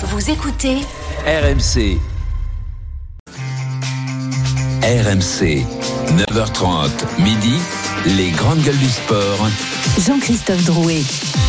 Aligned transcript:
Vous 0.00 0.30
écoutez 0.30 0.76
RMC. 1.26 1.98
RMC. 4.84 5.66
9h30, 6.30 6.88
midi. 7.18 7.54
Les 8.16 8.30
grandes 8.30 8.60
gueules 8.60 8.78
du 8.78 8.88
sport. 8.88 9.48
Jean-Christophe 9.98 10.64
Drouet. 10.66 11.02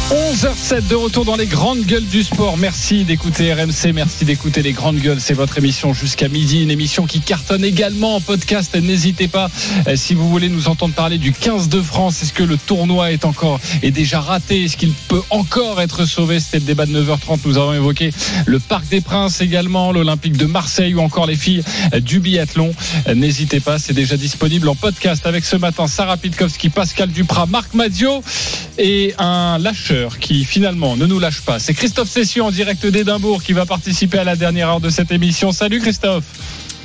11h07 0.09 0.87
de 0.87 0.95
retour 0.95 1.23
dans 1.23 1.35
les 1.35 1.45
grandes 1.45 1.81
gueules 1.81 2.07
du 2.07 2.23
sport. 2.23 2.57
Merci 2.57 3.03
d'écouter 3.03 3.53
RMC, 3.53 3.93
merci 3.93 4.25
d'écouter 4.25 4.63
les 4.63 4.71
grandes 4.73 4.97
gueules. 4.97 5.21
C'est 5.21 5.35
votre 5.35 5.59
émission 5.59 5.93
jusqu'à 5.93 6.27
midi, 6.27 6.63
une 6.63 6.71
émission 6.71 7.05
qui 7.05 7.19
cartonne 7.19 7.63
également 7.63 8.15
en 8.15 8.21
podcast. 8.21 8.75
N'hésitez 8.75 9.27
pas 9.27 9.51
euh, 9.87 9.95
si 9.95 10.15
vous 10.15 10.27
voulez 10.27 10.49
nous 10.49 10.67
entendre 10.67 10.95
parler 10.95 11.19
du 11.19 11.31
15 11.31 11.69
de 11.69 11.79
France. 11.79 12.23
Est-ce 12.23 12.33
que 12.33 12.41
le 12.41 12.57
tournoi 12.57 13.11
est 13.11 13.23
encore 13.23 13.59
est 13.83 13.91
déjà 13.91 14.19
raté? 14.19 14.63
Est-ce 14.63 14.77
qu'il 14.77 14.93
peut 14.93 15.21
encore 15.29 15.79
être 15.79 16.05
sauvé? 16.05 16.39
C'était 16.39 16.57
le 16.57 16.65
débat 16.65 16.87
de 16.87 17.03
9h30. 17.03 17.41
Nous 17.45 17.59
avons 17.59 17.73
évoqué 17.73 18.09
le 18.47 18.57
Parc 18.57 18.87
des 18.87 19.01
Princes 19.01 19.41
également, 19.41 19.91
l'Olympique 19.91 20.37
de 20.37 20.47
Marseille 20.47 20.95
ou 20.95 21.01
encore 21.01 21.27
les 21.27 21.35
filles 21.35 21.61
euh, 21.93 21.99
du 21.99 22.19
biathlon. 22.19 22.73
Euh, 23.07 23.13
N'hésitez 23.13 23.59
pas, 23.59 23.77
c'est 23.77 23.93
déjà 23.93 24.17
disponible 24.17 24.69
en 24.69 24.75
podcast 24.75 25.27
avec 25.27 25.45
ce 25.45 25.55
matin 25.55 25.85
Sarah 25.85 26.17
Pitkowski, 26.17 26.69
Pascal 26.69 27.09
Duprat, 27.09 27.45
Marc 27.45 27.75
Madio 27.75 28.23
et 28.79 29.13
un 29.19 29.59
lâcheur 29.59 29.98
qui 30.19 30.45
finalement 30.45 30.95
ne 30.95 31.05
nous 31.05 31.19
lâche 31.19 31.41
pas. 31.41 31.59
C'est 31.59 31.73
Christophe 31.73 32.09
Session 32.09 32.47
en 32.47 32.51
direct 32.51 32.85
d'Édimbourg 32.85 33.43
qui 33.43 33.53
va 33.53 33.65
participer 33.65 34.19
à 34.19 34.23
la 34.23 34.35
dernière 34.35 34.69
heure 34.69 34.79
de 34.79 34.89
cette 34.89 35.11
émission. 35.11 35.51
Salut 35.51 35.79
Christophe. 35.79 36.23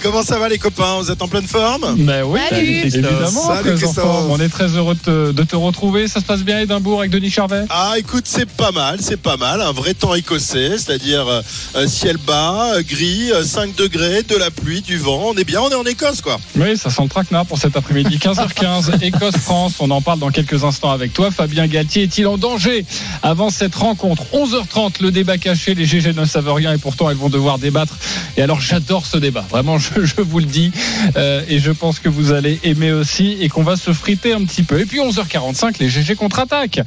Comment 0.04 0.22
ça 0.22 0.38
va 0.38 0.50
les 0.50 0.58
copains 0.58 0.98
Vous 1.00 1.10
êtes 1.10 1.22
en 1.22 1.28
pleine 1.28 1.46
forme 1.48 1.96
Ben 1.96 2.24
oui, 2.24 2.38
Salut. 2.50 2.66
évidemment. 2.84 3.30
Salut, 3.30 3.74
très 3.74 3.86
en 3.86 3.92
forme. 3.94 4.30
On 4.32 4.38
est 4.38 4.50
très 4.50 4.66
heureux 4.66 4.94
de 4.94 5.00
te, 5.00 5.32
de 5.32 5.42
te 5.44 5.56
retrouver. 5.56 6.08
Ça 6.08 6.20
se 6.20 6.26
passe 6.26 6.42
bien 6.42 6.58
à 6.58 6.62
Édimbourg 6.62 6.98
avec 6.98 7.10
Denis 7.10 7.30
Charvet? 7.30 7.64
Ah 7.70 7.94
écoute, 7.96 8.24
c'est 8.26 8.44
pas 8.44 8.70
mal, 8.70 8.98
c'est 9.00 9.16
pas 9.16 9.38
mal. 9.38 9.62
Un 9.62 9.72
vrai 9.72 9.94
temps 9.94 10.14
écossais, 10.14 10.72
c'est-à-dire 10.76 11.26
euh, 11.26 11.40
euh, 11.76 11.86
ciel 11.88 12.18
bas, 12.18 12.74
euh, 12.74 12.82
gris, 12.86 13.32
euh, 13.32 13.44
5 13.44 13.74
degrés, 13.76 14.22
de 14.22 14.36
la 14.36 14.50
pluie, 14.50 14.82
du 14.82 14.98
vent. 14.98 15.30
On 15.30 15.34
est 15.38 15.44
bien, 15.44 15.62
on 15.62 15.70
est 15.70 15.74
en 15.74 15.84
Écosse 15.84 16.20
quoi. 16.20 16.38
Oui, 16.56 16.76
ça 16.76 16.90
sent 16.90 17.02
le 17.02 17.08
traquenard 17.08 17.46
pour 17.46 17.56
cet 17.56 17.74
après-midi. 17.74 18.18
15h15, 18.18 19.02
Écosse-France. 19.02 19.76
On 19.78 19.90
en 19.90 20.02
parle 20.02 20.18
dans 20.18 20.30
quelques 20.30 20.64
instants 20.64 20.90
avec 20.90 21.14
toi. 21.14 21.30
Fabien 21.30 21.66
Galtier 21.66 22.02
est-il 22.02 22.26
en 22.26 22.36
danger 22.36 22.84
avant 23.22 23.48
cette 23.48 23.74
rencontre? 23.74 24.24
11h30, 24.34 25.00
le 25.00 25.10
débat 25.10 25.38
caché. 25.38 25.74
Les 25.74 25.86
GG 25.86 26.12
ne 26.12 26.26
savent 26.26 26.52
rien 26.52 26.74
et 26.74 26.78
pourtant 26.78 27.08
elles 27.08 27.16
vont 27.16 27.30
devoir 27.30 27.58
débattre. 27.58 27.94
Et 28.36 28.42
alors 28.42 28.60
j'adore 28.60 29.06
ce 29.06 29.16
débat. 29.16 29.46
Vraiment, 29.48 29.78
je, 29.78 29.93
je 30.02 30.20
vous 30.20 30.38
le 30.38 30.46
dis. 30.46 30.72
Euh, 31.16 31.42
et 31.48 31.58
je 31.58 31.70
pense 31.70 31.98
que 31.98 32.08
vous 32.08 32.32
allez 32.32 32.60
aimer 32.64 32.92
aussi 32.92 33.36
et 33.40 33.48
qu'on 33.48 33.62
va 33.62 33.76
se 33.76 33.92
friter 33.92 34.32
un 34.32 34.44
petit 34.44 34.62
peu. 34.62 34.80
Et 34.80 34.86
puis 34.86 34.98
11h45, 34.98 35.76
les 35.80 35.88
GG 35.88 36.14
contre-attaque. 36.14 36.80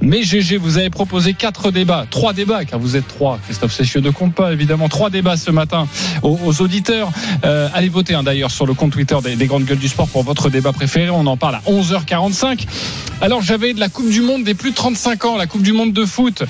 Mais 0.00 0.22
GG, 0.22 0.56
vous 0.56 0.78
avez 0.78 0.90
proposé 0.90 1.34
quatre 1.34 1.70
débats, 1.70 2.06
trois 2.10 2.32
débats, 2.32 2.64
car 2.64 2.78
vous 2.78 2.96
êtes 2.96 3.08
trois. 3.08 3.38
Christophe 3.44 3.72
Sessieux 3.72 4.00
ne 4.00 4.10
compte 4.10 4.34
pas, 4.34 4.52
évidemment. 4.52 4.88
Trois 4.88 5.10
débats 5.10 5.36
ce 5.36 5.50
matin 5.50 5.88
aux, 6.22 6.60
auditeurs. 6.60 7.10
Euh, 7.44 7.68
allez 7.74 7.88
voter 7.88 8.14
hein, 8.14 8.22
d'ailleurs 8.22 8.50
sur 8.50 8.66
le 8.66 8.74
compte 8.74 8.92
Twitter 8.92 9.16
des, 9.22 9.36
des 9.36 9.46
grandes 9.46 9.64
gueules 9.64 9.78
du 9.78 9.88
sport 9.88 10.08
pour 10.08 10.22
votre 10.22 10.50
débat 10.50 10.72
préféré. 10.72 11.10
On 11.10 11.26
en 11.26 11.36
parle 11.36 11.56
à 11.56 11.62
11h45. 11.66 12.66
Alors 13.20 13.42
j'avais 13.42 13.74
de 13.74 13.80
la 13.80 13.88
Coupe 13.88 14.10
du 14.10 14.22
Monde 14.22 14.44
des 14.44 14.54
plus 14.54 14.70
de 14.70 14.76
35 14.76 15.24
ans, 15.24 15.36
la 15.36 15.46
Coupe 15.46 15.62
du 15.62 15.72
Monde 15.72 15.92
de 15.92 16.04
foot. 16.04 16.44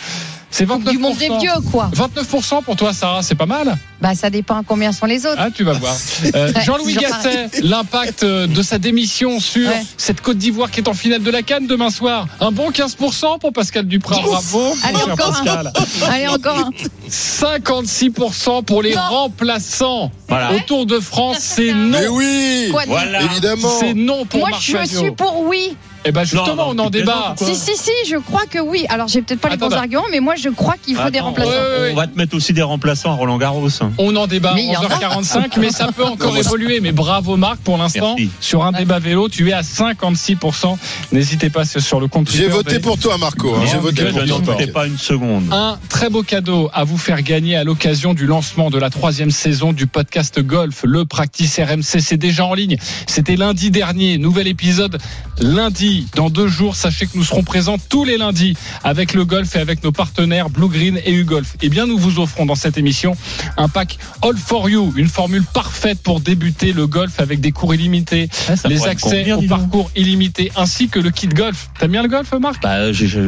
C'est 0.50 0.64
29%. 0.66 0.90
Du 0.90 0.98
monde 0.98 1.16
des 1.18 1.28
vieux, 1.28 1.60
quoi. 1.70 1.90
29% 1.94 2.62
pour 2.62 2.74
toi, 2.76 2.92
Sarah, 2.94 3.22
c'est 3.22 3.34
pas 3.34 3.46
mal. 3.46 3.76
Bah, 4.00 4.14
ça 4.14 4.30
dépend 4.30 4.62
combien 4.62 4.92
sont 4.92 5.06
les 5.06 5.26
autres. 5.26 5.36
Ah, 5.38 5.48
tu 5.54 5.62
vas 5.64 5.72
voir. 5.74 5.94
Euh, 6.34 6.52
Jean-Louis 6.64 6.94
Gasset, 6.94 7.48
l'impact 7.62 8.22
euh, 8.22 8.46
de 8.46 8.62
sa 8.62 8.78
démition 8.78 9.40
sur 9.40 9.68
Ouais. 9.68 9.82
cette 9.96 10.20
Côte 10.20 10.36
d'Ivoire 10.38 10.70
qui 10.70 10.80
est 10.80 10.88
en 10.88 10.94
finale 10.94 11.22
de 11.22 11.30
la 11.30 11.42
Cannes 11.42 11.66
demain 11.66 11.90
soir. 11.90 12.26
Un 12.40 12.50
bon 12.52 12.70
15% 12.70 13.38
pour 13.38 13.52
Pascal 13.52 13.86
Duprat. 13.86 14.20
Bravo, 14.20 14.74
Allez, 14.84 14.96
encore 15.10 15.28
un. 15.28 15.44
Pascal. 15.44 15.72
Allez, 16.10 16.26
encore 16.28 16.58
un. 16.58 16.70
56% 17.08 18.64
pour 18.64 18.82
les 18.82 18.94
Non. 18.94 19.00
remplaçants. 19.02 20.10
Voilà. 20.28 20.52
Au 20.54 20.58
Tour 20.60 20.86
de 20.86 20.98
France, 21.00 21.38
c'est 21.40 21.72
non. 21.72 21.98
Mais 22.00 22.08
oui 22.08 22.68
Quoi 22.70 22.84
de- 22.86 23.24
Évidemment 23.24 23.68
C'est 23.80 23.94
non 23.94 24.24
pour 24.26 24.40
Moi, 24.40 24.50
Marc 24.50 24.62
je 24.62 24.84
suis 24.84 25.10
pour 25.12 25.40
oui. 25.46 25.76
Eh 26.04 26.12
ben 26.12 26.22
justement, 26.24 26.46
Non, 26.56 26.74
non, 26.74 26.82
on 26.82 26.86
en 26.86 26.90
débat. 26.90 27.34
Si, 27.36 27.54
si, 27.54 27.76
si, 27.76 27.90
je 28.08 28.16
crois 28.16 28.44
que 28.48 28.58
oui. 28.58 28.86
Alors, 28.88 29.08
j'ai 29.08 29.22
peut-être 29.22 29.40
pas 29.40 29.48
les 29.48 29.56
bons 29.56 29.72
arguments, 29.72 30.04
mais 30.10 30.20
moi, 30.20 30.34
je 30.36 30.48
crois 30.48 30.74
qu'il 30.80 30.96
faut 30.96 31.10
des 31.10 31.20
remplaçants. 31.20 31.50
Ouais, 31.50 31.56
ouais, 31.56 31.80
ouais. 31.82 31.90
On 31.92 31.96
va 31.96 32.06
te 32.06 32.16
mettre 32.16 32.34
aussi 32.36 32.52
des 32.52 32.62
remplaçants 32.62 33.10
à 33.12 33.14
Roland 33.14 33.38
Garros. 33.38 33.68
On 33.98 34.14
en 34.16 34.26
débat 34.26 34.52
à 34.52 34.54
Mais 34.54 34.64
il 34.64 34.72
y 34.72 34.76
en 34.76 34.82
a. 34.82 34.88
11h45, 34.88 35.58
mais 35.60 35.70
ça 35.70 35.88
peut 35.94 36.04
encore 36.04 36.36
évoluer. 36.36 36.80
Mais 36.80 36.92
bravo 36.92 37.36
Marc, 37.36 37.58
pour 37.58 37.76
l'instant, 37.78 38.14
Merci. 38.16 38.30
sur 38.40 38.64
un 38.64 38.72
débat 38.72 38.98
vélo, 38.98 39.28
tu 39.28 39.48
es 39.50 39.52
à 39.52 39.62
56%. 39.62 40.76
N'hésitez 41.12 41.50
pas 41.50 41.64
c'est 41.64 41.80
sur 41.80 42.00
le 42.00 42.08
compte 42.08 42.30
J'ai 42.30 42.48
voté 42.48 42.78
pour 42.78 42.98
toi 42.98 43.18
Marco, 43.18 43.54
hein, 43.54 43.62
j'ai 43.70 43.78
voté 43.78 44.04
pour 44.04 44.20
Je 44.20 44.32
toi. 44.42 44.56
pas 44.72 44.86
une 44.86 44.98
seconde. 44.98 45.44
Un 45.52 45.78
très 45.88 46.08
beau 46.10 46.22
cadeau 46.22 46.70
à 46.72 46.84
vous 46.84 46.98
faire 46.98 47.22
gagner 47.22 47.56
à 47.56 47.64
l'occasion 47.64 48.14
du 48.14 48.26
lancement 48.26 48.70
de 48.70 48.78
la 48.78 48.90
troisième 48.90 49.30
saison 49.30 49.72
du 49.72 49.86
podcast 49.86 50.40
Golf, 50.40 50.82
le 50.84 51.04
Practice 51.04 51.58
RMC. 51.58 52.00
C'est 52.00 52.16
déjà 52.16 52.44
en 52.44 52.54
ligne. 52.54 52.76
C'était 53.06 53.36
lundi 53.36 53.70
dernier. 53.70 54.18
Nouvel 54.18 54.46
épisode 54.48 54.98
lundi. 55.40 55.87
Dans 56.14 56.30
deux 56.30 56.48
jours, 56.48 56.76
sachez 56.76 57.06
que 57.06 57.16
nous 57.16 57.24
serons 57.24 57.42
présents 57.42 57.76
tous 57.88 58.04
les 58.04 58.16
lundis 58.18 58.54
avec 58.84 59.14
le 59.14 59.24
golf 59.24 59.54
et 59.56 59.58
avec 59.58 59.82
nos 59.84 59.92
partenaires 59.92 60.50
Blue 60.50 60.68
Green 60.68 61.00
et 61.04 61.12
U-Golf. 61.12 61.54
Eh 61.62 61.68
bien, 61.68 61.86
nous 61.86 61.98
vous 61.98 62.18
offrons 62.20 62.46
dans 62.46 62.54
cette 62.54 62.76
émission 62.78 63.16
un 63.56 63.68
pack 63.68 63.98
All 64.22 64.36
for 64.36 64.68
You, 64.68 64.92
une 64.96 65.08
formule 65.08 65.44
parfaite 65.44 66.00
pour 66.02 66.20
débuter 66.20 66.72
le 66.72 66.86
golf 66.86 67.20
avec 67.20 67.40
des 67.40 67.52
cours 67.52 67.74
illimités, 67.74 68.28
Ah, 68.48 68.54
les 68.68 68.86
accès 68.86 69.24
convenir, 69.24 69.38
au 69.38 69.42
parcours 69.42 69.90
illimité, 69.96 70.50
ainsi 70.56 70.88
que 70.88 70.98
le 70.98 71.10
kit 71.10 71.28
golf. 71.28 71.68
T'aimes 71.78 71.92
bien 71.92 72.02
le 72.02 72.08
golf, 72.08 72.32
Marc? 72.40 72.62
Bah, 72.62 72.92
j'ai- 72.92 73.18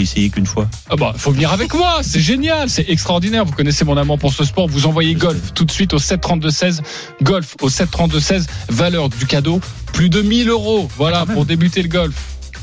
essayé 0.00 0.28
qu'une 0.30 0.46
fois. 0.46 0.68
ah 0.90 0.96
bah, 0.96 1.14
faut 1.16 1.30
venir 1.30 1.52
avec 1.52 1.72
moi, 1.74 1.98
c'est 2.02 2.20
génial, 2.20 2.68
c'est 2.68 2.88
extraordinaire. 2.90 3.44
Vous 3.44 3.52
connaissez 3.52 3.84
mon 3.84 3.96
amour 3.96 4.18
pour 4.18 4.32
ce 4.32 4.44
sport. 4.44 4.68
Vous 4.68 4.86
envoyez 4.86 5.14
golf 5.14 5.52
tout 5.54 5.64
de 5.64 5.70
suite 5.70 5.94
au 5.94 5.98
732-16. 5.98 6.82
Golf 7.22 7.54
au 7.62 7.68
732-16. 7.70 8.46
Valeur 8.68 9.08
du 9.08 9.26
cadeau, 9.26 9.60
plus 9.92 10.08
de 10.10 10.20
1000 10.22 10.48
euros. 10.48 10.88
Voilà, 10.96 11.24
pour 11.26 11.44
débuter 11.46 11.82
le 11.82 11.88
golf. 11.88 11.93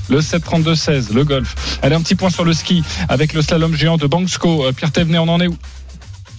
Le 0.10 0.20
732-16, 0.20 1.14
le 1.14 1.24
golf. 1.24 1.80
Allez, 1.82 1.96
un 1.96 2.02
petit 2.02 2.16
point 2.16 2.30
sur 2.30 2.44
le 2.44 2.52
ski 2.54 2.84
avec 3.08 3.32
le 3.32 3.42
slalom 3.42 3.74
géant 3.74 3.96
de 3.96 4.06
Banksco. 4.06 4.66
Euh, 4.66 4.74
Pierre 4.74 4.92
Thévenet, 4.92 5.20
on 5.20 5.30
en 5.30 5.40
est 5.40 5.48
où? 5.48 5.56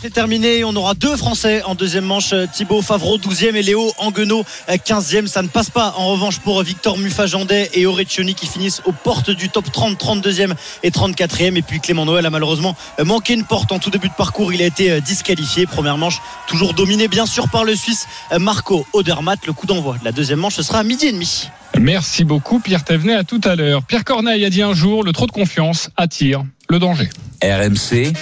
C'est 0.03 0.11
terminé. 0.11 0.65
On 0.65 0.75
aura 0.75 0.95
deux 0.95 1.17
Français 1.17 1.63
en 1.63 1.77
deuxième 1.77 2.05
manche. 2.05 2.35
Thibaut 2.53 2.83
Favreau, 2.83 3.19
12e 3.19 3.55
et 3.55 3.63
Léo 3.63 3.93
Anguenot, 3.99 4.45
15e. 4.69 5.29
Ça 5.29 5.43
ne 5.43 5.47
passe 5.47 5.71
pas. 5.71 5.95
En 5.97 6.09
revanche, 6.09 6.41
pour 6.41 6.61
Victor 6.65 6.99
Mufajandet 6.99 7.71
et 7.75 7.87
Orecchioni 7.87 8.35
qui 8.35 8.49
finissent 8.49 8.83
aux 8.85 8.91
portes 8.91 9.31
du 9.31 9.49
top 9.49 9.71
30, 9.71 9.97
32e 10.03 10.55
et 10.83 10.91
34e. 10.91 11.57
Et 11.57 11.63
puis 11.63 11.79
Clément 11.79 12.05
Noël 12.05 12.27
a 12.27 12.31
malheureusement 12.31 12.75
manqué 13.05 13.35
une 13.35 13.45
porte 13.45 13.71
en 13.71 13.79
tout 13.79 13.91
début 13.91 14.09
de 14.09 14.15
parcours. 14.15 14.53
Il 14.53 14.61
a 14.61 14.67
été 14.67 15.01
disqualifié. 15.01 15.67
Première 15.67 15.99
manche, 15.99 16.21
toujours 16.49 16.75
dominé 16.75 17.07
bien 17.07 17.25
sûr 17.25 17.49
par 17.49 17.63
le 17.63 17.77
Suisse 17.77 18.09
Marco 18.41 18.85
Odermatt. 18.95 19.47
Le 19.47 19.53
coup 19.53 19.69
d'envoi 19.69 19.99
de 19.99 20.05
la 20.05 20.11
deuxième 20.11 20.41
manche, 20.41 20.57
ce 20.57 20.65
sera 20.65 20.81
à 20.81 20.83
midi 20.83 21.07
et 21.07 21.13
demi. 21.13 21.49
Merci 21.79 22.25
beaucoup, 22.25 22.59
Pierre 22.59 22.83
Thévenet. 22.83 23.15
À 23.15 23.23
tout 23.23 23.41
à 23.45 23.55
l'heure. 23.55 23.85
Pierre 23.85 24.03
Corneille 24.03 24.45
a 24.45 24.51
dit 24.51 24.63
un 24.63 24.75
jour 24.75 25.05
le 25.05 25.13
trop 25.13 25.29
de 25.29 25.33
confiance 25.33 25.91
attire 25.97 26.43
le 26.73 26.79
danger. 26.79 27.09
RMC. 27.43 28.13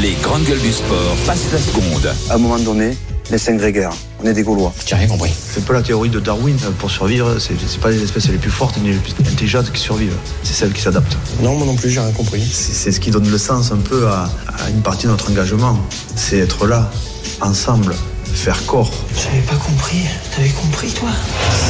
Les 0.00 0.12
grandes 0.22 0.44
gueules 0.44 0.60
du 0.60 0.72
sport 0.72 1.14
passent 1.26 1.52
la 1.52 1.58
seconde. 1.58 2.10
à 2.30 2.34
un 2.34 2.38
moment 2.38 2.58
donné, 2.58 2.96
les 3.30 3.36
cinq 3.38 3.58
grégaires. 3.58 3.92
On 4.22 4.26
est 4.26 4.32
des 4.32 4.42
Gaulois. 4.42 4.72
C'est 4.86 4.94
un 4.94 5.62
peu 5.66 5.74
la 5.74 5.82
théorie 5.82 6.08
de 6.08 6.20
Darwin. 6.20 6.56
Pour 6.78 6.90
survivre, 6.90 7.38
c'est 7.38 7.52
c'est 7.66 7.80
pas 7.80 7.90
les 7.90 8.02
espèces 8.02 8.28
les 8.28 8.38
plus 8.38 8.50
fortes 8.50 8.78
ni 8.78 8.88
les 8.92 8.96
plus 8.98 9.12
intelligentes 9.20 9.70
qui 9.72 9.80
survivent. 9.80 10.16
C'est 10.42 10.54
celles 10.54 10.72
qui 10.72 10.80
s'adaptent. 10.80 11.16
Non, 11.42 11.54
moi 11.56 11.66
non 11.66 11.76
plus, 11.76 11.90
j'ai 11.90 12.00
rien 12.00 12.12
compris. 12.12 12.42
C'est 12.50 12.72
c'est 12.72 12.92
ce 12.92 13.00
qui 13.00 13.10
donne 13.10 13.28
le 13.30 13.38
sens 13.38 13.72
un 13.72 13.76
peu 13.90 14.08
à, 14.08 14.30
à 14.64 14.70
une 14.70 14.80
partie 14.80 15.04
de 15.06 15.10
notre 15.10 15.30
engagement. 15.30 15.78
C'est 16.16 16.38
être 16.38 16.66
là, 16.66 16.90
ensemble, 17.42 17.94
faire 18.32 18.64
corps. 18.64 18.90
J'avais 19.22 19.42
pas 19.42 19.56
compris. 19.56 20.02
T'avais 20.34 20.48
compris, 20.50 20.88
toi? 20.92 21.10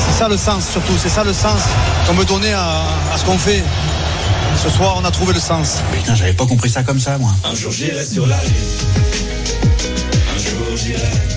C'est 0.07 0.19
ça 0.23 0.29
le 0.29 0.37
sens 0.37 0.69
surtout. 0.71 0.95
C'est 1.03 1.09
ça 1.09 1.25
le 1.25 1.33
sens 1.33 1.61
qu'on 2.07 2.15
veut 2.15 2.25
donner 2.27 2.53
à, 2.53 2.83
à 3.13 3.19
ce 3.19 3.25
qu'on 3.25 3.39
fait. 3.39 3.63
Ce 4.57 4.69
soir, 4.69 4.97
on 5.01 5.05
a 5.05 5.11
trouvé 5.11 5.33
le 5.33 5.41
sens. 5.41 5.79
Putain, 5.93 6.15
j'avais 6.15 6.33
pas 6.33 6.47
compris 6.47 6.71
ça 6.71 6.83
comme 6.83 6.99
ça, 6.99 7.19
moi. 7.19 7.31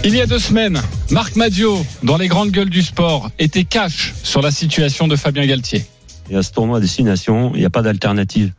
Il 0.04 0.16
y 0.16 0.22
a 0.22 0.26
deux 0.26 0.40
semaines, 0.40 0.82
Marc 1.10 1.36
Madio, 1.36 1.86
dans 2.04 2.18
les 2.18 2.28
grandes 2.28 2.52
gueules 2.52 2.70
du 2.70 2.82
sport, 2.82 3.32
était 3.40 3.64
cash 3.64 4.14
sur 4.24 4.42
la 4.42 4.52
situation 4.52 5.08
de 5.08 5.16
Fabien 5.16 5.46
Galtier. 5.46 5.86
Et 6.30 6.36
à 6.36 6.44
ce 6.44 6.52
tournoi 6.52 6.78
à 6.78 6.82
destination, 6.82 7.52
il 7.54 7.60
n'y 7.60 7.66
a 7.66 7.70
pas 7.70 7.82
d'alternative. 7.82 8.52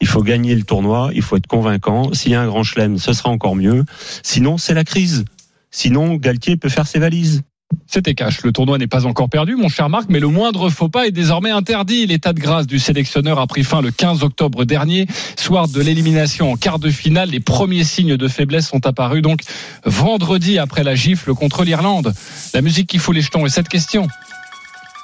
Il 0.00 0.06
faut 0.06 0.22
gagner 0.22 0.54
le 0.54 0.62
tournoi, 0.62 1.10
il 1.14 1.22
faut 1.22 1.36
être 1.36 1.46
convaincant. 1.46 2.12
S'il 2.14 2.32
y 2.32 2.34
a 2.34 2.40
un 2.40 2.46
grand 2.46 2.62
chelem, 2.62 2.98
ce 2.98 3.12
sera 3.12 3.28
encore 3.28 3.56
mieux. 3.56 3.84
Sinon, 4.22 4.56
c'est 4.56 4.74
la 4.74 4.84
crise. 4.84 5.24
Sinon, 5.70 6.14
Galtier 6.14 6.56
peut 6.56 6.70
faire 6.70 6.86
ses 6.86 6.98
valises. 6.98 7.42
C'était 7.86 8.14
cash. 8.14 8.42
Le 8.42 8.52
tournoi 8.52 8.78
n'est 8.78 8.86
pas 8.86 9.06
encore 9.06 9.28
perdu, 9.28 9.56
mon 9.56 9.68
cher 9.68 9.88
Marc, 9.88 10.06
mais 10.08 10.20
le 10.20 10.28
moindre 10.28 10.70
faux 10.70 10.88
pas 10.88 11.06
est 11.06 11.10
désormais 11.10 11.50
interdit. 11.50 12.06
L'état 12.06 12.32
de 12.32 12.40
grâce 12.40 12.66
du 12.66 12.78
sélectionneur 12.78 13.38
a 13.40 13.46
pris 13.46 13.64
fin 13.64 13.80
le 13.80 13.90
15 13.90 14.22
octobre 14.22 14.64
dernier. 14.64 15.06
Soir 15.36 15.66
de 15.68 15.80
l'élimination 15.80 16.52
en 16.52 16.56
quart 16.56 16.78
de 16.78 16.90
finale, 16.90 17.30
les 17.30 17.40
premiers 17.40 17.84
signes 17.84 18.16
de 18.16 18.28
faiblesse 18.28 18.68
sont 18.68 18.86
apparus 18.86 19.22
donc 19.22 19.42
vendredi 19.84 20.58
après 20.58 20.84
la 20.84 20.94
gifle 20.94 21.34
contre 21.34 21.64
l'Irlande. 21.64 22.12
La 22.54 22.62
musique 22.62 22.88
qui 22.88 22.98
fout 22.98 23.14
les 23.14 23.22
jetons 23.22 23.44
est 23.46 23.50
cette 23.50 23.68
question. 23.68 24.06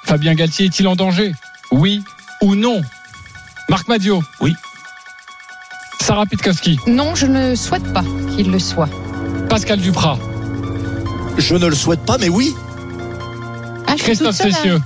Fabien 0.05 0.33
Galtier 0.35 0.67
est-il 0.67 0.87
en 0.87 0.95
danger? 0.95 1.33
Oui 1.71 2.01
ou 2.41 2.55
non? 2.55 2.81
Marc 3.69 3.87
Madio 3.89 4.23
Oui. 4.39 4.53
Sarah 5.99 6.25
Pitkowski, 6.25 6.79
Non, 6.87 7.15
je 7.15 7.25
ne 7.25 7.53
souhaite 7.55 7.91
pas 7.91 8.03
qu'il 8.33 8.49
le 8.49 8.59
soit. 8.59 8.87
Pascal 9.49 9.79
Duprat, 9.81 10.17
Je 11.37 11.55
ne 11.55 11.67
le 11.67 11.75
souhaite 11.75 12.01
pas, 12.01 12.17
mais 12.17 12.29
oui. 12.29 12.53
Ah, 13.85 13.91
je 13.91 13.95
suis 13.97 14.03
Christophe 14.05 14.29
toute 14.37 14.43
seule, 14.43 14.53
Cessieux. 14.53 14.75
hein. 14.75 14.81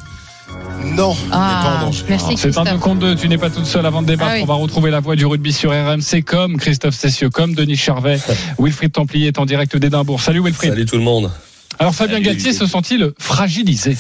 Non, 0.95 1.15
Ah, 1.31 1.85
merci 2.09 2.25
C'est 2.37 2.57
un 2.57 2.63
Christophe. 2.65 2.99
deux. 2.99 3.15
Tu 3.15 3.29
n'es 3.29 3.37
pas 3.37 3.49
toute 3.49 3.65
seule 3.65 3.85
avant 3.85 4.01
de 4.01 4.07
débattre. 4.07 4.31
Ah 4.31 4.35
oui. 4.37 4.41
On 4.43 4.47
va 4.47 4.55
retrouver 4.55 4.89
la 4.91 4.99
voix 4.99 5.15
du 5.15 5.25
rugby 5.25 5.53
sur 5.53 5.69
RMC 5.71 6.23
comme 6.25 6.57
Christophe 6.57 6.95
Cessieux, 6.95 7.29
comme 7.29 7.53
Denis 7.53 7.77
Charvet. 7.77 8.19
Wilfried 8.59 8.91
Templier 8.91 9.27
est 9.27 9.39
en 9.39 9.45
direct 9.45 9.77
d'Édimbourg. 9.77 10.21
Salut 10.21 10.41
Wilfried. 10.43 10.71
Salut 10.71 10.85
tout 10.85 10.97
le 10.97 11.03
monde. 11.03 11.31
Alors 11.79 11.93
Fabien 11.95 12.15
Salut, 12.15 12.25
Galtier 12.25 12.51
Wilfried. 12.51 12.67
se 12.67 12.71
sent-il 12.73 13.11
fragilisé? 13.19 13.95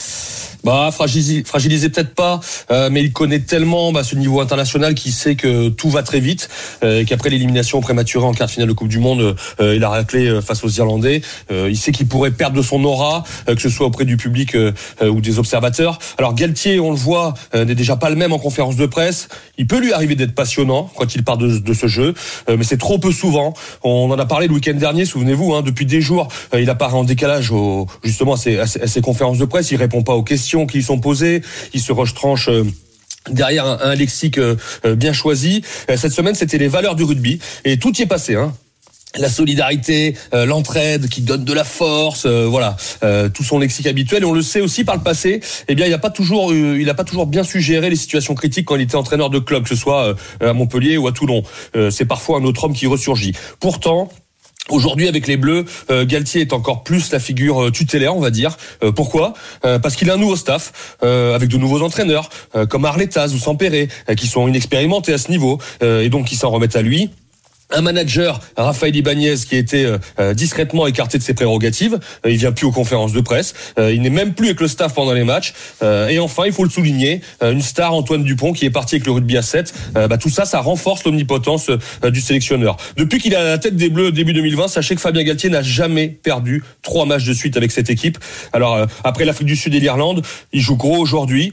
Bah 0.63 0.89
fragilisé, 0.91 1.43
fragilisé 1.43 1.89
peut-être 1.89 2.13
pas, 2.13 2.39
euh, 2.69 2.89
mais 2.91 3.01
il 3.01 3.11
connaît 3.11 3.39
tellement 3.39 3.91
bah, 3.91 4.03
ce 4.03 4.15
niveau 4.15 4.41
international 4.41 4.93
qu'il 4.93 5.11
sait 5.11 5.35
que 5.35 5.69
tout 5.69 5.89
va 5.89 6.03
très 6.03 6.19
vite, 6.19 6.49
euh, 6.83 7.03
qu'après 7.03 7.31
l'élimination 7.31 7.81
prématurée 7.81 8.25
en 8.25 8.33
quart 8.33 8.45
de 8.45 8.51
finale 8.51 8.67
de 8.67 8.73
Coupe 8.73 8.87
du 8.87 8.99
Monde, 8.99 9.35
euh, 9.59 9.75
il 9.75 9.83
a 9.83 9.89
raclé 9.89 10.27
euh, 10.27 10.39
face 10.41 10.63
aux 10.63 10.69
Irlandais. 10.69 11.21
Euh, 11.51 11.67
il 11.67 11.77
sait 11.77 11.91
qu'il 11.91 12.07
pourrait 12.07 12.29
perdre 12.29 12.55
de 12.55 12.61
son 12.61 12.83
aura, 12.83 13.23
euh, 13.49 13.55
que 13.55 13.61
ce 13.61 13.69
soit 13.69 13.87
auprès 13.87 14.05
du 14.05 14.17
public 14.17 14.53
euh, 14.53 14.71
euh, 15.01 15.09
ou 15.09 15.19
des 15.19 15.39
observateurs. 15.39 15.97
Alors 16.19 16.35
Galtier, 16.35 16.79
on 16.79 16.91
le 16.91 16.95
voit, 16.97 17.33
euh, 17.55 17.65
n'est 17.65 17.73
déjà 17.73 17.95
pas 17.95 18.11
le 18.11 18.15
même 18.15 18.31
en 18.31 18.37
conférence 18.39 18.75
de 18.75 18.85
presse. 18.85 19.29
Il 19.57 19.65
peut 19.65 19.79
lui 19.79 19.93
arriver 19.93 20.13
d'être 20.13 20.35
passionnant 20.35 20.91
quand 20.95 21.15
il 21.15 21.23
part 21.23 21.37
de, 21.37 21.57
de 21.57 21.73
ce 21.73 21.87
jeu, 21.87 22.13
euh, 22.49 22.55
mais 22.57 22.63
c'est 22.63 22.77
trop 22.77 22.99
peu 22.99 23.11
souvent. 23.11 23.55
On 23.83 24.11
en 24.11 24.19
a 24.19 24.25
parlé 24.27 24.47
le 24.47 24.53
week-end 24.53 24.75
dernier, 24.75 25.05
souvenez-vous, 25.05 25.55
hein, 25.55 25.63
depuis 25.63 25.87
des 25.87 26.01
jours, 26.01 26.27
euh, 26.53 26.61
il 26.61 26.69
apparaît 26.69 26.93
en 26.97 27.03
décalage 27.03 27.49
au, 27.51 27.87
justement 28.03 28.33
à 28.33 28.37
ses, 28.37 28.59
à 28.59 28.67
ses- 28.67 28.81
à 28.81 28.87
ses 28.87 29.01
conférences 29.01 29.39
de 29.39 29.45
presse. 29.45 29.71
Il 29.71 29.77
répond 29.77 30.03
pas 30.03 30.13
aux 30.13 30.21
questions 30.23 30.50
qui 30.67 30.77
lui 30.77 30.83
sont 30.83 30.99
posées. 30.99 31.41
Il 31.73 31.81
se 31.81 31.91
retranche. 31.91 32.49
euh, 32.49 32.63
Derrière 33.29 33.67
un, 33.67 33.93
lexique 33.93 34.39
euh, 34.39 34.55
euh, 34.83 34.95
bien 34.95 35.13
choisi. 35.13 35.61
Cette 35.95 36.11
semaine, 36.11 36.33
c'était 36.33 36.57
les 36.57 36.67
valeurs 36.67 36.95
du 36.95 37.03
rugby. 37.03 37.39
Et 37.65 37.77
tout 37.77 37.95
y 37.95 38.01
est 38.01 38.07
passé. 38.07 38.35
Hein 38.35 38.53
la 39.17 39.29
solidarité, 39.29 40.15
l'entraide 40.31 41.09
qui 41.09 41.19
donne 41.19 41.43
de 41.43 41.51
la 41.51 41.65
force, 41.65 42.25
voilà, 42.25 42.77
tout 43.33 43.43
son 43.43 43.59
lexique 43.59 43.85
habituel. 43.85 44.23
Et 44.23 44.25
on 44.25 44.31
le 44.31 44.41
sait 44.41 44.61
aussi 44.61 44.85
par 44.85 44.95
le 44.95 45.01
passé, 45.03 45.41
eh 45.67 45.75
bien, 45.75 45.85
il 45.85 45.89
n'a 45.91 45.97
pas 45.97 46.09
toujours, 46.09 46.53
pas 46.95 47.03
toujours 47.03 47.27
bien 47.27 47.43
su 47.43 47.59
gérer 47.59 47.89
les 47.89 47.97
situations 47.97 48.35
critiques 48.35 48.63
quand 48.63 48.77
il 48.77 48.83
était 48.83 48.95
entraîneur 48.95 49.29
de 49.29 49.39
club, 49.39 49.63
que 49.63 49.69
ce 49.69 49.75
soit 49.75 50.15
à 50.39 50.53
Montpellier 50.53 50.95
ou 50.95 51.09
à 51.09 51.11
Toulon. 51.11 51.43
C'est 51.89 52.05
parfois 52.05 52.39
un 52.39 52.45
autre 52.45 52.63
homme 52.63 52.73
qui 52.73 52.87
ressurgit. 52.87 53.33
Pourtant. 53.59 54.09
Aujourd'hui, 54.69 55.07
avec 55.07 55.27
les 55.27 55.37
Bleus, 55.37 55.65
euh, 55.89 56.05
Galtier 56.05 56.41
est 56.41 56.53
encore 56.53 56.83
plus 56.83 57.11
la 57.11 57.19
figure 57.19 57.63
euh, 57.63 57.71
tutélaire, 57.71 58.15
on 58.15 58.19
va 58.19 58.29
dire. 58.29 58.57
Euh, 58.83 58.91
pourquoi? 58.91 59.33
Parce 59.61 59.95
qu'il 59.95 60.09
a 60.09 60.13
un 60.13 60.17
nouveau 60.17 60.35
staff, 60.35 60.97
avec 61.01 61.49
de 61.49 61.57
nouveaux 61.57 61.81
entraîneurs, 61.81 62.29
comme 62.69 62.85
Arletaz 62.85 63.33
ou 63.33 63.37
Sampéré, 63.37 63.89
qui 64.17 64.27
sont 64.27 64.47
inexpérimentés 64.47 65.13
à 65.13 65.17
ce 65.17 65.29
niveau, 65.29 65.59
et 65.81 66.09
donc 66.09 66.25
qui 66.25 66.35
s'en 66.35 66.49
remettent 66.49 66.75
à 66.75 66.81
lui 66.81 67.09
un 67.73 67.81
manager, 67.81 68.39
Raphaël 68.57 68.95
Ibanez, 68.95 69.35
qui 69.47 69.55
a 69.55 69.57
été 69.57 69.85
euh, 69.85 69.97
euh, 70.19 70.33
discrètement 70.33 70.87
écarté 70.87 71.17
de 71.17 71.23
ses 71.23 71.33
prérogatives. 71.33 71.99
Euh, 72.25 72.31
il 72.31 72.37
vient 72.37 72.51
plus 72.51 72.65
aux 72.65 72.71
conférences 72.71 73.13
de 73.13 73.21
presse. 73.21 73.53
Il 73.77 74.01
n'est 74.01 74.09
même 74.09 74.33
plus 74.33 74.47
avec 74.47 74.61
le 74.61 74.67
staff 74.67 74.93
pendant 74.93 75.13
les 75.13 75.23
matchs. 75.23 75.53
Et 75.81 76.19
enfin, 76.19 76.43
il 76.45 76.53
faut 76.53 76.63
le 76.63 76.69
souligner, 76.69 77.21
une 77.41 77.61
star, 77.61 77.93
Antoine 77.93 78.23
Dupont, 78.23 78.53
qui 78.53 78.65
est 78.65 78.69
parti 78.69 78.95
avec 78.95 79.05
le 79.05 79.13
rugby 79.13 79.37
à 79.37 79.41
7. 79.41 79.73
Euh, 79.95 80.07
bah, 80.07 80.17
tout 80.17 80.29
ça, 80.29 80.45
ça 80.45 80.59
renforce 80.59 81.03
l'omnipotence 81.03 81.69
du 82.03 82.21
sélectionneur. 82.21 82.77
Depuis 82.97 83.19
qu'il 83.19 83.35
à 83.35 83.43
la 83.43 83.57
tête 83.57 83.75
des 83.75 83.89
Bleus 83.89 84.11
début 84.11 84.33
2020, 84.33 84.67
sachez 84.67 84.95
que 84.95 85.01
Fabien 85.01 85.23
Galtier 85.23 85.49
n'a 85.49 85.61
jamais 85.61 86.07
perdu 86.07 86.63
trois 86.81 87.05
matchs 87.05 87.25
de 87.25 87.33
suite 87.33 87.57
avec 87.57 87.71
cette 87.71 87.89
équipe. 87.89 88.17
Alors, 88.53 88.85
après 89.03 89.25
l'Afrique 89.25 89.47
du 89.47 89.55
Sud 89.55 89.73
et 89.73 89.79
l'Irlande, 89.79 90.23
il 90.53 90.61
joue 90.61 90.75
gros 90.75 90.97
aujourd'hui 90.97 91.51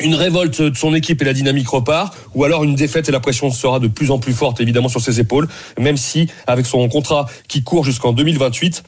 une 0.00 0.14
révolte 0.14 0.62
de 0.62 0.76
son 0.76 0.94
équipe 0.94 1.22
et 1.22 1.24
la 1.24 1.32
dynamique 1.32 1.68
repart, 1.68 2.16
ou 2.34 2.44
alors 2.44 2.64
une 2.64 2.74
défaite 2.74 3.08
et 3.08 3.12
la 3.12 3.20
pression 3.20 3.50
sera 3.50 3.80
de 3.80 3.88
plus 3.88 4.10
en 4.10 4.18
plus 4.18 4.32
forte 4.32 4.60
évidemment 4.60 4.88
sur 4.88 5.00
ses 5.00 5.20
épaules, 5.20 5.48
même 5.78 5.96
si 5.96 6.28
avec 6.46 6.66
son 6.66 6.88
contrat 6.88 7.26
qui 7.48 7.62
court 7.62 7.84
jusqu'en 7.84 8.12
2028, 8.12 8.82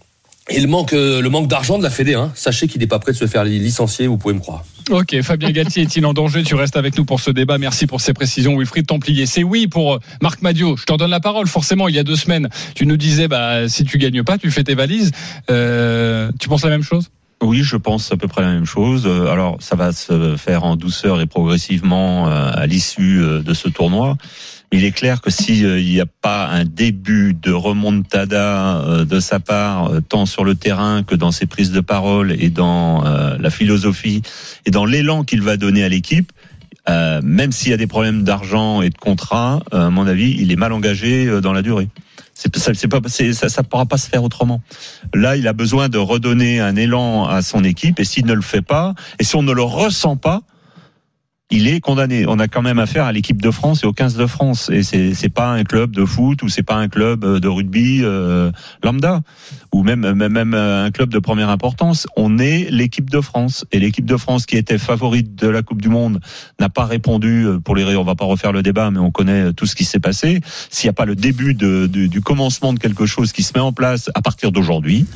et 0.48 0.60
le 0.60 0.66
manque, 0.66 0.94
euh, 0.94 1.20
le 1.20 1.28
manque 1.30 1.46
d'argent 1.46 1.78
de 1.78 1.82
la 1.82 1.90
Fédé, 1.90 2.14
hein, 2.14 2.32
sachez 2.34 2.66
qu'il 2.66 2.80
n'est 2.80 2.86
pas 2.86 2.98
prêt 2.98 3.12
de 3.12 3.16
se 3.16 3.26
faire 3.26 3.44
licencier, 3.44 4.06
vous 4.08 4.18
pouvez 4.18 4.34
me 4.34 4.40
croire. 4.40 4.64
Ok, 4.90 5.20
Fabien 5.22 5.52
Galtier 5.52 5.84
est-il 5.84 6.04
en 6.04 6.12
danger? 6.12 6.42
Tu 6.42 6.56
restes 6.56 6.76
avec 6.76 6.98
nous 6.98 7.04
pour 7.04 7.20
ce 7.20 7.30
débat. 7.30 7.58
Merci 7.58 7.86
pour 7.86 8.00
ces 8.00 8.12
précisions, 8.12 8.56
Wilfried 8.56 8.86
Templier. 8.86 9.26
C'est 9.26 9.44
oui 9.44 9.68
pour 9.68 9.94
euh, 9.94 9.98
Marc 10.20 10.42
Madio. 10.42 10.76
Je 10.76 10.84
te 10.84 10.92
redonne 10.92 11.10
la 11.10 11.20
parole. 11.20 11.46
Forcément, 11.46 11.86
il 11.86 11.94
y 11.94 11.98
a 12.00 12.02
deux 12.02 12.16
semaines, 12.16 12.48
tu 12.74 12.86
nous 12.86 12.96
disais, 12.96 13.28
bah, 13.28 13.68
si 13.68 13.84
tu 13.84 13.98
gagnes 13.98 14.24
pas, 14.24 14.38
tu 14.38 14.50
fais 14.50 14.64
tes 14.64 14.74
valises. 14.74 15.12
Euh, 15.50 16.32
tu 16.40 16.48
penses 16.48 16.64
la 16.64 16.70
même 16.70 16.82
chose? 16.82 17.10
Oui, 17.42 17.62
je 17.62 17.76
pense 17.76 18.12
à 18.12 18.18
peu 18.18 18.28
près 18.28 18.42
la 18.42 18.52
même 18.52 18.66
chose. 18.66 19.04
Euh, 19.06 19.32
Alors, 19.32 19.56
ça 19.60 19.74
va 19.74 19.92
se 19.92 20.36
faire 20.36 20.64
en 20.64 20.76
douceur 20.76 21.22
et 21.22 21.26
progressivement 21.26 22.28
euh, 22.28 22.50
à 22.52 22.66
l'issue 22.66 23.22
euh, 23.22 23.42
de 23.42 23.54
ce 23.54 23.68
tournoi. 23.68 24.18
Il 24.72 24.84
est 24.84 24.92
clair 24.92 25.22
que 25.22 25.30
s'il 25.30 25.76
n'y 25.76 26.00
a 26.00 26.06
pas 26.06 26.48
un 26.48 26.64
début 26.64 27.32
de 27.32 27.50
remontada 27.50 29.04
de 29.04 29.18
sa 29.18 29.40
part, 29.40 29.90
tant 30.08 30.26
sur 30.26 30.44
le 30.44 30.54
terrain 30.54 31.02
que 31.02 31.16
dans 31.16 31.32
ses 31.32 31.46
prises 31.46 31.72
de 31.72 31.80
parole 31.80 32.30
et 32.30 32.50
dans 32.50 33.02
la 33.02 33.50
philosophie 33.50 34.22
et 34.66 34.70
dans 34.70 34.84
l'élan 34.84 35.24
qu'il 35.24 35.42
va 35.42 35.56
donner 35.56 35.82
à 35.82 35.88
l'équipe, 35.88 36.30
même 36.88 37.50
s'il 37.50 37.72
y 37.72 37.74
a 37.74 37.78
des 37.78 37.88
problèmes 37.88 38.22
d'argent 38.22 38.80
et 38.80 38.90
de 38.90 38.96
contrat, 38.96 39.60
à 39.72 39.90
mon 39.90 40.06
avis, 40.06 40.36
il 40.38 40.52
est 40.52 40.56
mal 40.56 40.72
engagé 40.72 41.40
dans 41.40 41.52
la 41.52 41.62
durée. 41.62 41.88
C'est 42.42 42.88
pas, 42.88 43.00
ça, 43.08 43.48
ça 43.50 43.62
pourra 43.62 43.84
pas 43.84 43.98
se 43.98 44.08
faire 44.08 44.24
autrement. 44.24 44.62
Là, 45.12 45.36
il 45.36 45.46
a 45.46 45.52
besoin 45.52 45.90
de 45.90 45.98
redonner 45.98 46.58
un 46.58 46.74
élan 46.74 47.26
à 47.26 47.42
son 47.42 47.64
équipe, 47.64 48.00
et 48.00 48.04
s'il 48.04 48.24
ne 48.24 48.32
le 48.32 48.40
fait 48.40 48.62
pas, 48.62 48.94
et 49.18 49.24
si 49.24 49.36
on 49.36 49.42
ne 49.42 49.52
le 49.52 49.62
ressent 49.62 50.16
pas, 50.16 50.40
il 51.50 51.68
est 51.68 51.80
condamné. 51.80 52.24
On 52.26 52.38
a 52.38 52.48
quand 52.48 52.62
même 52.62 52.78
affaire 52.78 53.04
à 53.04 53.12
l'équipe 53.12 53.40
de 53.42 53.50
France 53.50 53.82
et 53.82 53.86
au 53.86 53.92
15 53.92 54.16
de 54.16 54.26
France, 54.26 54.70
et 54.70 54.82
c'est 54.82 55.14
c'est 55.14 55.28
pas 55.28 55.50
un 55.50 55.64
club 55.64 55.90
de 55.90 56.04
foot 56.04 56.42
ou 56.42 56.48
c'est 56.48 56.62
pas 56.62 56.76
un 56.76 56.88
club 56.88 57.24
de 57.24 57.48
rugby 57.48 58.00
euh, 58.02 58.52
lambda 58.82 59.22
ou 59.72 59.82
même 59.82 60.12
même 60.12 60.32
même 60.32 60.54
un 60.54 60.90
club 60.90 61.10
de 61.10 61.18
première 61.18 61.50
importance. 61.50 62.06
On 62.16 62.38
est 62.38 62.70
l'équipe 62.70 63.10
de 63.10 63.20
France 63.20 63.64
et 63.72 63.78
l'équipe 63.78 64.06
de 64.06 64.16
France 64.16 64.46
qui 64.46 64.56
était 64.56 64.78
favorite 64.78 65.34
de 65.34 65.48
la 65.48 65.62
Coupe 65.62 65.82
du 65.82 65.88
Monde 65.88 66.20
n'a 66.58 66.68
pas 66.68 66.84
répondu 66.84 67.46
euh, 67.46 67.58
pour 67.58 67.74
les. 67.74 67.96
On 67.96 68.04
va 68.04 68.14
pas 68.14 68.24
refaire 68.24 68.52
le 68.52 68.62
débat, 68.62 68.90
mais 68.90 68.98
on 68.98 69.10
connaît 69.10 69.52
tout 69.52 69.66
ce 69.66 69.74
qui 69.74 69.84
s'est 69.84 70.00
passé. 70.00 70.40
S'il 70.70 70.86
n'y 70.86 70.90
a 70.90 70.94
pas 70.94 71.04
le 71.04 71.16
début 71.16 71.54
de, 71.54 71.86
du 71.86 72.20
commencement 72.20 72.72
de 72.72 72.78
quelque 72.78 73.06
chose 73.06 73.32
qui 73.32 73.42
se 73.42 73.52
met 73.54 73.60
en 73.60 73.72
place 73.72 74.10
à 74.14 74.22
partir 74.22 74.52
d'aujourd'hui, 74.52 75.06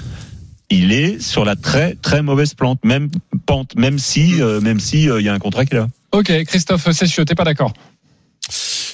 il 0.70 0.92
est 0.92 1.20
sur 1.20 1.44
la 1.44 1.56
très 1.56 1.94
très 1.94 2.22
mauvaise 2.22 2.54
plante, 2.54 2.84
même 2.84 3.08
pente, 3.46 3.76
même 3.76 3.98
si 3.98 4.40
euh, 4.40 4.60
même 4.60 4.80
si 4.80 5.08
euh, 5.08 5.20
il 5.20 5.24
y 5.24 5.28
a 5.28 5.34
un 5.34 5.38
contrat 5.38 5.64
qui 5.64 5.74
est 5.74 5.78
là. 5.78 5.88
Ok, 6.14 6.44
Christophe 6.44 6.92
Cessieux, 6.92 7.24
t'es 7.24 7.34
pas 7.34 7.42
d'accord 7.42 7.72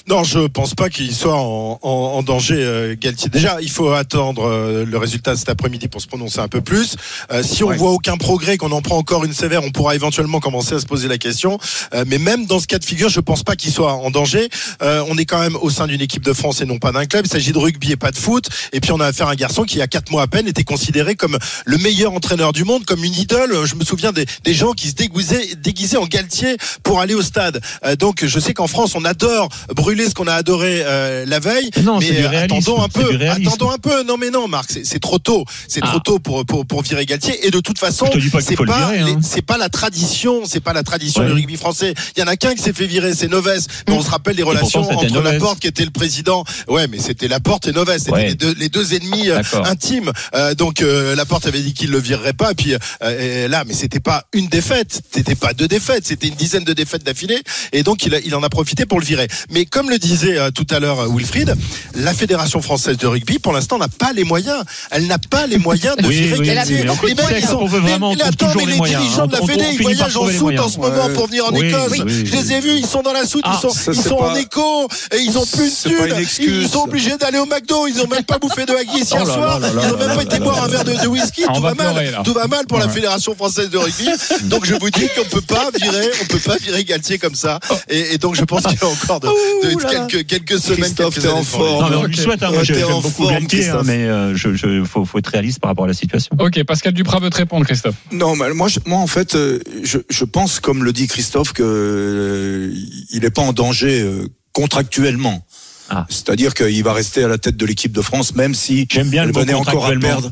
Non, 0.07 0.23
je 0.23 0.47
pense 0.47 0.73
pas 0.73 0.89
qu'il 0.89 1.13
soit 1.15 1.35
en, 1.35 1.79
en, 1.81 1.89
en 1.89 2.23
danger, 2.23 2.55
euh, 2.57 2.95
Galtier. 2.99 3.29
Déjà, 3.29 3.57
il 3.61 3.69
faut 3.69 3.89
attendre 3.91 4.43
euh, 4.47 4.83
le 4.85 4.97
résultat 4.97 5.35
cet 5.35 5.49
après-midi 5.49 5.87
pour 5.87 6.01
se 6.01 6.07
prononcer 6.07 6.39
un 6.39 6.47
peu 6.47 6.61
plus. 6.61 6.95
Euh, 7.31 7.43
si 7.43 7.63
on 7.63 7.67
Ouais. 7.71 7.77
voit 7.77 7.91
aucun 7.91 8.17
progrès, 8.17 8.57
qu'on 8.57 8.71
en 8.71 8.81
prend 8.81 8.97
encore 8.97 9.23
une 9.23 9.33
sévère, 9.33 9.63
on 9.63 9.71
pourra 9.71 9.95
éventuellement 9.95 10.39
commencer 10.41 10.73
à 10.75 10.79
se 10.79 10.85
poser 10.85 11.07
la 11.07 11.17
question. 11.17 11.57
Euh, 11.93 12.03
mais 12.07 12.17
même 12.17 12.45
dans 12.47 12.59
ce 12.59 12.67
cas 12.67 12.79
de 12.79 12.83
figure, 12.85 13.07
je 13.09 13.19
pense 13.21 13.43
pas 13.43 13.55
qu'il 13.55 13.71
soit 13.71 13.93
en 13.93 14.11
danger. 14.11 14.49
Euh, 14.81 15.03
on 15.07 15.17
est 15.17 15.25
quand 15.25 15.39
même 15.39 15.55
au 15.55 15.69
sein 15.69 15.87
d'une 15.87 16.01
équipe 16.01 16.23
de 16.25 16.33
France 16.33 16.59
et 16.61 16.65
non 16.65 16.79
pas 16.79 16.91
d'un 16.91 17.05
club. 17.05 17.25
Il 17.25 17.31
s'agit 17.31 17.51
de 17.53 17.57
rugby 17.59 17.91
et 17.93 17.95
pas 17.95 18.11
de 18.11 18.17
foot. 18.17 18.49
Et 18.73 18.79
puis 18.81 18.91
on 18.91 18.99
a 18.99 19.05
affaire 19.05 19.27
à 19.27 19.31
un 19.31 19.35
garçon 19.35 19.63
qui, 19.63 19.75
il 19.75 19.79
y 19.79 19.83
a 19.83 19.87
quatre 19.87 20.11
mois 20.11 20.23
à 20.23 20.27
peine, 20.27 20.47
était 20.47 20.63
considéré 20.63 21.15
comme 21.15 21.37
le 21.65 21.77
meilleur 21.77 22.11
entraîneur 22.13 22.51
du 22.51 22.63
monde, 22.65 22.83
comme 22.85 23.03
une 23.03 23.13
idole. 23.15 23.65
Je 23.65 23.75
me 23.75 23.85
souviens 23.85 24.11
des, 24.11 24.25
des 24.43 24.53
gens 24.53 24.73
qui 24.73 24.89
se 24.89 24.93
déguisaient, 24.95 25.55
déguisaient 25.55 25.97
en 25.97 26.07
Galtier 26.07 26.57
pour 26.83 26.99
aller 26.99 27.13
au 27.13 27.21
stade. 27.21 27.61
Euh, 27.85 27.95
donc 27.95 28.25
je 28.25 28.39
sais 28.39 28.53
qu'en 28.53 28.67
France, 28.67 28.95
on 28.95 29.05
adore 29.05 29.47
brûler 29.91 30.07
ce 30.09 30.13
qu'on 30.13 30.27
a 30.27 30.33
adoré 30.33 30.83
euh, 30.85 31.25
la 31.27 31.39
veille. 31.39 31.69
Non, 31.83 31.99
c'est 31.99 32.11
mais 32.11 32.15
du 32.19 32.23
euh, 32.25 32.43
attendons 32.43 32.81
un 32.81 32.87
peu, 32.87 33.03
du 33.09 33.17
réalisme. 33.17 33.49
attendons 33.49 33.71
un 33.71 33.77
peu. 33.77 34.03
Non 34.03 34.15
mais 34.17 34.29
non, 34.29 34.47
Marc, 34.47 34.69
c'est 34.71 34.85
c'est 34.85 34.99
trop 34.99 35.19
tôt. 35.19 35.43
C'est 35.67 35.81
Ah. 35.83 35.87
trop 35.87 35.99
tôt 35.99 36.19
pour, 36.19 36.45
pour 36.45 36.65
pour 36.65 36.81
virer 36.81 37.05
Galtier. 37.05 37.45
Et 37.45 37.51
de 37.51 37.59
toute 37.59 37.77
façon, 37.77 38.05
pas 38.05 38.41
c'est 38.41 38.55
pas 38.55 38.93
les- 38.93 39.11
hein. 39.11 39.19
c'est 39.21 39.41
pas 39.41 39.57
la 39.57 39.67
tradition, 39.69 40.43
c'est 40.45 40.61
pas 40.61 40.71
la 40.73 40.83
tradition 40.83 41.21
Ouais. 41.21 41.27
du 41.27 41.33
rugby 41.33 41.57
français. 41.57 41.93
Il 42.15 42.21
y 42.21 42.23
en 42.23 42.27
a 42.27 42.37
qu'un 42.37 42.55
qui 42.55 42.61
s'est 42.63 42.71
fait 42.73 42.87
virer, 42.87 43.13
c'est 43.13 43.27
Noves. 43.27 43.51
Mais 43.87 43.93
on 43.93 44.01
se 44.01 44.09
rappelle 44.09 44.35
les 44.37 44.43
pourtant, 44.43 44.59
relations 44.59 44.83
c'était 44.83 45.11
entre. 45.17 45.21
Laporte 45.21 45.59
qui 45.59 45.67
était 45.67 45.83
le 45.83 45.91
président. 45.91 46.43
Ouais, 46.69 46.87
mais 46.87 46.99
c'était 46.99 47.27
Laporte 47.27 47.67
et 47.67 47.73
Noves. 47.73 47.97
C'était 47.97 48.11
Ouais. 48.11 48.27
les 48.27 48.35
deux 48.35 48.53
les 48.57 48.69
deux 48.69 48.93
ennemis 48.93 49.29
euh, 49.29 49.41
intimes. 49.65 50.11
Euh, 50.35 50.53
donc 50.55 50.81
euh, 50.81 51.15
Laporte 51.15 51.45
avait 51.47 51.61
dit 51.61 51.73
qu'il 51.73 51.91
le 51.91 51.99
virerait 51.99 52.33
pas. 52.33 52.51
Et 52.51 52.55
puis 52.55 52.75
euh, 53.03 53.47
là, 53.49 53.63
mais 53.67 53.73
c'était 53.73 53.99
pas 53.99 54.23
une 54.33 54.47
défaite, 54.47 55.01
c'était 55.13 55.35
pas 55.35 55.53
deux 55.53 55.67
défaites, 55.67 56.05
c'était 56.07 56.27
une 56.27 56.35
dizaine 56.35 56.63
de 56.63 56.73
défaites 56.73 57.03
d'affilée. 57.03 57.41
Et 57.73 57.83
donc 57.83 58.05
il, 58.05 58.15
a- 58.15 58.19
il 58.19 58.33
en 58.35 58.43
a 58.43 58.49
profité 58.49 58.85
pour 58.85 58.99
le 58.99 59.05
virer. 59.05 59.27
Mais 59.49 59.65
comme 59.65 59.80
le 59.89 59.97
disait 59.97 60.37
euh, 60.37 60.51
tout 60.51 60.67
à 60.69 60.79
l'heure 60.79 60.99
euh, 61.01 61.07
Wilfried, 61.09 61.55
la 61.95 62.13
fédération 62.13 62.61
française 62.61 62.97
de 62.97 63.07
rugby, 63.07 63.39
pour 63.39 63.53
l'instant, 63.53 63.77
n'a 63.77 63.87
pas 63.87 64.13
les 64.13 64.23
moyens. 64.23 64.63
Elle 64.91 65.07
n'a 65.07 65.17
pas 65.17 65.47
les 65.47 65.57
moyens 65.57 65.95
de 65.97 66.05
Oui, 66.07 66.21
virer 66.21 66.39
oui, 66.39 66.47
Galtier. 66.47 66.83
mais 66.83 66.83
mais- 66.83 67.99
mais 68.15 68.21
attends, 68.23 68.47
toujours 68.47 68.55
mais 68.57 68.65
les 68.65 68.71
les 68.73 68.77
moyens. 68.77 69.01
dirigeants 69.03 69.27
de 69.27 69.31
la 69.33 69.41
Fédé, 69.45 69.63
ils 69.73 69.81
voyagent 69.81 70.17
en 70.17 70.27
soute 70.29 70.59
en 70.59 70.69
ce 70.69 70.77
moment 70.77 71.05
Ouais. 71.07 71.13
pour 71.13 71.27
venir 71.27 71.45
en 71.45 71.51
Oui, 71.53 71.67
Écosse. 71.67 71.91
oui, 71.91 72.25
Je 72.25 72.31
les 72.35 72.53
ai 72.53 72.59
vus, 72.59 72.75
ils 72.77 72.85
sont 72.85 73.01
dans 73.01 73.13
la 73.13 73.25
soute, 73.25 73.43
Ah, 73.45 73.53
ils 73.57 73.61
sont, 73.61 73.69
ça, 73.73 73.91
ils 73.91 73.95
c'est 74.01 74.09
sont 74.09 74.15
en 74.17 74.35
écho 74.35 74.87
et 75.13 75.19
ils 75.19 75.37
ont 75.37 75.45
plus 75.45 75.83
de 75.83 75.89
thunes. 75.89 76.25
Ils 76.39 76.69
sont 76.69 76.83
obligés 76.83 77.17
d'aller 77.17 77.37
au 77.39 77.45
McDo. 77.45 77.87
Ils 77.87 77.99
ont 78.01 78.07
même 78.07 78.23
pas 78.23 78.37
bouffé 78.37 78.65
de 78.65 78.73
haggis 78.73 79.01
hier 79.03 79.21
Oh 79.23 79.25
soir. 79.25 79.59
Ils 79.59 79.75
là 79.75 79.93
ont 79.93 79.97
même 79.97 80.15
pas 80.15 80.23
été 80.23 80.39
boire 80.39 80.63
un 80.63 80.67
verre 80.67 80.83
de, 80.83 81.07
whisky. 81.07 81.43
Ah, 81.47 81.53
Tout 81.55 81.61
va 81.61 81.73
mal. 81.73 82.19
Tout 82.23 82.33
va 82.33 82.47
mal 82.47 82.65
pour 82.67 82.77
la. 82.77 82.87
Fédération 82.91 83.33
française 83.35 83.69
de 83.69 83.77
rugby. 83.77 84.05
Donc 84.43 84.65
je 84.65 84.73
vous 84.75 84.89
dis 84.89 85.07
qu'on 85.15 85.23
peut 85.29 85.39
pas 85.41 85.69
virer, 85.81 86.09
on 86.21 86.25
peut 86.25 86.39
pas 86.39 86.57
virer 86.57 86.83
Galtier 86.83 87.17
comme 87.19 87.35
ça. 87.35 87.57
Et, 87.89 88.13
et 88.13 88.17
donc 88.17 88.35
je 88.35 88.43
pense 88.43 88.63
qu'il 88.63 88.73
y 88.73 88.83
a 88.83 88.87
encore 88.87 89.21
de, 89.21 89.29
quelques, 89.77 90.25
quelques 90.27 90.59
semaines. 90.59 90.79
Christophe, 90.81 91.19
t'es 91.19 91.27
en 91.27 91.43
forme. 91.43 91.83
Non, 91.85 91.89
mais 91.89 91.95
on 91.97 92.03
lui 92.05 92.17
souhaite, 92.17 92.41
hein, 92.43 92.51
moi 92.51 92.63
j'aime 92.63 92.77
beaucoup 93.01 93.27
Galtier, 93.27 93.59
hein, 93.69 93.71
Christophe. 93.73 93.87
mais 93.87 94.05
euh, 94.07 94.35
je, 94.35 94.53
je, 94.53 94.83
faut, 94.83 95.05
faut 95.05 95.17
être 95.19 95.27
réaliste 95.27 95.59
par 95.59 95.69
rapport 95.69 95.85
à 95.85 95.87
la 95.87 95.93
situation. 95.93 96.35
Ok, 96.39 96.63
Pascal 96.63 96.93
Duprat 96.93 97.19
veut 97.19 97.29
te 97.29 97.37
répondre, 97.37 97.65
Christophe. 97.65 97.95
Non, 98.11 98.35
mais 98.35 98.53
moi, 98.53 98.67
je- 98.67 98.79
moi 98.85 98.99
en 98.99 99.07
fait, 99.07 99.35
euh, 99.35 99.59
je, 99.83 99.99
je 100.09 100.25
pense, 100.25 100.59
comme 100.59 100.83
le 100.83 100.93
dit 100.93 101.07
Christophe, 101.07 101.53
que 101.53 101.63
euh, 101.63 102.73
il 103.11 103.21
n'est 103.21 103.29
pas 103.31 103.41
en 103.41 103.53
danger 103.53 104.01
euh, 104.01 104.27
contractuellement. 104.53 105.45
Ah. 105.93 106.05
C'est-à-dire 106.09 106.53
qu'il 106.53 106.81
va 106.85 106.93
rester 106.93 107.21
à 107.21 107.27
la 107.27 107.37
tête 107.37 107.57
de 107.57 107.65
l'équipe 107.65 107.91
de 107.91 108.01
France, 108.01 108.33
même 108.35 108.55
si 108.55 108.87
J'aime 108.89 109.09
bien 109.09 109.23
elle 109.23 109.33
venait 109.33 109.53
encore 109.53 109.85
à 109.85 109.91
perdre. 109.93 110.31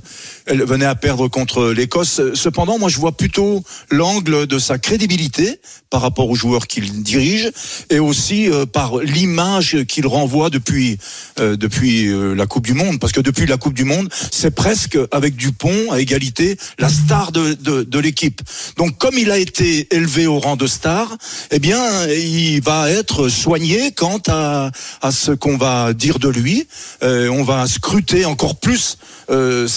Elle 0.49 0.63
venait 0.63 0.85
à 0.85 0.95
perdre 0.95 1.27
contre 1.27 1.69
l'Écosse. 1.69 2.21
Cependant, 2.33 2.79
moi, 2.79 2.89
je 2.89 2.97
vois 2.97 3.11
plutôt 3.11 3.63
l'angle 3.91 4.47
de 4.47 4.57
sa 4.57 4.79
crédibilité 4.79 5.59
par 5.91 6.01
rapport 6.01 6.27
aux 6.27 6.35
joueurs 6.35 6.65
qu'il 6.65 7.03
dirige 7.03 7.51
et 7.91 7.99
aussi 7.99 8.49
euh, 8.49 8.65
par 8.65 8.97
l'image 8.97 9.83
qu'il 9.87 10.07
renvoie 10.07 10.49
depuis 10.49 10.97
euh, 11.39 11.55
depuis 11.55 12.07
euh, 12.07 12.33
la 12.33 12.47
Coupe 12.47 12.65
du 12.65 12.73
Monde. 12.73 12.99
Parce 12.99 13.13
que 13.13 13.21
depuis 13.21 13.45
la 13.45 13.57
Coupe 13.57 13.75
du 13.75 13.85
Monde, 13.85 14.09
c'est 14.31 14.49
presque 14.49 14.97
avec 15.11 15.35
Dupont 15.35 15.91
à 15.91 15.99
égalité 15.99 16.57
la 16.79 16.89
star 16.89 17.31
de, 17.31 17.53
de, 17.53 17.83
de 17.83 17.99
l'équipe. 17.99 18.41
Donc, 18.77 18.97
comme 18.97 19.19
il 19.19 19.29
a 19.29 19.37
été 19.37 19.87
élevé 19.95 20.25
au 20.25 20.39
rang 20.39 20.55
de 20.55 20.65
star, 20.65 21.15
eh 21.51 21.59
bien, 21.59 22.07
il 22.07 22.61
va 22.61 22.89
être 22.89 23.29
soigné 23.29 23.91
quant 23.91 24.21
à, 24.27 24.71
à 25.01 25.11
ce 25.11 25.31
qu'on 25.31 25.57
va 25.57 25.93
dire 25.93 26.17
de 26.17 26.29
lui. 26.29 26.67
Euh, 27.03 27.29
on 27.29 27.43
va 27.43 27.67
scruter 27.67 28.25
encore 28.25 28.59
plus 28.59 28.97
euh, 29.29 29.67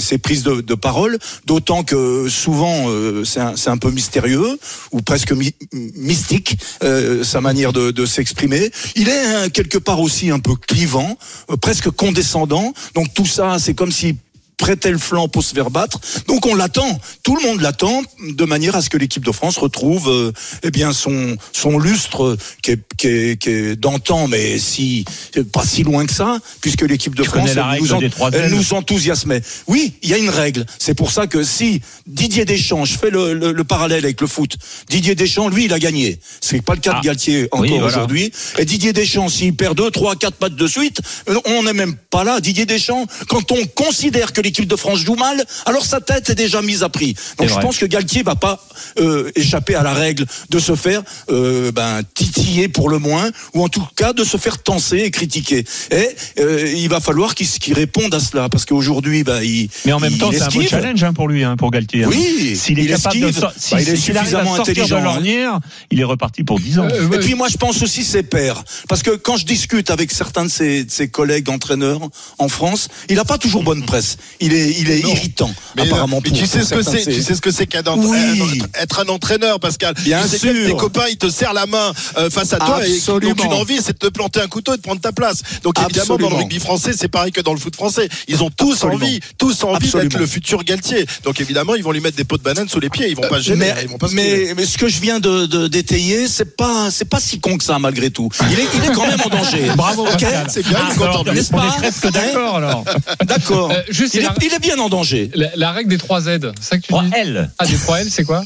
ses 0.00 0.18
prises 0.18 0.42
de, 0.42 0.74
parole, 0.74 1.18
d'autant 1.46 1.82
que 1.84 2.28
souvent 2.28 2.88
euh, 2.88 3.24
c'est 3.24 3.68
un, 3.68 3.78
peu 3.78 3.90
mystérieux 3.90 4.58
ou 4.90 5.02
presque 5.02 5.32
mystique 5.72 6.58
euh, 6.82 7.22
sa 7.24 7.40
manière 7.40 7.72
de, 7.72 7.90
de 7.90 8.06
s'exprimer. 8.06 8.70
Il 8.96 9.08
est 9.08 9.24
hein, 9.24 9.48
quelque 9.48 9.78
part 9.78 10.00
aussi 10.00 10.30
un 10.30 10.38
peu 10.38 10.54
clivant, 10.54 11.16
euh, 11.50 11.56
presque 11.56 11.90
condescendant. 11.90 12.72
Donc 12.94 13.12
tout 13.14 13.26
ça, 13.26 13.58
c'est 13.58 13.74
comme 13.74 13.92
si 13.92 14.16
prêtait 14.62 14.92
le 14.92 14.98
flanc 14.98 15.26
pour 15.28 15.42
se 15.42 15.52
faire 15.54 15.70
battre. 15.70 15.98
Donc 16.28 16.46
on 16.46 16.54
l'attend, 16.54 17.00
tout 17.24 17.34
le 17.36 17.42
monde 17.42 17.60
l'attend, 17.60 18.00
de 18.24 18.44
manière 18.44 18.76
à 18.76 18.80
ce 18.82 18.88
que 18.90 18.96
l'équipe 18.96 19.24
de 19.24 19.32
France 19.32 19.58
retrouve 19.58 20.08
euh, 20.08 20.32
eh 20.62 20.70
bien 20.70 20.92
son 20.92 21.36
son 21.52 21.78
lustre 21.80 22.22
euh, 22.22 22.38
qui 22.62 22.70
est, 22.70 22.80
qui 22.96 23.06
est, 23.08 23.40
qui 23.42 23.50
est 23.50 23.76
d'antan, 23.76 24.28
mais 24.28 24.58
si 24.58 25.04
pas 25.52 25.64
si 25.66 25.82
loin 25.82 26.06
que 26.06 26.12
ça, 26.12 26.38
puisque 26.60 26.82
l'équipe 26.82 27.16
de 27.16 27.24
Tu 27.24 27.28
France 27.30 27.50
elle 27.56 27.80
nous, 27.80 27.92
en- 27.92 28.30
elle 28.32 28.50
nous 28.50 28.72
enthousiasmait. 28.72 29.42
Oui, 29.66 29.94
il 30.02 30.10
y 30.10 30.14
a 30.14 30.18
une 30.18 30.30
règle. 30.30 30.64
C'est 30.78 30.94
pour 30.94 31.10
ça 31.10 31.26
que 31.26 31.42
si 31.42 31.80
Didier 32.06 32.44
Deschamps, 32.44 32.84
je 32.84 32.96
fais 32.96 33.10
le, 33.10 33.34
le- 33.34 33.50
le 33.52 33.64
parallèle 33.64 34.04
avec 34.04 34.20
le 34.20 34.28
foot, 34.28 34.54
Didier 34.88 35.16
Deschamps, 35.16 35.48
lui, 35.48 35.64
il 35.64 35.72
a 35.72 35.80
gagné. 35.80 36.20
C'est 36.40 36.62
pas 36.62 36.74
le 36.74 36.80
cas 36.80 36.92
Ah. 36.94 37.00
de 37.00 37.04
Galtier 37.04 37.48
encore 37.50 37.60
Oui, 37.62 37.70
voilà. 37.70 37.86
aujourd'hui. 37.86 38.30
Et 38.58 38.64
Didier 38.64 38.92
Deschamps, 38.92 39.28
s'il 39.28 39.56
perd 39.56 39.76
deux, 39.76 39.90
trois, 39.90 40.14
quatre 40.14 40.40
matchs 40.40 40.52
de 40.54 40.66
suite, 40.68 41.00
euh, 41.28 41.34
on 41.46 41.64
n'est 41.64 41.72
même 41.72 41.96
pas 42.10 42.22
là. 42.22 42.40
Didier 42.40 42.64
Deschamps, 42.66 43.06
quand 43.28 43.50
on 43.50 43.64
considère 43.66 44.32
que 44.32 44.40
l'équipe 44.40 44.51
de 44.52 44.76
France 44.76 44.98
joue 45.00 45.14
mal, 45.16 45.44
alors 45.66 45.84
sa 45.84 46.00
tête 46.00 46.30
est 46.30 46.34
déjà 46.34 46.62
mise 46.62 46.82
à 46.82 46.88
prix. 46.88 47.14
Donc 47.38 47.48
je 47.48 47.54
vrai. 47.54 47.62
pense 47.62 47.78
que 47.78 47.86
Galtier 47.86 48.22
va 48.22 48.34
pas 48.36 48.64
euh, 49.00 49.30
échapper 49.34 49.74
à 49.74 49.82
la 49.82 49.94
règle 49.94 50.26
de 50.50 50.58
se 50.58 50.74
faire 50.76 51.02
euh, 51.30 51.72
ben, 51.72 52.00
titiller 52.14 52.68
pour 52.68 52.88
le 52.88 52.98
moins, 52.98 53.30
ou 53.54 53.62
en 53.64 53.68
tout 53.68 53.84
cas 53.96 54.12
de 54.12 54.24
se 54.24 54.36
faire 54.36 54.62
tenser 54.62 54.98
et 55.04 55.10
critiquer. 55.10 55.64
Et 55.90 56.08
euh, 56.40 56.72
il 56.76 56.88
va 56.88 57.00
falloir 57.00 57.34
qu'il 57.34 57.48
qu'il 57.48 57.74
réponde 57.74 58.14
à 58.14 58.20
cela, 58.20 58.48
parce 58.48 58.64
qu'aujourd'hui, 58.64 59.24
ben, 59.24 59.42
il. 59.42 59.68
Mais 59.84 59.92
en 59.92 60.00
même 60.00 60.12
il 60.12 60.18
temps, 60.18 60.30
c'est 60.32 60.42
un 60.42 60.48
beau 60.48 60.62
challenge 60.62 61.02
hein, 61.04 61.12
pour 61.12 61.28
lui, 61.28 61.44
hein, 61.44 61.56
pour 61.56 61.70
Galtier. 61.70 62.04
hein. 62.04 62.08
Oui, 62.10 62.56
s'il 62.56 62.78
est 62.78 62.84
il 62.84 62.88
capable 62.88 63.20
de 63.20 63.26
esquive. 63.28 63.40
sor- 63.40 63.52
si- 63.56 63.74
Bah, 63.74 63.80
il 63.82 63.88
est 63.88 63.96
suffisamment 63.96 64.54
intelligent, 64.56 64.96
de 64.96 65.00
hein. 65.00 65.04
l'ornière, 65.04 65.60
il 65.90 66.00
est 66.00 66.04
reparti 66.04 66.42
pour 66.44 66.58
10 66.60 66.78
ans. 66.78 66.88
Euh, 66.90 67.10
Et 67.12 67.18
puis 67.18 67.34
moi, 67.34 67.48
je 67.48 67.56
pense 67.56 67.82
aussi 67.82 68.04
ses 68.04 68.22
pairs. 68.22 68.62
Parce 68.88 69.02
que 69.02 69.10
quand 69.10 69.36
je 69.36 69.44
discute 69.46 69.90
avec 69.90 70.10
certains 70.12 70.44
de 70.44 70.50
ses, 70.50 70.84
de 70.84 70.90
ses 70.90 71.08
collègues 71.08 71.48
entraîneurs 71.50 72.00
en 72.38 72.48
France, 72.48 72.88
il 73.08 73.16
n'a 73.16 73.24
pas 73.24 73.38
toujours 73.38 73.62
bonne 73.62 73.84
presse. 73.84 74.16
Il 74.42 74.52
est, 74.52 74.74
il 74.78 74.90
est 74.90 75.02
Non. 75.02 75.10
irritant, 75.10 75.54
Mais, 75.76 75.82
apparemment. 75.82 76.20
mais 76.22 76.30
pour- 76.30 76.38
tu 76.38 76.46
sais 76.46 76.58
pour 76.58 76.68
ce 76.68 76.74
que 76.74 76.82
certains 76.82 76.98
c'est, 77.04 77.10
tu 77.12 77.22
sais 77.22 77.34
ce 77.34 77.40
que 77.40 77.50
c'est 77.50 77.66
qu'être 77.66 77.96
Oui. 77.96 78.60
être 78.74 79.00
un 79.00 79.08
entraîneur, 79.08 79.60
Pascal. 79.60 79.94
Bien 80.00 80.20
tu 80.22 80.28
sais 80.28 80.38
sûr. 80.38 80.52
que 80.52 80.66
tes 80.66 80.76
copains, 80.76 81.06
ils 81.10 81.16
te 81.16 81.30
serrent 81.30 81.52
la 81.54 81.66
main 81.66 81.92
euh, 82.18 82.28
face 82.28 82.52
à 82.52 82.58
toi 82.58 82.86
et 82.86 82.92
Absolument. 82.96 83.34
donc 83.34 83.44
une 83.44 83.52
envie, 83.52 83.78
c'est 83.80 83.92
de 83.92 83.98
te 83.98 84.08
planter 84.08 84.40
un 84.40 84.48
couteau 84.48 84.74
et 84.74 84.76
de 84.76 84.82
prendre 84.82 85.00
ta 85.00 85.12
place. 85.12 85.42
Donc 85.62 85.78
évidemment, 85.80 86.06
dans 86.08 86.16
le 86.16 86.24
Absolument. 86.24 86.38
rugby 86.40 86.58
français, 86.60 86.90
c'est 86.98 87.08
pareil 87.08 87.32
que 87.32 87.40
dans 87.40 87.54
le 87.54 87.60
foot 87.60 87.74
français. 87.76 88.08
Ils 88.28 88.42
ont 88.42 88.50
tous 88.50 88.72
Absolument. 88.72 88.96
envie, 89.06 89.20
tous 89.38 89.64
envie 89.64 89.76
Absolument. 89.76 90.08
d'être 90.10 90.18
le 90.20 90.26
futur 90.26 90.64
Galtier. 90.64 91.06
Donc 91.24 91.40
évidemment, 91.40 91.74
ils 91.76 91.84
vont 91.84 91.92
lui 91.92 92.00
mettre 92.00 92.16
des 92.16 92.24
pots 92.24 92.36
de 92.36 92.42
banane 92.42 92.68
sous 92.68 92.80
les 92.80 92.90
pieds. 92.90 93.08
Ils 93.08 93.16
vont 93.16 93.22
pas 93.28 93.38
se 93.38 93.44
gêner. 93.44 93.72
mais, 93.74 93.82
ils 93.82 93.88
vont 93.88 93.98
pas 93.98 94.08
se 94.08 94.12
couler. 94.12 94.46
mais, 94.48 94.54
mais 94.56 94.66
ce 94.66 94.76
que 94.76 94.88
je 94.88 95.00
viens 95.00 95.20
de, 95.20 95.68
d'étayer, 95.68 96.26
c'est 96.28 96.56
pas, 96.56 96.90
c'est 96.90 97.04
pas 97.08 97.20
si 97.20 97.38
con 97.38 97.56
que 97.58 97.64
ça 97.64 97.78
malgré 97.78 98.10
tout. 98.10 98.28
Il 98.50 98.58
est, 98.58 98.66
il 98.74 98.84
est 98.90 98.92
quand 98.94 99.06
même 99.06 99.20
en 99.24 99.28
danger. 99.28 99.70
Bravo, 99.76 100.02
Ok, 100.02 100.12
Pascal. 100.12 100.46
c'est 100.50 100.66
bien, 100.66 100.78
je 100.86 100.90
suis 100.90 100.98
content 101.00 101.22
de 101.22 101.30
lui. 101.30 101.38
n'est-ce 101.38 101.52
On 101.54 101.58
pas 101.58 101.66
est 101.66 101.78
presque 101.78 102.10
d'accord 102.10 102.56
alors. 102.56 102.84
D'accord. 103.24 103.70
Euh, 103.70 103.82
juste, 103.90 104.14
il, 104.22 104.26
la- 104.26 104.34
il 104.46 104.52
est 104.54 104.58
bien 104.58 104.78
en 104.78 104.88
danger. 104.88 105.30
La, 105.34 105.48
la 105.56 105.72
règle 105.72 105.90
des 105.90 105.98
3 105.98 106.20
Z, 106.22 106.24
c'est 106.60 106.62
ça 106.62 106.76
que 106.76 106.82
tu 106.82 106.88
3 106.88 107.02
dis 107.04 107.10
L. 107.14 107.50
Ah, 107.58 107.66
des 107.66 107.76
3 107.76 108.00
L, 108.00 108.10
c'est 108.10 108.24
quoi? 108.24 108.44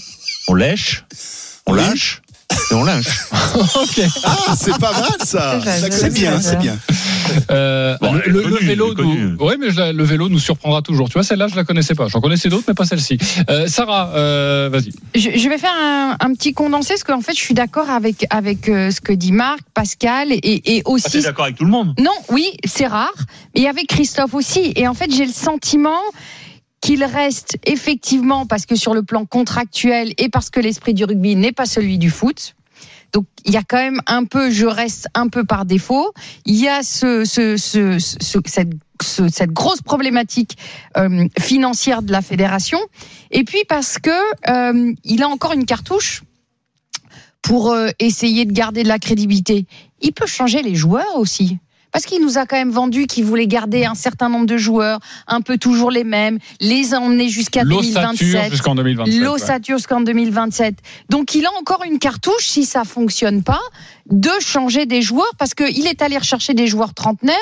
On 0.49 0.55
lèche, 0.55 1.05
on 1.67 1.73
lâche? 1.73 2.23
Et 2.71 2.75
on 2.75 2.85
lynche. 2.85 3.07
Ok. 3.57 4.03
Ah, 4.25 4.55
c'est 4.59 4.79
pas 4.79 4.93
mal 4.93 5.11
ça. 5.25 5.59
C'est 5.91 6.13
bien, 6.13 6.41
c'est 6.41 6.59
bien. 6.59 6.77
Euh, 7.51 7.97
Bon, 8.01 8.13
le, 8.13 8.41
vélo, 8.61 8.93
nous, 8.95 9.37
ouais, 9.45 9.57
mais 9.59 9.71
je 9.71 9.93
le 9.93 10.05
vélo 10.05 10.29
nous 10.29 10.39
surprendra 10.39 10.83
toujours. 10.83 11.09
Tu 11.09 11.15
vois, 11.15 11.23
celle-là, 11.23 11.49
je 11.49 11.57
la 11.57 11.65
connaissais 11.65 11.95
pas. 11.95 12.09
J'en 12.09 12.21
connaissais 12.21 12.49
d'autres, 12.51 12.65
mais 12.69 12.75
pas 12.75 12.85
celle-ci. 12.85 13.17
Euh, 13.49 13.67
Sarah, 13.67 14.11
euh, 14.15 14.69
vas-y. 14.71 14.93
Je, 15.15 15.39
je 15.39 15.49
vais 15.49 15.57
faire 15.59 15.73
un, 15.81 16.17
un 16.21 16.35
petit 16.35 16.53
condensé 16.53 16.95
parce 16.95 17.05
qu'en 17.05 17.21
fait, 17.23 17.33
je 17.33 17.41
suis 17.41 17.55
d'accord 17.55 17.89
avec 17.89 18.27
avec 18.31 18.69
euh, 18.69 18.91
ce 18.91 19.01
que 19.01 19.13
dit 19.13 19.33
Marc, 19.33 19.61
Pascal 19.73 20.31
et, 20.33 20.39
et 20.43 20.83
Ah, 20.85 20.91
aussi. 20.91 21.11
t'es 21.13 21.23
d'accord 21.23 21.45
avec 21.47 21.57
tout 21.57 21.65
le 21.65 21.71
monde? 21.71 21.95
Non, 21.99 22.13
oui, 22.31 22.53
c'est 22.67 22.87
rare. 22.87 23.15
Et 23.55 23.69
avec 23.69 23.87
Christophe 23.87 24.35
aussi. 24.35 24.73
Et 24.77 24.87
en 24.87 24.95
fait, 24.95 25.11
j'ai 25.11 25.25
le 25.27 25.33
sentiment 25.33 26.01
qu'il 26.81 27.03
reste 27.05 27.57
effectivement, 27.65 28.47
parce 28.47 28.67
que 28.67 28.77
sur 28.77 28.95
le 28.95 29.03
plan 29.03 29.25
contractuel 29.25 30.13
et 30.19 30.29
parce 30.29 30.51
que 30.51 30.61
l'esprit 30.61 30.95
du 30.95 31.05
rugby 31.05 31.35
n'est 31.37 31.53
pas 31.53 31.67
celui 31.67 31.99
du 31.99 32.11
foot. 32.11 32.55
Donc 33.13 33.25
il 33.45 33.53
y 33.53 33.57
a 33.57 33.63
quand 33.63 33.79
même 33.79 34.01
un 34.07 34.25
peu, 34.25 34.51
je 34.51 34.67
reste 34.67 35.09
un 35.15 35.29
peu 35.29 35.45
par 35.45 35.65
défaut. 35.65 36.13
Il 36.45 36.57
y 36.57 36.69
a 36.69 36.83
ce, 36.83 37.25
ce, 37.25 37.57
ce, 37.57 37.99
ce- 37.99 38.39
cette, 38.45 38.73
ce- 39.03 39.29
cette 39.29 39.53
grosse 39.53 39.81
problématique 39.81 40.59
euh, 40.97 41.27
financière 41.39 42.03
de 42.03 42.13
la 42.13 42.21
fédération. 42.21 42.79
Et 43.31 43.45
puis 43.45 43.65
parce 43.69 43.99
que 43.99 44.11
euh, 44.51 44.93
il 45.05 45.23
a 45.23 45.29
encore 45.29 45.53
une 45.53 45.65
cartouche 45.65 46.25
pour 47.43 47.71
euh, 47.73 47.89
essayer 48.01 48.45
de 48.45 48.53
garder 48.53 48.83
de 48.83 48.89
la 48.89 48.99
crédibilité. 48.99 49.67
Il 50.01 50.13
peut 50.13 50.27
changer 50.27 50.63
les 50.63 50.75
joueurs 50.75 51.17
aussi. 51.17 51.59
Parce 51.97 52.05
qu'il 52.05 52.21
nous 52.21 52.37
a 52.37 52.45
quand 52.45 52.59
même 52.59 52.73
vendu 52.73 53.07
qu'il 53.07 53.25
voulait 53.25 53.47
garder 53.47 53.87
un 53.87 53.95
certain 53.95 54.29
nombre 54.29 54.45
de 54.45 54.59
joueurs, 54.59 55.01
un 55.27 55.41
peu 55.41 55.57
toujours 55.57 55.91
les 55.91 56.05
mêmes, 56.05 56.39
les 56.61 56.95
emmener 56.95 57.31
jusqu'à 57.31 57.65
L'ossature 57.65 58.13
2027. 58.13 58.51
jusqu'en 58.51 58.75
2027. 58.75 59.15
ouais. 59.15 59.25
L'ossature 59.25 59.79
jusqu'en 59.79 60.03
2027. 60.03 60.75
Donc 61.09 61.35
il 61.35 61.47
a 61.47 61.51
encore 61.59 61.85
une 61.87 61.99
cartouche, 61.99 62.49
si 62.49 62.67
ça 62.67 62.85
fonctionne 62.85 63.43
pas, 63.43 63.63
de 64.11 64.29
changer 64.41 64.85
des 64.85 65.01
joueurs, 65.01 65.33
parce 65.39 65.55
qu'il 65.55 65.87
est 65.87 66.03
allé 66.03 66.19
rechercher 66.19 66.53
des 66.53 66.67
joueurs 66.67 66.93
trentenaires. 66.93 67.35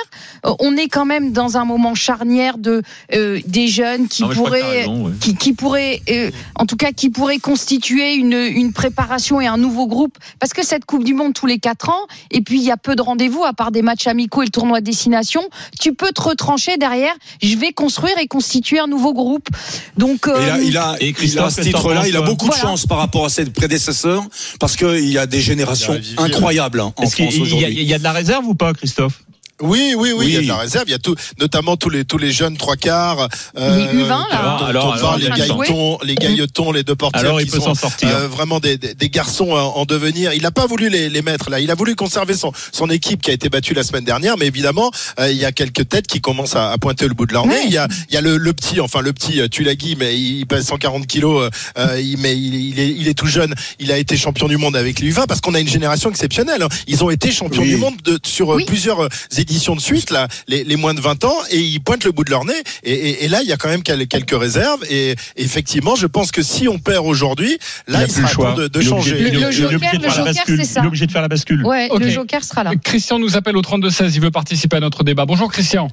Euh, 0.47 0.55
on 0.61 0.77
est 0.77 0.89
quand 0.89 1.05
même 1.05 1.33
dans 1.33 1.57
un 1.57 1.65
moment 1.65 1.97
charnière 1.97 2.57
de 2.57 2.83
euh, 3.13 3.41
des 3.47 3.67
jeunes 3.67 4.07
qui 4.07 4.23
Non, 4.23 4.31
je 4.31 4.37
pourraient 4.37 4.63
raison, 4.63 5.07
ouais. 5.07 5.13
qui, 5.21 5.35
qui 5.35 5.53
pourrait, 5.53 6.01
euh, 6.09 6.31
en 6.55 6.65
tout 6.67 6.77
cas, 6.77 6.93
qui 6.93 7.11
pourrait 7.11 7.39
constituer 7.39 8.15
une, 8.15 8.35
une 8.35 8.73
préparation 8.73 9.41
et 9.41 9.49
un 9.49 9.57
nouveau 9.57 9.89
groupe. 9.89 10.17
Parce 10.39 10.53
que 10.53 10.65
cette 10.65 10.85
Coupe 10.85 11.03
du 11.03 11.13
Monde 11.13 11.35
tous 11.35 11.47
les 11.47 11.59
quatre 11.59 11.89
ans, 11.91 12.07
et 12.31 12.41
puis 12.41 12.59
il 12.59 12.65
y 12.65 12.71
a 12.71 12.77
peu 12.77 12.95
de 12.95 13.03
rendez-vous, 13.03 13.45
à 13.45 13.53
part 13.53 13.73
des 13.73 13.83
matchs 13.83 14.07
amicaux 14.07 14.44
et 14.45 14.47
le 14.47 14.51
tournoi 14.51 14.81
de 14.81 14.85
destination, 14.85 15.43
tu 15.81 15.95
peux 15.95 16.13
te 16.13 16.21
retrancher 16.21 16.77
derrière. 16.77 17.15
Je 17.43 17.57
vais 17.57 17.73
construire 17.73 18.17
et 18.19 18.27
constituer 18.27 18.79
un 18.79 18.87
nouveau 18.87 19.13
groupe. 19.13 19.49
Donc, 19.97 20.29
Et 20.29 20.47
là, 20.47 20.59
il 20.61 20.77
a, 20.77 20.97
Et 21.01 21.07
il 21.07 21.11
a 21.11 21.13
Christophe, 21.13 21.47
à 21.47 21.51
ce 21.51 21.61
titre-là, 21.63 22.07
il 22.07 22.17
a 22.17 22.23
beaucoup 22.23 22.49
de 22.49 22.55
chance 22.55 22.87
par 22.87 22.99
rapport 22.99 23.25
à 23.25 23.29
ses 23.29 23.47
prédécesseurs, 23.47 24.23
parce 24.61 24.77
qu'il 24.77 25.09
y 25.09 25.19
a 25.19 25.27
des 25.27 25.41
générations 25.41 25.95
Il 25.95 26.15
incroyables 26.19 26.81
hein, 26.81 26.93
en 26.97 27.03
Est-ce 27.03 27.17
qu'il 27.17 27.27
France 27.31 27.41
aujourd'hui. 27.41 27.69
il 27.71 27.83
y 27.83 27.95
a 27.95 27.99
de 27.99 28.05
la 28.05 28.13
réserve 28.13 28.47
ou 28.47 28.55
pas, 28.55 28.73
Christophe? 28.75 29.23
Oui, 29.65 29.95
oui, 29.97 30.13
oui, 30.17 30.27
il 30.29 30.35
y 30.35 30.37
a 30.37 30.43
de 30.43 30.47
la 30.47 30.57
réserve. 30.59 30.85
Il 30.89 30.93
y 30.93 30.95
a 30.95 30.99
tout, 30.99 31.15
notamment 31.41 31.77
tous 31.77 31.91
les 31.91 32.05
tous 32.05 32.19
les 32.19 32.33
jeunes 32.33 32.57
trois 32.57 32.77
quarts. 32.77 33.29
euh, 33.59 33.77
Les 33.79 33.99
U20, 34.03 34.09
là. 34.09 34.25
Alors, 34.31 34.65
alors, 34.65 34.95
on 34.97 35.01
parle, 35.01 35.21
les 35.21 35.27
alors, 35.27 35.39
gailletons, 35.59 35.99
les 36.03 36.15
gailletons, 36.15 36.73
les 36.73 36.83
deux 36.83 36.95
portiers 36.95 37.21
Alors, 37.21 37.41
il 37.41 37.47
qui 37.47 37.51
peut 37.53 37.59
sont 37.59 37.75
s'en 37.75 37.75
sortir. 37.75 38.09
euh, 38.09 38.29
vraiment 38.29 38.61
des, 38.61 38.77
des, 38.77 38.95
des 38.95 39.09
garçons 39.11 39.51
en, 39.53 39.77
en 39.81 39.85
devenir. 39.85 40.33
Il 40.35 40.43
n'a 40.43 40.51
pas 40.51 40.67
voulu 40.67 40.89
les, 40.91 41.09
les 41.09 41.23
mettre 41.23 41.51
là. 41.51 41.61
Il 41.61 41.71
a 41.71 41.75
voulu 41.75 41.95
conserver 41.97 42.35
son 42.35 42.53
son 42.73 42.91
équipe 42.91 43.23
qui 43.23 43.31
a 43.31 43.33
été 43.35 43.49
battue 43.49 43.75
la 43.75 43.83
semaine 43.85 44.05
dernière. 44.05 44.37
Mais 44.37 44.47
évidemment, 44.47 44.91
euh, 45.19 45.31
il 45.31 45.39
y 45.39 45.45
a 45.45 45.53
quelques 45.53 45.89
têtes 45.89 46.07
qui 46.07 46.21
commencent 46.21 46.57
à, 46.57 46.71
à 46.71 46.79
pointer 46.79 47.09
le 47.09 47.15
bout 47.15 47.27
de 47.27 47.33
leur 47.33 47.47
nez. 47.47 47.55
Ouais. 47.55 47.63
Il 47.67 47.73
y 47.73 47.79
a 47.79 47.89
il 48.11 48.15
y 48.15 48.19
a 48.19 48.21
le, 48.21 48.37
le 48.37 48.53
petit, 48.53 48.81
enfin 48.81 49.01
le 49.01 49.13
petit 49.13 49.41
euh, 49.41 49.49
Tulagi, 49.49 49.97
mais 49.99 50.15
il 50.19 50.47
pèse 50.47 50.67
140 50.67 51.07
kilos. 51.07 51.51
euh, 51.79 52.01
il, 52.01 52.19
mais 52.19 52.37
il, 52.37 52.55
il 52.55 52.81
est 52.81 52.89
il 52.91 53.09
est 53.09 53.15
tout 53.15 53.27
jeune. 53.27 53.55
Il 53.79 53.91
a 53.93 53.99
été 53.99 54.17
champion 54.17 54.47
du 54.49 54.57
monde 54.57 54.77
avec 54.77 55.01
les 55.01 55.11
U20 55.13 55.27
parce 55.27 55.41
qu'on 55.41 55.55
a 55.55 55.61
une 55.61 55.69
génération 55.69 56.11
exceptionnelle. 56.11 56.63
hein. 56.63 56.69
Ils 56.87 57.03
ont 57.03 57.11
été 57.11 57.33
champions 57.33 57.63
Oui. 57.63 57.71
du 57.71 57.77
monde 57.77 57.95
de, 58.05 58.19
sur 58.25 58.49
Oui. 58.49 58.65
plusieurs 58.67 59.01
euh, 59.01 59.09
éditions 59.55 59.77
de 59.77 59.81
suite 59.81 60.11
là, 60.11 60.27
les, 60.49 60.65
les 60.65 60.77
moins 60.77 60.95
de 60.95 61.01
20 61.01 61.25
ans, 61.25 61.37
et 61.51 61.59
ils 61.59 61.81
pointent 61.81 62.05
le 62.05 62.11
bout 62.13 62.25
de 62.25 62.31
leur 62.31 62.45
nez. 62.45 62.53
Et, 62.83 62.93
et- 62.93 63.25
et 63.25 63.29
là, 63.29 63.39
il 63.43 63.49
y 63.49 63.53
a 63.53 63.57
quand 63.57 63.69
même 63.69 63.83
quel- 63.85 64.07
quelques 64.09 64.37
réserves. 64.39 64.83
Et 64.91 65.15
effectivement, 65.37 65.95
je 65.95 66.07
pense 66.09 66.33
que 66.33 66.43
si 66.43 66.67
on 66.69 66.79
perd 66.79 67.07
aujourd'hui, 67.07 67.59
là, 67.87 68.01
il, 68.01 68.01
Il 68.01 68.03
a 68.03 68.07
plus 68.07 68.07
le 68.07 68.13
sera 68.13 68.29
choix. 68.29 68.51
temps 68.51 68.57
de, 68.57 68.69
de 68.69 68.81
changer. 68.81 69.13
Le- 69.15 69.21
il 69.21 69.27
est 69.27 69.31
le 69.39 69.45
obligé 69.45 69.63
de 69.63 69.69
Joker, 69.71 69.91
faire 69.91 70.01
le 70.01 70.07
la 70.07 70.13
Joker, 70.13 70.25
bascule. 70.35 70.57
c'est 70.59 70.65
ça. 70.65 70.81
Il 70.81 70.85
est 70.85 70.89
obligé 70.89 71.07
de 71.07 71.13
faire 71.13 71.23
la 71.23 71.29
bascule. 71.29 71.65
Ouais, 71.65 71.89
le 71.97 72.09
Joker 72.09 72.43
sera 72.43 72.65
là. 72.65 72.73
Christian 72.83 73.19
nous 73.21 73.37
appelle 73.37 73.57
au 73.57 73.63
32-16. 73.63 74.13
Il 74.17 74.21
veut 74.21 74.31
participer 74.33 74.77
à 74.77 74.81
notre 74.81 75.05
débat. 75.05 75.25
Bonjour 75.25 75.51
Christian. 75.53 75.89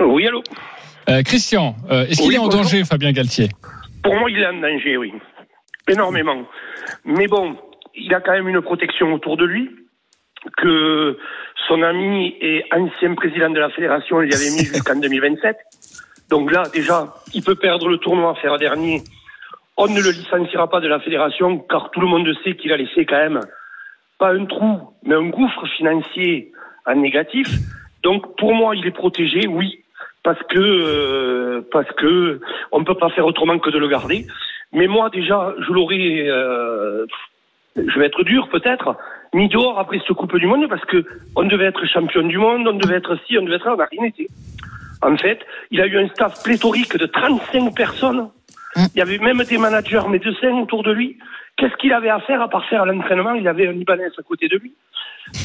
Oui, 0.00 0.26
allô 0.26 0.42
Euh, 1.08 1.22
Christian, 1.22 1.76
euh, 1.90 2.06
est-ce 2.06 2.18
qu'il 2.20 2.28
Oui, 2.28 2.34
est 2.34 2.38
en 2.38 2.46
bonjour. 2.46 2.62
danger, 2.62 2.82
Fabien 2.84 3.12
Galtier? 3.12 3.48
Pour 4.02 4.14
moi, 4.16 4.28
il 4.30 4.38
est 4.38 4.46
en 4.46 4.54
danger, 4.60 4.96
oui. 4.96 5.12
Énormément. 5.88 6.42
Mais 7.04 7.26
bon, 7.28 7.56
il 7.94 8.12
a 8.14 8.20
quand 8.20 8.32
même 8.32 8.48
une 8.48 8.60
protection 8.62 9.12
autour 9.14 9.36
de 9.36 9.44
lui 9.44 9.70
que 10.56 11.18
son 11.68 11.82
ami 11.82 12.36
et 12.40 12.64
ancien 12.72 13.14
président 13.14 13.50
de 13.50 13.58
la 13.58 13.70
fédération 13.70 14.20
lui 14.20 14.34
avait 14.34 14.50
mis 14.50 14.64
jusqu'en 14.64 14.96
2027. 15.00 15.56
Donc 16.30 16.50
là, 16.52 16.64
déjà, 16.72 17.14
il 17.34 17.42
peut 17.42 17.54
perdre 17.54 17.88
le 17.88 17.98
tournoi, 17.98 18.34
faire 18.36 18.56
dernier. 18.58 19.02
On 19.76 19.88
ne 19.88 20.00
le 20.00 20.10
licenciera 20.10 20.68
pas 20.68 20.80
de 20.80 20.88
la 20.88 21.00
fédération 21.00 21.58
car 21.58 21.90
tout 21.90 22.00
le 22.00 22.06
monde 22.06 22.28
sait 22.44 22.54
qu'il 22.54 22.72
a 22.72 22.76
laissé 22.76 23.04
quand 23.04 23.16
même 23.16 23.40
pas 24.18 24.32
un 24.32 24.44
trou, 24.46 24.80
mais 25.02 25.14
un 25.14 25.28
gouffre 25.28 25.66
financier 25.76 26.52
en 26.86 26.94
négatif. 26.94 27.48
Donc 28.02 28.36
pour 28.36 28.54
moi, 28.54 28.76
il 28.76 28.86
est 28.86 28.92
protégé, 28.92 29.46
oui, 29.48 29.82
parce 30.22 30.40
que 30.48 30.58
euh, 30.58 31.62
parce 31.72 31.90
que 31.92 32.40
on 32.72 32.84
peut 32.84 32.96
pas 32.96 33.10
faire 33.10 33.26
autrement 33.26 33.58
que 33.58 33.70
de 33.70 33.78
le 33.78 33.88
garder. 33.88 34.26
Mais 34.72 34.86
moi 34.86 35.10
déjà, 35.10 35.54
je 35.58 35.72
l'aurais, 35.72 36.26
euh, 36.28 37.06
je 37.76 37.98
vais 37.98 38.06
être 38.06 38.22
dur 38.24 38.48
peut-être, 38.48 38.96
mis 39.34 39.48
dehors 39.48 39.78
après 39.78 39.98
cette 39.98 40.16
Coupe 40.16 40.36
du 40.38 40.46
Monde 40.46 40.68
parce 40.68 40.84
que 40.84 41.04
on 41.36 41.44
devait 41.44 41.66
être 41.66 41.84
champion 41.86 42.22
du 42.22 42.38
monde, 42.38 42.66
on 42.66 42.74
devait 42.74 42.96
être 42.96 43.16
ci, 43.26 43.36
on 43.38 43.42
devait 43.42 43.56
être 43.56 43.66
là, 43.66 43.74
on 43.74 43.76
n'a 43.76 43.88
rien 43.90 44.04
été. 44.04 44.28
En 45.02 45.16
fait, 45.16 45.40
il 45.70 45.80
a 45.80 45.86
eu 45.86 45.98
un 45.98 46.08
staff 46.08 46.42
pléthorique 46.42 46.96
de 46.96 47.06
35 47.06 47.74
personnes. 47.74 48.30
Il 48.76 48.98
y 48.98 49.02
avait 49.02 49.18
même 49.18 49.42
des 49.44 49.58
managers 49.58 50.08
médecins 50.08 50.52
autour 50.52 50.82
de 50.82 50.92
lui. 50.92 51.18
Qu'est-ce 51.56 51.76
qu'il 51.76 51.92
avait 51.92 52.08
à 52.08 52.20
faire 52.20 52.40
à 52.40 52.48
part 52.48 52.66
faire 52.68 52.84
l'entraînement? 52.86 53.34
Il 53.34 53.46
avait 53.46 53.68
un 53.68 53.72
Libanais 53.72 54.06
à 54.06 54.22
côté 54.22 54.48
de 54.48 54.56
lui. 54.56 54.72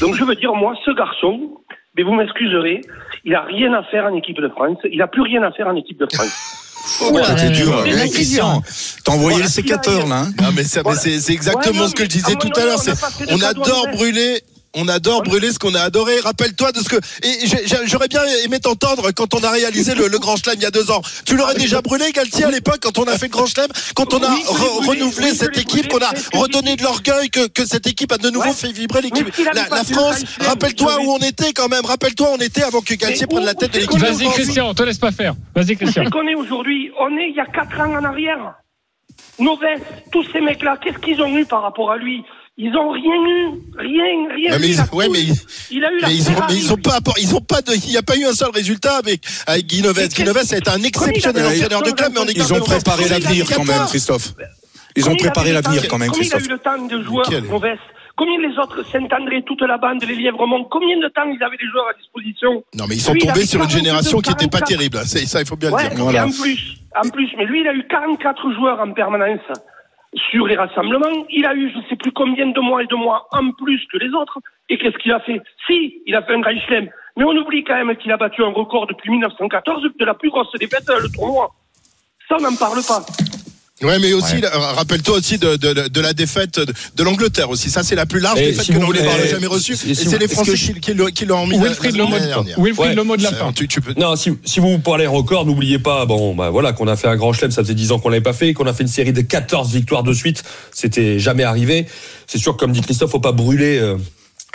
Donc 0.00 0.14
je 0.14 0.24
veux 0.24 0.34
dire, 0.34 0.54
moi, 0.54 0.74
ce 0.84 0.90
garçon, 0.92 1.60
mais 1.96 2.02
vous 2.02 2.14
m'excuserez, 2.14 2.80
il 3.24 3.34
a 3.34 3.42
rien 3.42 3.72
à 3.74 3.82
faire 3.84 4.06
en 4.06 4.14
équipe 4.16 4.40
de 4.40 4.48
France. 4.48 4.78
Il 4.84 5.02
a 5.02 5.06
plus 5.06 5.22
rien 5.22 5.42
à 5.42 5.52
faire 5.52 5.68
en 5.68 5.76
équipe 5.76 5.98
de 5.98 6.06
France. 6.12 6.56
Oh, 7.02 7.20
t'es 7.36 7.50
dur, 7.50 7.82
Mais 7.84 7.92
hein, 8.00 8.08
Christian. 8.08 8.62
T'as 9.04 9.12
envoyé 9.12 9.42
le 9.42 9.48
sécateur, 9.48 10.06
là. 10.06 10.20
hein 10.20 10.32
Non, 10.40 10.48
mais 10.54 10.64
c'est 10.64 10.84
mais 10.84 10.94
c'est- 10.96 11.20
c'est 11.20 11.32
exactement 11.32 11.72
Ouais, 11.72 11.78
non, 11.84 11.88
ce 11.88 11.94
que 11.94 12.04
je 12.04 12.08
disais 12.08 12.32
un 12.32 12.36
tout 12.36 12.50
à 12.56 12.64
l'heure. 12.64 12.80
on 13.28 13.40
adore 13.42 13.86
brûler. 13.92 14.42
On 14.74 14.86
adore 14.86 15.22
brûler 15.22 15.50
ce 15.52 15.58
qu'on 15.58 15.74
a 15.74 15.80
adoré. 15.80 16.20
Rappelle-toi 16.20 16.70
de 16.70 16.78
ce 16.78 16.88
que. 16.88 16.96
Et 17.24 17.86
j'aurais 17.86 18.06
bien 18.06 18.22
aimé 18.44 18.60
t'entendre 18.60 19.10
quand 19.10 19.34
on 19.34 19.42
a 19.42 19.50
réalisé 19.50 19.94
le, 19.96 20.06
le 20.06 20.18
Grand 20.20 20.36
Chelem 20.36 20.56
il 20.58 20.62
y 20.62 20.66
a 20.66 20.70
deux 20.70 20.92
ans. 20.92 21.02
Tu 21.26 21.36
l'aurais 21.36 21.56
déjà 21.56 21.80
brûlé, 21.82 22.12
Galtier, 22.12 22.44
à 22.44 22.50
l'époque, 22.52 22.78
quand 22.80 22.96
on 22.98 23.04
a 23.04 23.18
fait 23.18 23.26
le 23.26 23.32
Grand 23.32 23.46
Chelem, 23.46 23.66
quand 23.96 24.14
on 24.14 24.22
a 24.22 24.30
Oui, 24.30 24.42
je 24.44 24.52
l'ai 24.52 24.54
re- 24.54 24.84
brûlé, 24.84 25.00
renouvelé 25.02 25.30
oui, 25.32 25.36
cette 25.36 25.58
équipe, 25.58 25.88
qu'on 25.88 25.98
a 25.98 26.10
redonné 26.34 26.76
de 26.76 26.84
l'orgueil, 26.84 27.30
que, 27.30 27.48
que 27.48 27.66
cette 27.66 27.88
équipe 27.88 28.12
a 28.12 28.18
de 28.18 28.30
nouveau 28.30 28.46
Ouais. 28.46 28.52
fait 28.54 28.70
vibrer 28.72 29.02
l'équipe. 29.02 29.28
La, 29.54 29.82
France, 29.84 30.22
rappelle-toi 30.40 31.00
où 31.02 31.12
on 31.14 31.18
était 31.18 31.52
quand 31.52 31.68
même. 31.68 31.84
Rappelle-toi, 31.84 32.28
on 32.32 32.38
était 32.38 32.62
avant 32.62 32.80
que 32.80 32.94
Galtier 32.94 33.26
prenne 33.26 33.44
la 33.44 33.52
où- 33.52 33.54
tête 33.54 33.72
de 33.72 33.78
où 33.78 33.80
l'équipe. 33.80 33.98
Vas-y. 33.98 34.28
Christian, 34.30 34.68
on 34.68 34.74
te 34.74 34.82
laisse 34.84 34.98
pas 34.98 35.10
faire. 35.10 35.34
Vas-y 35.54 35.76
Christian. 35.76 36.04
C'est 36.04 36.10
qu'on 36.10 36.26
est 36.28 36.36
aujourd'hui. 36.36 36.92
On 37.00 37.08
est 37.18 37.28
il 37.30 37.34
y 37.36 37.40
a 37.40 37.46
quatre 37.46 37.78
ans 37.80 37.92
en 37.98 38.04
arrière. 38.04 38.54
Novès, 39.38 39.80
tous 40.12 40.24
ces 40.32 40.40
mecs-là, 40.40 40.76
qu'est-ce 40.82 40.98
qu'ils 40.98 41.20
ont 41.20 41.36
eu 41.36 41.44
par 41.44 41.62
rapport 41.62 41.90
à 41.90 41.96
lui? 41.96 42.22
Ils 42.62 42.76
ont 42.76 42.90
rien 42.90 43.14
eu, 43.14 43.46
rien, 43.78 44.34
rien. 44.34 44.58
Mais 44.58 44.66
eu. 44.66 44.70
ils- 44.70 44.74
Il 44.74 44.80
a 44.80 44.94
ouais, 44.94 45.06
tout 45.06 45.12
mais 45.12 45.20
eu. 45.20 45.22
ils- 45.24 45.76
il 45.76 45.84
a 45.84 45.90
eu 45.92 45.98
la 45.98 46.08
Mais 46.08 46.14
ils 46.14 46.20
ont, 46.28 46.34
Ferrari. 46.34 46.54
mais 46.54 46.60
ils 46.60 46.72
ont 46.72 46.76
pas, 46.76 46.98
ils 47.18 47.34
ont 47.34 47.40
pas 47.40 47.62
de, 47.62 47.72
il 47.72 47.90
n'y 47.90 47.96
a 47.96 48.02
pas 48.02 48.16
eu 48.16 48.24
un 48.26 48.34
seul 48.34 48.50
résultat 48.50 48.96
avec, 48.96 49.22
avec 49.46 49.66
Guy 49.66 49.80
Novès. 49.82 50.08
Guy 50.14 50.24
Novès 50.24 50.52
a 50.52 50.58
été 50.58 50.68
un 50.70 50.82
exceptionnel 50.82 51.46
entraîneur 51.46 51.82
de 51.82 51.90
club, 51.92 52.12
mais 52.12 52.20
en 52.20 52.24
équipe 52.24 52.42
Ils 52.46 52.52
ont 52.52 52.60
préparé 52.60 53.08
l'avenir 53.08 53.46
quand 53.48 53.64
même, 53.64 53.66
14. 53.88 53.90
Christophe. 53.90 54.34
Ils 54.96 55.08
ont 55.08 55.16
préparé 55.16 55.52
l'avenir 55.52 55.88
quand 55.88 55.96
même, 55.98 56.10
Combien 56.10 56.22
il 56.28 56.34
a 56.34 56.36
Christophe. 56.36 56.46
eu 56.46 56.50
le 56.50 56.58
temps 56.58 56.86
de 56.86 57.02
joueurs, 57.02 57.30
Nickel. 57.30 57.44
Novès 57.48 57.78
Combien 58.16 58.36
les 58.46 58.58
autres, 58.58 58.84
Saint-André, 58.92 59.42
toute 59.46 59.62
la 59.62 59.78
bande, 59.78 60.02
les 60.06 60.14
Lièvremont, 60.14 60.64
combien 60.70 60.98
de 60.98 61.08
temps 61.08 61.24
ils 61.24 61.42
avaient 61.42 61.56
des 61.56 61.66
joueurs 61.72 61.86
à 61.88 61.94
disposition 61.98 62.62
Non, 62.74 62.84
mais 62.86 62.96
ils 62.96 63.00
sont 63.00 63.14
Lui, 63.14 63.20
tombés 63.22 63.46
sur 63.46 63.60
une 63.62 63.68
42, 63.68 63.78
génération 63.78 64.20
qui 64.20 64.28
n'était 64.28 64.48
pas 64.48 64.58
44. 64.60 64.68
terrible. 64.68 65.00
C'est 65.06 65.24
ça, 65.24 65.40
il 65.40 65.46
faut 65.46 65.56
bien 65.56 65.70
Ouais, 65.70 65.84
le 65.84 65.94
dire. 65.94 66.04
Voilà. 66.04 66.26
en 66.26 66.30
plus, 66.30 66.58
en 67.02 67.08
plus, 67.08 67.28
mais 67.38 67.46
lui, 67.46 67.62
il 67.62 67.68
a 67.68 67.72
eu 67.72 67.86
44 67.88 68.52
joueurs 68.52 68.78
en 68.80 68.92
permanence 68.92 69.40
sur 70.14 70.46
les 70.46 70.56
rassemblements. 70.56 71.26
Il 71.30 71.46
a 71.46 71.54
eu, 71.54 71.70
je 71.70 71.88
sais 71.88 71.96
plus 71.96 72.12
combien 72.12 72.46
de 72.46 72.60
mois 72.60 72.82
et 72.82 72.86
de 72.86 72.94
mois 72.94 73.28
en 73.32 73.50
plus 73.52 73.80
que 73.92 73.98
les 73.98 74.12
autres. 74.14 74.38
Et 74.68 74.78
qu'est-ce 74.78 74.98
qu'il 74.98 75.12
a 75.12 75.20
fait? 75.20 75.40
Si, 75.66 76.02
il 76.06 76.14
a 76.14 76.22
fait 76.22 76.34
un 76.34 76.40
grand 76.40 76.58
chelem. 76.66 76.88
Mais 77.16 77.24
on 77.24 77.36
oublie 77.36 77.64
quand 77.64 77.74
même 77.74 77.96
qu'il 77.96 78.12
a 78.12 78.16
battu 78.16 78.42
un 78.42 78.52
record 78.52 78.86
depuis 78.86 79.10
1914 79.10 79.82
de 79.98 80.04
la 80.04 80.14
plus 80.14 80.30
grosse 80.30 80.52
défaite 80.58 80.88
le 80.88 81.08
tournoi. 81.12 81.50
Ça, 82.28 82.36
on 82.38 82.42
n'en 82.42 82.56
parle 82.56 82.80
pas. 82.86 83.29
Ouais, 83.82 83.98
mais 83.98 84.12
aussi, 84.12 84.40
là, 84.40 84.50
rappelle-toi 84.50 85.16
aussi 85.18 85.38
de, 85.38 85.56
de, 85.56 85.88
de 85.88 86.00
la 86.00 86.12
défaite 86.12 86.58
de, 86.60 86.72
de 86.96 87.02
l'Angleterre 87.02 87.48
aussi. 87.48 87.70
Ça, 87.70 87.82
c'est 87.82 87.94
la 87.94 88.04
plus 88.04 88.20
large 88.20 88.38
Et 88.38 88.48
défaite 88.48 88.66
si 88.66 88.72
que 88.72 88.78
l'Angleterre 88.78 89.16
n'a 89.16 89.26
jamais 89.26 89.46
reçue. 89.46 89.72
et 89.86 89.90
Et 89.90 89.94
si 89.94 90.06
c'est 90.08 90.18
les 90.18 90.28
Français 90.28 90.52
que 90.52 90.56
qui, 90.56 90.80
qui 90.80 90.94
l'ont- 90.94 91.06
qui 91.06 91.24
l'ont 91.24 91.42
remis 91.42 91.56
la- 91.56 91.64
Wilfried 91.64 91.96
la 91.96 91.98
le 91.98 92.04
mot 92.04 92.08
semaine 92.16 92.22
de 92.22 92.28
dernière. 92.34 92.60
Wilfried 92.60 92.88
Ouais. 92.90 92.94
le 92.94 93.04
mot 93.04 93.16
de 93.16 93.22
la 93.22 93.30
Euh, 93.30 93.36
fin. 93.36 93.52
tu, 93.52 93.68
tu 93.68 93.80
peux. 93.80 93.94
Non, 93.96 94.16
si, 94.16 94.32
si 94.44 94.60
vous 94.60 94.78
parlez 94.80 95.06
record, 95.06 95.46
n'oubliez 95.46 95.78
pas, 95.78 96.04
bon, 96.04 96.34
bah 96.34 96.50
voilà, 96.50 96.72
qu'on 96.74 96.88
a 96.88 96.96
fait 96.96 97.08
un 97.08 97.16
grand 97.16 97.32
chelem, 97.32 97.50
ça 97.50 97.62
faisait 97.62 97.74
10 97.74 97.90
ans 97.92 97.98
qu'on 97.98 98.10
l'avait 98.10 98.20
pas 98.22 98.32
fait, 98.34 98.52
qu'on 98.52 98.66
a 98.66 98.74
fait 98.74 98.82
une 98.82 98.88
série 98.88 99.12
de 99.14 99.22
14 99.22 99.72
victoires 99.72 100.02
de 100.02 100.12
suite, 100.12 100.42
c'était 100.74 101.18
jamais 101.18 101.44
arrivé. 101.44 101.86
C'est 102.26 102.38
sûr, 102.38 102.56
comme 102.58 102.72
dit 102.72 102.82
Christophe, 102.82 103.10
faut 103.12 103.18
pas 103.20 103.32
brûler 103.32 103.78
euh, 103.78 103.96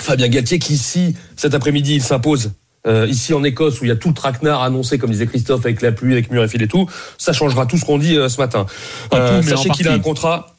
Fabien 0.01 0.27
Galtier, 0.27 0.59
qui 0.59 0.73
ici, 0.73 1.15
cet 1.35 1.55
après-midi, 1.55 1.95
il 1.95 2.03
s'impose. 2.03 2.51
Euh, 2.87 3.07
ici 3.09 3.33
en 3.33 3.43
Écosse, 3.43 3.81
où 3.81 3.85
il 3.85 3.87
y 3.87 3.91
a 3.91 3.95
tout 3.95 4.09
le 4.09 4.13
traquenard 4.13 4.61
annoncé, 4.63 4.97
comme 4.97 5.09
disait 5.11 5.27
Christophe, 5.27 5.65
avec 5.65 5.81
la 5.81 5.91
pluie, 5.91 6.13
avec 6.13 6.31
Murrayfield 6.31 6.61
et 6.63 6.67
tout, 6.67 6.87
ça 7.17 7.33
changera 7.33 7.65
tout 7.65 7.77
ce 7.77 7.85
qu'on 7.85 7.97
dit 7.97 8.15
euh, 8.17 8.29
ce 8.29 8.37
matin. 8.39 8.65
Pas 9.09 9.39
tout, 9.41 9.47
sachez 9.47 9.69
qu'il 9.69 9.87
a 9.87 9.93
un 9.93 9.99
contrat. 9.99 10.55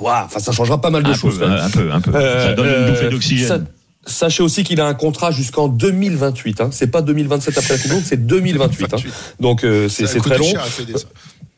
Ouah, 0.00 0.22
enfin, 0.26 0.40
ça 0.40 0.52
changera 0.52 0.80
pas 0.80 0.90
mal 0.90 1.02
de 1.04 1.10
Un 1.10 1.14
choses. 1.14 1.38
peu, 1.38 1.44
un 1.46 1.70
peu, 1.70 1.92
un 1.92 2.00
peu. 2.00 2.10
Euh, 2.14 2.48
Ça 2.48 2.52
donne 2.54 2.66
une 2.66 2.72
euh, 2.72 2.90
bouffée 2.90 3.08
d'oxygène. 3.10 3.48
sa- 3.48 3.58
Sachez 4.06 4.42
aussi 4.42 4.64
qu'il 4.64 4.80
a 4.82 4.86
un 4.86 4.92
contrat 4.92 5.30
jusqu'en 5.30 5.66
2028. 5.66 6.60
Hein. 6.60 6.68
C'est 6.72 6.88
pas 6.88 7.00
2027 7.00 7.56
après 7.56 7.72
la 7.74 7.78
Coupe 7.78 7.88
du 7.88 7.94
Monde, 7.94 8.02
c'est 8.04 8.26
2028. 8.26 8.92
Hein. 8.92 8.96
Donc 9.40 9.64
euh, 9.64 9.88
c'est 9.88 10.04
très 10.18 10.36
long. 10.36 10.44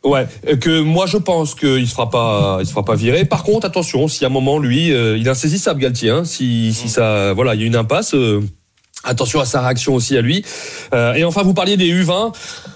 Ouais, 0.05 0.29
euh, 0.49 0.55
que 0.57 0.81
moi 0.81 1.07
je 1.07 1.17
pense 1.17 1.57
qu'il 1.57 1.89
se 1.89 1.93
fera 1.93 2.09
pas, 2.09 2.59
il 2.61 2.67
se 2.67 2.71
fera 2.71 2.85
pas 2.85 2.95
virer. 2.95 3.25
Par 3.25 3.43
contre, 3.43 3.67
attention, 3.67 4.07
si 4.07 4.23
à 4.25 4.29
un 4.29 4.31
moment 4.31 4.61
lui, 4.61 4.93
euh, 4.93 5.17
il 5.19 5.27
est 5.27 5.31
insaisissable 5.31 5.81
Galtier. 5.81 6.11
Hein, 6.11 6.25
si, 6.25 6.73
si 6.73 6.89
ça, 6.89 7.33
voilà, 7.33 7.57
il 7.57 7.61
y 7.63 7.65
a 7.65 7.67
une 7.67 7.75
impasse. 7.75 8.15
euh, 8.15 8.41
Attention 9.07 9.41
à 9.41 9.45
sa 9.45 9.61
réaction 9.63 9.95
aussi 9.95 10.17
à 10.17 10.21
lui. 10.21 10.45
Euh, 10.93 11.15
et 11.15 11.25
enfin, 11.25 11.43
vous 11.43 11.55
parliez 11.55 11.77
des 11.77 11.89
U20. 11.93 12.35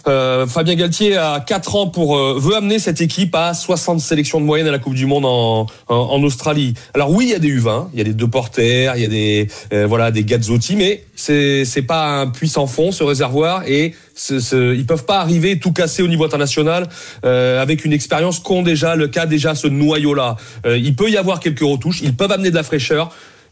Euh, 0.09 0.47
Fabien 0.47 0.75
Galtier 0.77 1.17
a 1.17 1.41
4 1.41 1.75
ans 1.77 1.87
pour 1.89 2.17
euh, 2.17 2.39
veut 2.39 2.57
amener 2.57 2.79
cette 2.79 3.01
équipe 3.01 3.35
à 3.35 3.53
60 3.53 4.01
sélections 4.01 4.41
de 4.41 4.47
moyenne 4.47 4.67
à 4.67 4.71
la 4.71 4.79
Coupe 4.79 4.95
du 4.95 5.07
Monde 5.07 5.25
en, 5.27 5.67
en, 5.89 5.95
en 5.95 6.23
Australie. 6.23 6.75
Alors 6.95 7.11
oui, 7.11 7.27
il 7.27 7.31
y 7.33 7.35
a 7.35 7.39
des 7.39 7.49
U20, 7.61 7.89
il 7.93 7.99
y 7.99 8.01
a 8.01 8.05
des 8.05 8.15
deux 8.15 8.29
porteurs, 8.29 8.97
il 8.97 9.03
y 9.03 9.05
a 9.05 9.09
des 9.09 9.49
euh, 9.73 9.87
voilà 9.87 10.11
des 10.11 10.25
Gazzotti, 10.25 10.77
mais 10.77 11.05
c'est 11.17 11.65
c'est 11.65 11.83
pas 11.83 12.21
un 12.21 12.29
puissant 12.29 12.67
fond 12.67 12.93
ce 12.93 13.05
réservoir 13.05 13.65
et 13.67 13.95
ce, 14.15 14.41
ce- 14.41 14.75
ils 14.75 14.87
peuvent 14.87 15.05
pas 15.05 15.21
arriver 15.21 15.59
tout 15.59 15.73
casser 15.73 16.03
au 16.03 16.09
niveau 16.09 16.25
international 16.25 16.89
euh, 17.25 17.61
avec 17.61 17.85
une 17.85 17.93
expérience 17.93 18.39
qu'ont 18.39 18.63
déjà 18.63 18.95
le 18.97 19.09
cas 19.09 19.27
déjà 19.27 19.55
ce 19.55 19.67
noyau 19.67 20.15
là. 20.15 20.37
il 20.65 20.95
peut 20.97 21.11
y 21.11 21.17
avoir 21.17 21.41
quelques 21.41 21.61
retouches, 21.61 22.01
ils 22.03 22.15
peuvent 22.15 22.33
amener 22.33 22.51
de 22.51 22.55
la 22.57 22.63
fraîcheur. 22.63 23.11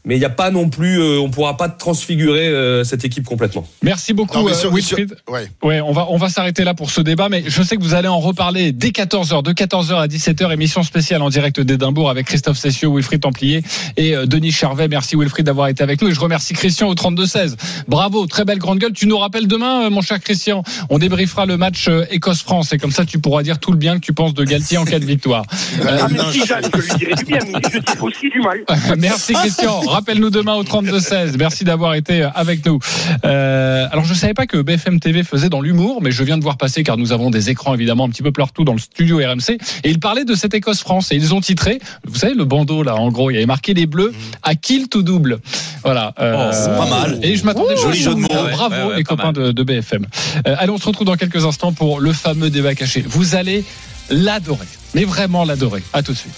Mais 0.08 0.16
il 0.16 0.20
n'y 0.20 0.24
a 0.24 0.30
pas 0.30 0.50
non 0.50 0.70
plus, 0.70 0.98
euh, 1.00 1.20
on 1.20 1.28
pourra 1.30 1.58
pas 1.58 1.68
transfigurer 1.68 2.48
euh, 2.48 2.82
cette 2.82 3.04
équipe 3.04 3.24
complètement. 3.26 3.68
Merci 3.82 4.14
beaucoup, 4.14 4.38
Non, 4.38 4.48
euh, 4.48 4.54
sur- 4.54 4.72
Wilfried. 4.74 5.14
sur- 5.26 5.34
ouais. 5.34 5.48
Ouais, 5.62 5.80
on 5.82 5.92
va 5.92 6.06
on 6.08 6.16
va 6.16 6.30
s'arrêter 6.30 6.64
là 6.64 6.72
pour 6.72 6.90
ce 6.90 7.02
débat, 7.02 7.28
mais 7.28 7.44
je 7.46 7.62
sais 7.62 7.76
que 7.76 7.82
vous 7.82 7.92
allez 7.92 8.08
en 8.08 8.18
reparler 8.18 8.72
dès 8.72 8.88
14h, 8.90 9.42
de 9.42 9.52
14h 9.52 9.94
à 10.00 10.06
17h, 10.08 10.50
émission 10.50 10.82
spéciale 10.82 11.20
en 11.20 11.28
direct 11.28 11.60
d'Édimbourg 11.60 12.08
avec 12.08 12.24
Christophe 12.26 12.56
Cessieux, 12.56 12.88
Wilfried 12.88 13.20
Templier 13.20 13.62
et 13.98 14.16
euh, 14.16 14.24
Denis 14.24 14.50
Charvet. 14.50 14.88
Merci 14.88 15.14
Wilfried 15.14 15.44
d'avoir 15.44 15.68
été 15.68 15.82
avec 15.82 16.00
nous 16.00 16.08
et 16.08 16.14
je 16.14 16.20
remercie 16.20 16.54
Christian 16.54 16.88
au 16.88 16.94
32-16. 16.94 17.56
Bravo, 17.86 18.26
très 18.26 18.46
belle 18.46 18.58
grande 18.58 18.78
gueule. 18.78 18.92
Tu 18.94 19.06
nous 19.06 19.18
rappelles 19.18 19.46
demain, 19.46 19.84
euh, 19.84 19.90
mon 19.90 20.00
cher 20.00 20.20
Christian, 20.20 20.62
on 20.88 20.98
débriefera 20.98 21.44
le 21.44 21.58
match 21.58 21.86
euh, 21.88 22.06
Écosse-France 22.10 22.72
et 22.72 22.78
comme 22.78 22.92
ça 22.92 23.04
tu 23.04 23.18
pourras 23.18 23.42
dire 23.42 23.58
tout 23.58 23.72
le 23.72 23.76
bien 23.78 23.96
que 23.96 24.04
tu 24.06 24.14
penses 24.14 24.32
de 24.32 24.44
Galtier 24.44 24.78
en 24.78 24.86
cas 24.86 24.98
de 25.00 25.04
victoire. 25.04 25.44
Euh, 25.84 25.98
Ah, 26.00 26.08
mais 26.10 26.18
si 26.32 26.46
Jeanne, 26.46 26.62
je 26.74 26.80
lui 26.80 26.98
dirai 26.98 27.14
du 27.14 27.24
bien, 27.24 27.40
mais 27.52 27.60
je 27.70 28.00
aussi 28.02 28.30
du 28.30 28.40
mal. 28.40 28.60
Merci 28.98 29.34
Christian. 29.34 29.82
Rappelle-nous 29.98 30.30
demain 30.30 30.54
au 30.54 30.62
32-16. 30.62 31.36
Merci 31.38 31.64
d'avoir 31.64 31.94
été 31.94 32.22
avec 32.22 32.64
nous. 32.64 32.78
Euh, 33.24 33.88
alors 33.90 34.04
je 34.04 34.14
savais 34.14 34.32
pas 34.32 34.46
que 34.46 34.58
BFM 34.58 35.00
TV 35.00 35.24
faisait 35.24 35.48
dans 35.48 35.60
l'humour, 35.60 36.00
mais 36.02 36.12
je 36.12 36.22
viens 36.22 36.38
de 36.38 36.42
voir 36.44 36.56
passer 36.56 36.84
car 36.84 36.96
nous 36.96 37.10
avons 37.10 37.30
des 37.30 37.50
écrans 37.50 37.74
évidemment 37.74 38.04
un 38.04 38.08
petit 38.08 38.22
peu 38.22 38.30
partout 38.30 38.62
dans 38.62 38.74
le 38.74 38.78
studio 38.78 39.16
RMC. 39.16 39.58
Et 39.82 39.90
ils 39.90 39.98
parlaient 39.98 40.24
de 40.24 40.36
cette 40.36 40.54
Écosse-France 40.54 41.10
et 41.10 41.16
ils 41.16 41.34
ont 41.34 41.40
titré, 41.40 41.80
vous 42.06 42.14
savez 42.14 42.34
le 42.34 42.44
bandeau 42.44 42.84
là, 42.84 42.94
en 42.94 43.10
gros, 43.10 43.32
il 43.32 43.34
y 43.34 43.36
avait 43.38 43.46
marqué 43.46 43.74
les 43.74 43.86
Bleus 43.86 44.12
à 44.44 44.54
kill 44.54 44.88
tout 44.88 45.02
double. 45.02 45.40
Voilà. 45.82 46.14
Euh, 46.20 46.36
Oh, 46.38 46.50
c'est 46.52 46.76
pas 46.76 46.88
mal. 46.88 47.18
Et 47.24 47.34
je 47.34 47.44
m'attendais 47.44 47.76
Joli 47.76 47.98
à 47.98 48.02
jeu 48.02 48.14
de 48.14 48.20
mots. 48.20 48.28
Bravo 48.28 48.76
Ouais, 48.76 48.84
ouais, 48.84 48.96
les 48.98 49.02
copains 49.02 49.32
de 49.32 49.62
BFM. 49.64 50.06
Euh, 50.46 50.54
allez, 50.58 50.70
on 50.70 50.78
se 50.78 50.86
retrouve 50.86 51.08
dans 51.08 51.16
quelques 51.16 51.44
instants 51.44 51.72
pour 51.72 51.98
le 51.98 52.12
fameux 52.12 52.50
débat 52.50 52.76
caché. 52.76 53.02
Vous 53.04 53.34
allez 53.34 53.64
l'adorer, 54.10 54.66
mais 54.94 55.02
vraiment 55.02 55.44
l'adorer. 55.44 55.82
À 55.92 56.04
tout 56.04 56.12
de 56.12 56.18
suite. 56.18 56.34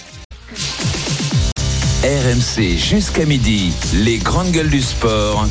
RMC 2.03 2.79
jusqu'à 2.79 3.25
midi, 3.25 3.71
les 3.93 4.17
grandes 4.17 4.49
gueules 4.49 4.71
du 4.71 4.81
sport. 4.81 5.47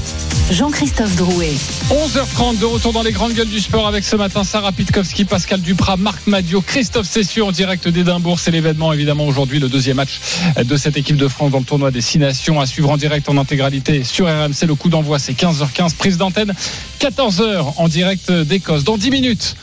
Jean-Christophe 0.50 1.14
Drouet. 1.14 1.52
11h30 1.90 2.58
de 2.58 2.64
retour 2.64 2.92
dans 2.92 3.04
les 3.04 3.12
grandes 3.12 3.34
gueules 3.34 3.48
du 3.48 3.60
sport 3.60 3.86
avec 3.86 4.02
ce 4.02 4.16
matin 4.16 4.42
Sarah 4.42 4.72
Pitkowski, 4.72 5.24
Pascal 5.24 5.60
Duprat, 5.60 5.96
Marc 5.96 6.26
Madio, 6.26 6.60
Christophe 6.60 7.06
Cessieux 7.06 7.44
en 7.44 7.52
direct 7.52 7.86
d'Édimbourg. 7.86 8.40
C'est 8.40 8.50
l'événement 8.50 8.92
évidemment 8.92 9.28
aujourd'hui, 9.28 9.60
le 9.60 9.68
deuxième 9.68 9.98
match 9.98 10.18
de 10.60 10.76
cette 10.76 10.96
équipe 10.96 11.16
de 11.16 11.28
France 11.28 11.52
dans 11.52 11.60
le 11.60 11.64
tournoi 11.64 11.92
des 11.92 12.00
Six 12.00 12.18
Nations 12.18 12.60
à 12.60 12.66
suivre 12.66 12.90
en 12.90 12.96
direct 12.96 13.28
en 13.28 13.36
intégralité 13.36 14.02
sur 14.02 14.26
RMC. 14.26 14.66
Le 14.66 14.74
coup 14.74 14.88
d'envoi 14.88 15.20
c'est 15.20 15.34
15h15, 15.34 15.94
prise 15.94 16.16
d'antenne 16.16 16.52
14h 16.98 17.74
en 17.76 17.86
direct 17.86 18.32
d'Écosse. 18.32 18.82
Dans 18.82 18.98
10 18.98 19.10
minutes, 19.12 19.54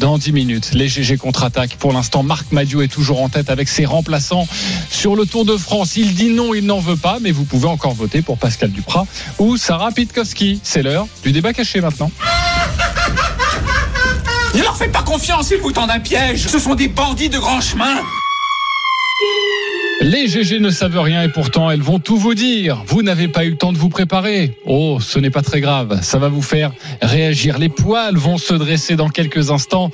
dans 0.00 0.18
10 0.18 0.32
minutes. 0.32 0.70
Les 0.72 0.88
GG 0.88 1.18
contre-attaque. 1.18 1.76
Pour 1.76 1.92
l'instant, 1.92 2.22
Marc 2.22 2.50
Madiot 2.50 2.82
est 2.82 2.88
toujours 2.88 3.22
en 3.22 3.28
tête 3.28 3.50
avec 3.50 3.68
ses 3.68 3.84
remplaçants 3.84 4.48
sur 4.90 5.14
le 5.14 5.26
Tour 5.26 5.44
de 5.44 5.56
France. 5.56 5.96
Il 5.96 6.14
dit 6.14 6.30
non, 6.30 6.54
il 6.54 6.64
n'en 6.66 6.80
veut 6.80 6.96
pas, 6.96 7.18
mais 7.20 7.30
vous 7.30 7.44
pouvez 7.44 7.68
encore 7.68 7.94
voter 7.94 8.22
pour 8.22 8.38
Pascal 8.38 8.70
Duprat 8.70 9.06
ou 9.38 9.56
Sarah 9.56 9.92
Pitkowski. 9.92 10.60
C'est 10.64 10.82
l'heure 10.82 11.06
du 11.22 11.32
débat 11.32 11.52
caché 11.52 11.80
maintenant. 11.80 12.10
Ne 14.54 14.62
leur 14.62 14.76
faites 14.76 14.90
pas 14.90 15.02
confiance, 15.02 15.50
ils 15.52 15.58
vous 15.58 15.70
tendent 15.70 15.90
un 15.90 16.00
piège. 16.00 16.48
Ce 16.48 16.58
sont 16.58 16.74
des 16.74 16.88
bandits 16.88 17.28
de 17.28 17.38
grand 17.38 17.60
chemin. 17.60 17.96
Les 20.02 20.28
GG 20.28 20.60
ne 20.60 20.70
savent 20.70 20.98
rien 20.98 21.22
et 21.22 21.28
pourtant 21.28 21.70
elles 21.70 21.82
vont 21.82 21.98
tout 21.98 22.16
vous 22.16 22.34
dire. 22.34 22.82
Vous 22.86 23.02
n'avez 23.02 23.28
pas 23.28 23.44
eu 23.44 23.50
le 23.50 23.56
temps 23.56 23.72
de 23.72 23.76
vous 23.78 23.90
préparer. 23.90 24.56
Oh, 24.64 24.98
ce 25.00 25.18
n'est 25.18 25.30
pas 25.30 25.42
très 25.42 25.60
grave. 25.60 26.00
Ça 26.02 26.18
va 26.18 26.28
vous 26.28 26.40
faire 26.42 26.72
réagir. 27.02 27.58
Les 27.58 27.68
poils 27.68 28.16
vont 28.16 28.38
se 28.38 28.54
dresser 28.54 28.96
dans 28.96 29.10
quelques 29.10 29.50
instants 29.50 29.90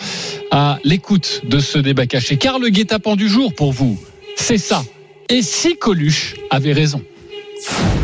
à 0.53 0.79
l'écoute 0.85 1.43
de 1.45 1.59
ce 1.59 1.79
débat 1.79 2.07
caché. 2.07 2.37
Car 2.37 2.61
le 2.61 2.69
guet-apens 2.69 3.17
du 3.17 3.29
jour 3.29 3.53
pour 3.53 3.73
vous, 3.73 3.99
c'est 4.37 4.59
ça. 4.59 4.85
Et 5.29 5.43
si 5.43 5.77
Coluche 5.77 6.37
avait 6.51 6.73
raison 6.73 7.03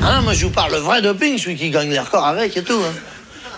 Hein, 0.02 0.22
moi 0.22 0.32
je 0.34 0.46
vous 0.46 0.50
parle 0.50 0.72
le 0.72 0.78
vrai 0.78 1.02
doping, 1.02 1.38
celui 1.38 1.56
qui 1.56 1.70
gagne 1.70 1.90
les 1.90 2.00
records 2.00 2.26
avec 2.26 2.56
et 2.56 2.62
tout. 2.62 2.80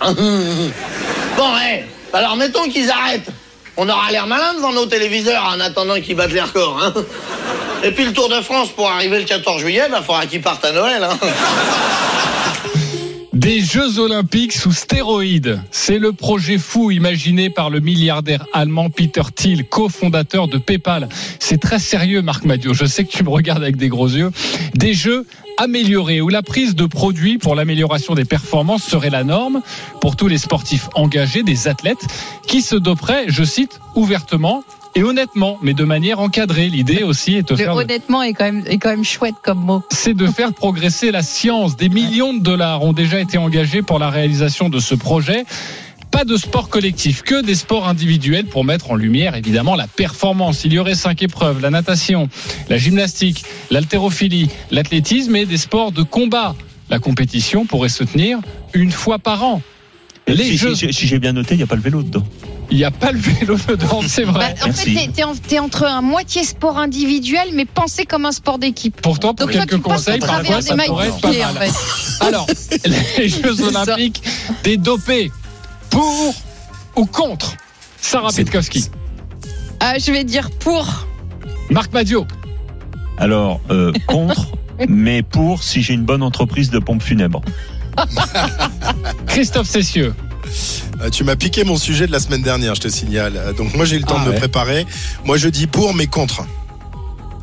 hein. 0.03 0.13
bon, 1.37 1.57
hé, 1.57 1.85
alors 2.13 2.37
mettons 2.37 2.69
qu'ils 2.69 2.91
arrêtent. 2.91 3.31
On 3.79 3.89
aura 3.89 4.11
l'air 4.11 4.27
malin 4.27 4.55
devant 4.55 4.73
nos 4.73 4.85
téléviseurs 4.87 5.45
en 5.45 5.61
attendant 5.61 5.99
qu'ils 6.01 6.15
battent 6.17 6.33
les 6.33 6.43
records. 6.43 6.79
Hein. 6.85 6.93
Et 7.85 7.90
puis 7.90 8.07
le 8.07 8.14
Tour 8.14 8.31
de 8.31 8.40
France 8.40 8.70
pour 8.70 8.88
arriver 8.90 9.18
le 9.18 9.25
14 9.25 9.61
juillet, 9.61 9.83
il 9.87 10.03
faudra 10.03 10.25
qu'ils 10.25 10.40
partent 10.40 10.64
à 10.64 10.73
Noël. 10.73 11.05
Hein. 11.05 11.18
Des 13.35 13.61
Jeux 13.61 13.99
Olympiques 13.99 14.55
sous 14.55 14.73
stéroïdes. 14.73 15.61
C'est 15.70 15.99
le 15.99 16.14
projet 16.14 16.57
fou 16.57 16.90
imaginé 16.90 17.51
par 17.51 17.68
le 17.68 17.81
milliardaire 17.81 18.47
allemand 18.55 18.88
Peter 18.88 19.20
Thiel, 19.35 19.68
cofondateur 19.68 20.49
de 20.49 20.57
PayPal. 20.57 21.11
C'est 21.40 21.61
très 21.61 21.79
sérieux, 21.79 22.23
Marc 22.23 22.44
Madio. 22.44 22.73
Je 22.73 22.87
sais 22.87 23.05
que 23.05 23.11
tu 23.11 23.23
me 23.23 23.29
regardes 23.29 23.62
avec 23.62 23.77
des 23.77 23.88
gros 23.88 24.09
yeux. 24.09 24.31
Des 24.75 24.94
jeux 24.94 25.27
améliorés 25.59 26.23
où 26.23 26.31
la 26.31 26.42
prise 26.42 26.75
de 26.75 26.87
produits 26.87 27.37
pour 27.37 27.55
l'amélioration 27.55 28.14
des 28.14 28.25
performances 28.25 28.85
serait 28.85 29.11
la 29.11 29.25
norme 29.25 29.61
pour 30.01 30.16
tous 30.16 30.29
les 30.29 30.38
sportifs 30.38 30.88
engagés, 30.94 31.42
des 31.42 31.68
athlètes 31.68 32.07
qui 32.47 32.62
se 32.62 32.77
doperaient, 32.77 33.27
je 33.29 33.44
cite, 33.44 33.79
ouvertement 33.94 34.64
et 34.95 35.03
honnêtement, 35.03 35.59
mais 35.63 35.75
de 35.75 35.85
manière 35.85 36.21
encadrée. 36.21 36.69
L'idée 36.69 37.03
aussi 37.03 37.35
est 37.37 37.49
de 37.49 37.57
faire 37.57 37.75
honnêtement 37.75 38.23
est 38.23 38.33
quand 38.33 38.45
même 38.45 38.65
est 38.67 38.79
quand 38.79 38.91
même 38.91 39.05
chouette 39.05 39.35
comme 39.43 39.59
mot. 39.61 39.83
c'est 39.91 40.15
de 40.15 40.27
faire 40.27 40.53
progresser 40.55 41.11
la 41.11 41.23
science. 41.23 41.77
Des 41.77 41.89
millions 41.89 42.33
de 42.35 42.41
dollars 42.41 42.83
ont 42.83 42.93
déjà 42.93 43.21
été 43.21 43.39
engagés 43.39 43.83
pour 43.83 43.99
la 43.99 44.11
réalisation 44.11 44.69
de 44.69 44.79
ce 44.79 44.95
projet. 44.95 45.45
Pas 46.11 46.25
de 46.25 46.37
sport 46.37 46.69
collectif, 46.69 47.23
que 47.23 47.43
des 47.43 47.57
sports 47.57 47.89
individuels 47.89 48.47
pour 48.47 48.65
mettre 48.65 48.93
en 48.93 48.95
lumière 48.95 49.35
évidemment 49.35 49.75
la 49.75 49.89
performance. 49.89 50.65
Il 50.65 50.73
y 50.73 50.79
aurait 50.79 50.95
cinq 50.95 51.23
épreuves 51.25 51.61
la 51.61 51.71
natation, 51.71 52.29
la 52.69 52.79
gymnastique, 52.79 53.45
l'haltérophilie, 53.73 54.49
l'athlétisme 54.71 55.35
et 55.35 55.45
des 55.45 55.57
sports 55.59 55.91
de 55.91 56.03
combat. 56.05 56.55
La 56.89 57.01
compétition 57.01 57.67
pourrait 57.67 57.89
se 57.89 58.05
tenir 58.05 58.39
une 58.75 58.93
fois 58.93 59.19
par 59.19 59.43
an. 59.43 59.61
Les 60.29 60.37
si, 60.45 60.57
jeux, 60.57 60.75
si- 60.77 60.93
si 60.93 61.07
j'ai 61.09 61.19
bien 61.19 61.33
noté, 61.33 61.55
il 61.55 61.57
n'y 61.57 61.63
a 61.65 61.67
pas 61.67 61.75
le 61.75 61.83
vélo 61.83 62.03
dedans. 62.03 62.23
Il 62.75 62.79
n'y 62.79 62.85
a 62.85 62.91
pas 62.91 63.13
le 63.13 63.19
vélo 63.21 63.57
dedans, 63.69 64.01
c'est 64.07 64.25
vrai. 64.25 64.55
Bah, 64.61 64.69
en 64.69 64.73
fait, 64.73 64.93
t'es- 64.95 65.09
t'es 65.15 65.23
en- 65.23 65.35
t'es 65.37 65.59
entre 65.61 65.85
un 65.85 66.03
moitié 66.03 66.43
sport 66.43 66.77
individuel, 66.77 67.51
mais 67.55 67.65
pensé 67.67 68.05
comme 68.05 68.27
un 68.27 68.33
sport 68.33 68.59
d'équipe. 68.59 69.01
Pourtant, 69.01 69.33
pour 69.33 69.47
Donc 69.47 69.55
toi, 69.55 69.65
quelques 69.67 69.81
conseils, 69.83 70.19
parfois, 70.19 70.57
des 70.61 70.63
ça 70.67 70.77
pourrait 70.77 71.07
être 71.09 71.21
pas 71.21 71.31
pied, 71.31 71.45
en 71.45 71.55
fait. 71.55 71.73
Alors, 72.27 72.47
les 73.19 73.29
Jeux. 73.29 73.63
Olympiques, 73.63 74.23
des 74.65 74.77
dopés, 74.77 75.31
pour 75.91 76.35
ou 76.97 77.07
contre 77.07 77.55
Sarah 78.01 78.31
Pitkowski, 78.33 78.91
Ah, 79.81 79.95
je 80.05 80.11
vais 80.11 80.25
dire 80.25 80.51
pour. 80.51 81.07
Marc 81.71 81.93
Madio, 81.93 82.27
Alors, 83.19 83.61
euh, 83.71 83.93
contre, 84.09 84.49
mais 84.89 85.23
pour 85.23 85.63
si 85.63 85.81
j'ai 85.81 85.95
une 85.95 86.05
bonne 86.05 86.23
entreprise 86.25 86.71
de 86.71 86.81
pompes 86.81 87.03
funèbres. 87.05 87.41
Christophe 89.27 89.69
Cessieux. 89.69 90.15
Euh, 91.03 91.11
Tu 91.11 91.25
m'as 91.25 91.37
piqué 91.37 91.64
mon 91.64 91.77
sujet 91.77 92.07
de 92.07 92.12
la 92.12 92.21
semaine 92.21 92.43
dernière, 92.43 92.75
je 92.75 92.81
te 92.83 92.88
signale. 92.88 93.35
Euh, 93.37 93.53
Donc 93.53 93.75
moi 93.75 93.85
j'ai 93.85 93.97
eu 93.97 94.01
le 94.01 94.05
temps 94.05 94.19
Ah 94.21 94.27
de 94.27 94.31
me 94.33 94.37
préparer. 94.37 94.87
Moi 95.25 95.37
je 95.37 95.49
dis 95.49 95.67
pour 95.67 95.95
mais 95.95 96.07
contre. 96.07 96.45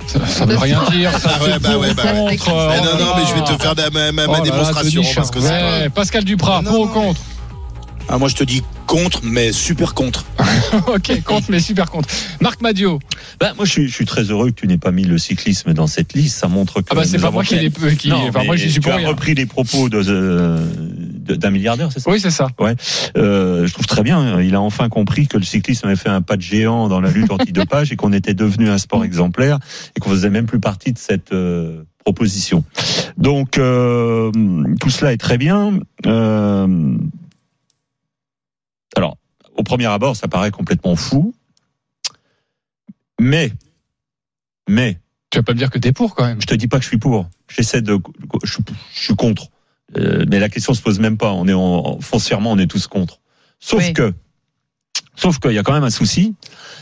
Ça, 0.08 0.20
ça 0.28 0.46
veut 0.46 0.58
rien 0.58 0.82
dire. 0.92 1.12
Ça 1.18 1.32
Ah 1.40 1.44
ouais, 1.44 1.60
bah 1.60 1.78
ouais, 1.78 1.94
bah 1.94 2.04
contre. 2.14 2.50
Non, 2.50 3.00
non, 3.00 3.14
mais 3.18 3.24
je 3.28 3.34
vais 3.36 3.56
te 3.58 3.62
faire 3.62 3.76
ma, 3.94 4.12
ma- 4.12 4.28
ma 4.28 4.28
Oh 4.28 4.34
là, 4.38 4.42
démonstration 4.42 5.04
parce 5.16 5.32
que. 5.32 5.40
Ouais, 5.40 5.90
Pascal 5.90 6.24
Duprat, 6.24 6.62
Non, 6.64 6.72
pour 6.72 6.80
ou 6.82 6.88
contre 6.88 7.22
Ah, 8.10 8.18
moi, 8.18 8.28
je 8.28 8.36
te 8.36 8.44
dis 8.44 8.62
contre, 8.88 9.22
mais 9.24 9.52
super 9.52 9.94
contre. 9.94 10.26
Ok, 10.88 11.22
contre, 11.24 11.48
mais 11.50 11.60
super 11.60 11.90
contre. 11.90 12.10
Marc 12.42 12.62
Madio. 12.62 13.00
Ben, 13.40 13.54
moi, 13.56 13.66
je 13.66 13.72
suis, 13.72 13.88
je 13.88 13.94
suis 13.94 14.06
très 14.06 14.24
heureux 14.24 14.48
que 14.52 14.56
tu 14.56 14.68
n'aies 14.68 14.78
pas 14.78 14.92
mis 14.92 15.04
le 15.04 15.18
cyclisme 15.18 15.74
dans 15.74 15.88
cette 15.88 16.14
liste. 16.14 16.38
Ça 16.38 16.48
montre 16.48 16.82
que. 16.82 16.88
Ah 16.92 16.96
bah 16.96 17.04
c'est 17.06 17.20
pas 17.20 17.32
moi 17.32 17.44
qui 17.44 17.56
l'ai 17.56 17.72
qui. 17.98 18.10
Non, 18.10 18.28
Enfin 18.28 18.40
mais 18.42 18.46
moi 18.48 18.56
j'y 18.56 18.64
suis 18.72 18.74
tu 18.76 18.82
pour 18.82 18.92
as 18.94 18.98
rien. 18.98 19.08
repris 19.10 19.34
les 19.34 19.46
propos 19.46 19.90
de, 19.90 20.02
de- 20.04 21.36
d'un 21.36 21.50
milliardaire, 21.52 21.90
c'est 21.94 22.00
ça? 22.00 22.10
Oui 22.12 22.20
c'est 22.20 22.32
ça. 22.32 22.48
Ouais, 22.60 22.76
euh, 23.18 23.66
je 23.68 23.74
trouve 23.74 23.86
très 23.88 24.04
bien. 24.04 24.42
Il 24.42 24.56
a 24.56 24.62
enfin 24.62 24.90
compris 24.90 25.28
que 25.28 25.38
le 25.38 25.44
cyclisme 25.44 25.88
avait 25.88 25.96
fait 25.96 26.10
un 26.10 26.22
pas 26.22 26.36
de 26.38 26.42
géant 26.42 26.88
dans 26.90 27.00
la 27.02 27.10
lutte 27.12 27.32
antidopage 27.32 27.92
et 27.92 27.96
qu'on 27.96 28.12
était 28.14 28.34
devenu 28.34 28.70
un 28.70 28.78
sport 28.78 29.04
exemplaire 29.06 29.60
et 29.96 30.00
qu'on 30.00 30.10
faisait 30.10 30.30
même 30.30 30.46
plus 30.46 30.60
partie 30.60 30.92
de 30.94 30.98
cette 30.98 31.32
euh, 31.34 31.84
proposition. 32.04 32.64
Donc 33.18 33.58
euh, 33.58 34.32
tout 34.80 34.90
cela 34.90 35.14
est 35.14 35.18
très 35.18 35.38
bien. 35.38 35.74
Au 39.62 39.64
premier 39.64 39.86
abord, 39.86 40.16
ça 40.16 40.28
paraît 40.28 40.50
complètement 40.50 40.96
fou, 40.96 41.36
mais 43.20 43.52
mais 44.68 45.00
Tu 45.30 45.38
vas 45.38 45.44
pas 45.44 45.54
me 45.54 45.58
dire 45.60 45.70
que 45.70 45.78
t'es 45.78 45.92
pour 45.92 46.16
quand 46.16 46.26
même. 46.26 46.42
je 46.42 46.48
te 46.48 46.56
dis 46.56 46.68
pas 46.68 46.78
que 46.78 46.84
je 46.84 46.88
suis 46.90 46.98
pour. 46.98 47.30
J'essaie 47.48 47.84
de, 47.84 48.00
je, 48.44 48.54
suis- 48.54 48.64
je 48.96 49.00
suis 49.00 49.16
contre. 49.16 49.50
Euh, 49.98 50.26
mais 50.28 50.40
la 50.40 50.50
question 50.50 50.74
se 50.74 50.82
pose 50.82 50.98
même 51.00 51.18
pas. 51.18 51.32
On 51.34 51.48
est 51.48 51.54
en, 51.54 52.00
foncièrement, 52.02 52.52
on 52.52 52.58
est 52.58 52.66
tous 52.66 52.88
contre. 52.88 53.20
Sauf 53.60 53.84
Oui. 53.86 53.94
que, 53.94 54.14
sauf 55.16 55.38
qu'il 55.38 55.52
y 55.52 55.60
a 55.60 55.64
quand 55.64 55.74
même 55.74 55.84
un 55.84 55.92
souci, 55.92 56.34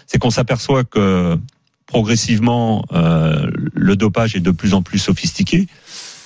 c'est 0.07 0.17
qu'on 0.19 0.29
s'aperçoit 0.31 0.85
que 0.85 1.37
progressivement, 1.85 2.85
euh, 2.93 3.51
le 3.73 3.95
dopage 3.97 4.37
est 4.37 4.39
de 4.39 4.51
plus 4.51 4.73
en 4.73 4.81
plus 4.83 4.99
sophistiqué. 4.99 5.67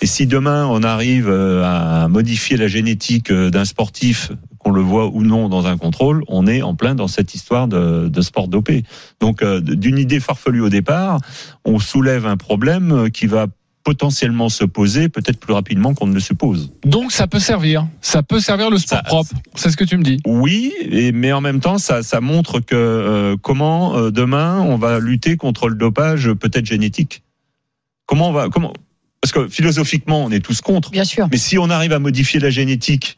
Et 0.01 0.05
si 0.05 0.27
demain 0.27 0.67
on 0.67 0.83
arrive 0.83 1.29
euh, 1.29 1.63
à 1.63 2.07
modifier 2.09 2.57
la 2.57 2.67
génétique 2.67 3.31
d'un 3.31 3.65
sportif, 3.65 4.31
qu'on 4.63 4.71
le 4.71 4.81
voit 4.81 5.07
ou 5.07 5.23
non 5.23 5.49
dans 5.49 5.67
un 5.67 5.77
contrôle, 5.77 6.23
on 6.27 6.47
est 6.47 6.61
en 6.61 6.75
plein 6.75 6.95
dans 6.95 7.07
cette 7.07 7.35
histoire 7.35 7.67
de, 7.67 8.07
de 8.07 8.21
sport 8.21 8.47
dopé. 8.47 8.83
Donc 9.19 9.41
euh, 9.43 9.59
d'une 9.59 9.97
idée 9.97 10.19
farfelue 10.19 10.61
au 10.61 10.69
départ, 10.69 11.19
on 11.65 11.79
soulève 11.79 12.25
un 12.25 12.37
problème 12.37 12.91
euh, 12.91 13.09
qui 13.09 13.27
va 13.27 13.47
potentiellement 13.83 14.47
se 14.47 14.63
poser 14.63 15.09
peut-être 15.09 15.37
plus 15.41 15.51
rapidement 15.53 15.93
qu'on 15.93 16.07
ne 16.07 16.13
le 16.13 16.21
suppose. 16.21 16.71
Donc 16.85 17.11
ça 17.11 17.27
peut 17.27 17.39
servir. 17.39 17.85
Ça 17.99 18.23
peut 18.23 18.39
servir 18.39 18.69
le 18.69 18.77
sport 18.77 18.97
Ça- 18.99 19.03
propre. 19.03 19.31
C'est 19.55 19.69
ce 19.71 19.75
que 19.75 19.83
tu 19.83 19.97
me 19.97 20.03
dis. 20.03 20.19
Oui, 20.25 20.71
et, 20.81 21.11
mais 21.11 21.33
en 21.33 21.41
même 21.41 21.59
temps, 21.59 21.77
ça, 21.77 22.01
ça 22.01 22.21
montre 22.21 22.61
que 22.61 22.75
euh, 22.75 23.35
comment 23.41 23.97
euh, 23.97 24.09
demain 24.09 24.61
on 24.61 24.77
va 24.77 24.99
lutter 24.99 25.35
contre 25.35 25.67
le 25.67 25.75
dopage 25.75 26.31
peut-être 26.33 26.65
génétique. 26.65 27.23
Comment 28.05 28.29
on 28.29 28.33
va 28.33 28.47
comment 28.49 28.73
parce 29.21 29.31
que 29.31 29.47
philosophiquement 29.47 30.23
on 30.25 30.31
est 30.31 30.41
tous 30.41 30.59
contre. 30.61 30.91
Bien 30.91 31.05
sûr. 31.05 31.27
Mais 31.31 31.37
si 31.37 31.57
on 31.57 31.69
arrive 31.69 31.93
à 31.93 31.99
modifier 31.99 32.39
la 32.41 32.49
génétique 32.49 33.17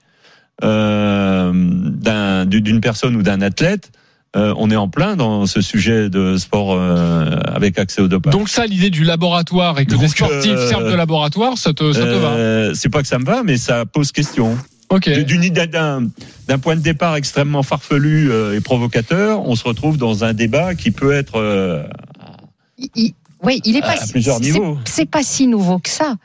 euh, 0.63 1.51
d'un- 1.53 2.45
d'une 2.45 2.81
personne 2.81 3.15
ou 3.15 3.23
d'un 3.23 3.41
athlète, 3.41 3.91
euh, 4.35 4.53
on 4.57 4.69
est 4.69 4.75
en 4.75 4.89
plein 4.89 5.15
dans 5.15 5.45
ce 5.45 5.61
sujet 5.61 6.09
de 6.09 6.37
sport 6.37 6.73
euh, 6.73 7.29
avec 7.45 7.79
accès 7.79 8.01
au 8.01 8.07
dopage. 8.07 8.33
Donc 8.33 8.49
ça 8.49 8.65
l'idée 8.65 8.89
du 8.89 9.03
laboratoire 9.03 9.79
et 9.79 9.85
que 9.85 9.91
Donc, 9.91 10.01
des 10.01 10.07
sportifs 10.09 10.51
euh, 10.51 10.67
servent 10.69 10.89
de 10.91 10.95
laboratoire, 10.95 11.57
ça 11.57 11.73
te, 11.73 11.93
ça 11.93 12.01
te 12.01 12.15
va. 12.15 12.75
C'est 12.75 12.89
pas 12.89 13.01
que 13.01 13.07
ça 13.07 13.17
me 13.19 13.25
va, 13.25 13.43
mais 13.43 13.57
ça 13.57 13.85
pose 13.85 14.11
question. 14.11 14.57
Ok. 14.89 15.09
D'une 15.09 15.43
idée 15.43 15.67
d'un 15.67 16.07
d'un 16.47 16.59
point 16.59 16.75
de 16.75 16.81
départ 16.81 17.15
extrêmement 17.15 17.63
farfelu 17.63 18.29
euh, 18.29 18.55
et 18.55 18.61
provocateur, 18.61 19.41
on 19.47 19.55
se 19.55 19.63
retrouve 19.63 19.97
dans 19.97 20.23
un 20.23 20.33
débat 20.33 20.75
qui 20.75 20.91
peut 20.91 21.11
être 21.13 21.37
euh, 21.39 21.83
oui, 23.45 23.61
il 23.65 23.75
est 23.77 23.81
pas. 23.81 23.91
À 24.01 24.07
plusieurs 24.07 24.39
niveaux. 24.39 24.77
c'est- 24.85 25.05
pas 25.05 25.23
si 25.23 25.47
nouveau 25.47 25.79
que 25.79 25.89
ça. 25.89 26.15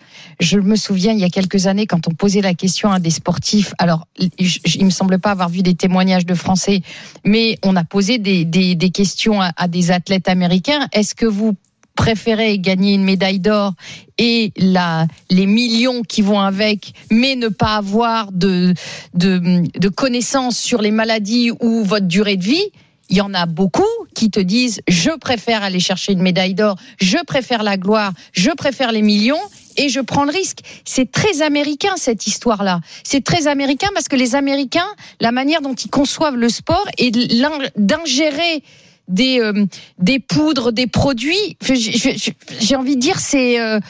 Je 0.40 0.58
me 0.58 0.74
souviens 0.76 1.12
il 1.12 1.18
y 1.20 1.24
a 1.24 1.28
quelques 1.28 1.66
années 1.66 1.86
quand 1.86 2.08
on 2.08 2.12
posait 2.12 2.40
la 2.40 2.54
question 2.54 2.90
à 2.90 2.98
des 2.98 3.10
sportifs. 3.10 3.74
Alors, 3.78 4.06
il 4.18 4.84
me 4.84 4.90
semble 4.90 5.18
pas 5.18 5.30
avoir 5.32 5.48
vu 5.50 5.62
des 5.62 5.74
témoignages 5.74 6.24
de 6.26 6.34
Français, 6.34 6.80
mais 7.24 7.58
on 7.62 7.76
a 7.76 7.84
posé 7.84 8.18
des, 8.18 8.44
des, 8.44 8.74
des 8.74 8.90
questions 8.90 9.40
à, 9.40 9.52
à 9.56 9.68
des 9.68 9.90
athlètes 9.90 10.28
américains. 10.28 10.88
Est-ce 10.92 11.14
que 11.14 11.26
vous 11.26 11.54
préférer 11.96 12.58
gagner 12.58 12.94
une 12.94 13.04
médaille 13.04 13.40
d'or 13.40 13.74
et 14.16 14.52
la, 14.56 15.06
les 15.28 15.44
millions 15.44 16.02
qui 16.02 16.22
vont 16.22 16.40
avec, 16.40 16.94
mais 17.10 17.36
ne 17.36 17.48
pas 17.48 17.76
avoir 17.76 18.32
de, 18.32 18.72
de, 19.12 19.62
de 19.78 19.88
connaissances 19.88 20.56
sur 20.58 20.80
les 20.80 20.92
maladies 20.92 21.50
ou 21.60 21.84
votre 21.84 22.06
durée 22.06 22.36
de 22.38 22.44
vie, 22.44 22.64
il 23.10 23.16
y 23.16 23.20
en 23.20 23.34
a 23.34 23.46
beaucoup 23.46 23.82
qui 24.14 24.30
te 24.30 24.40
disent 24.40 24.80
je 24.88 25.10
préfère 25.10 25.62
aller 25.62 25.80
chercher 25.80 26.12
une 26.12 26.22
médaille 26.22 26.54
d'or, 26.54 26.76
je 27.00 27.18
préfère 27.26 27.62
la 27.62 27.76
gloire, 27.76 28.12
je 28.32 28.50
préfère 28.50 28.92
les 28.92 29.02
millions 29.02 29.40
et 29.76 29.88
je 29.88 30.00
prends 30.00 30.24
le 30.24 30.30
risque. 30.30 30.60
C'est 30.84 31.10
très 31.10 31.42
américain 31.42 31.92
cette 31.96 32.26
histoire-là. 32.26 32.80
C'est 33.04 33.22
très 33.24 33.46
américain 33.46 33.88
parce 33.94 34.08
que 34.08 34.16
les 34.16 34.34
Américains, 34.34 34.88
la 35.20 35.32
manière 35.32 35.60
dont 35.60 35.74
ils 35.74 35.90
conçoivent 35.90 36.36
le 36.36 36.48
sport 36.48 36.86
et 36.98 37.10
d'ingérer 37.76 38.62
des 39.08 39.40
euh, 39.40 39.66
des 39.98 40.20
poudres, 40.20 40.72
des 40.72 40.86
produits, 40.86 41.56
j'ai 42.60 42.76
envie 42.76 42.94
de 42.94 43.00
dire 43.00 43.18
c'est 43.18 43.60
euh, 43.60 43.80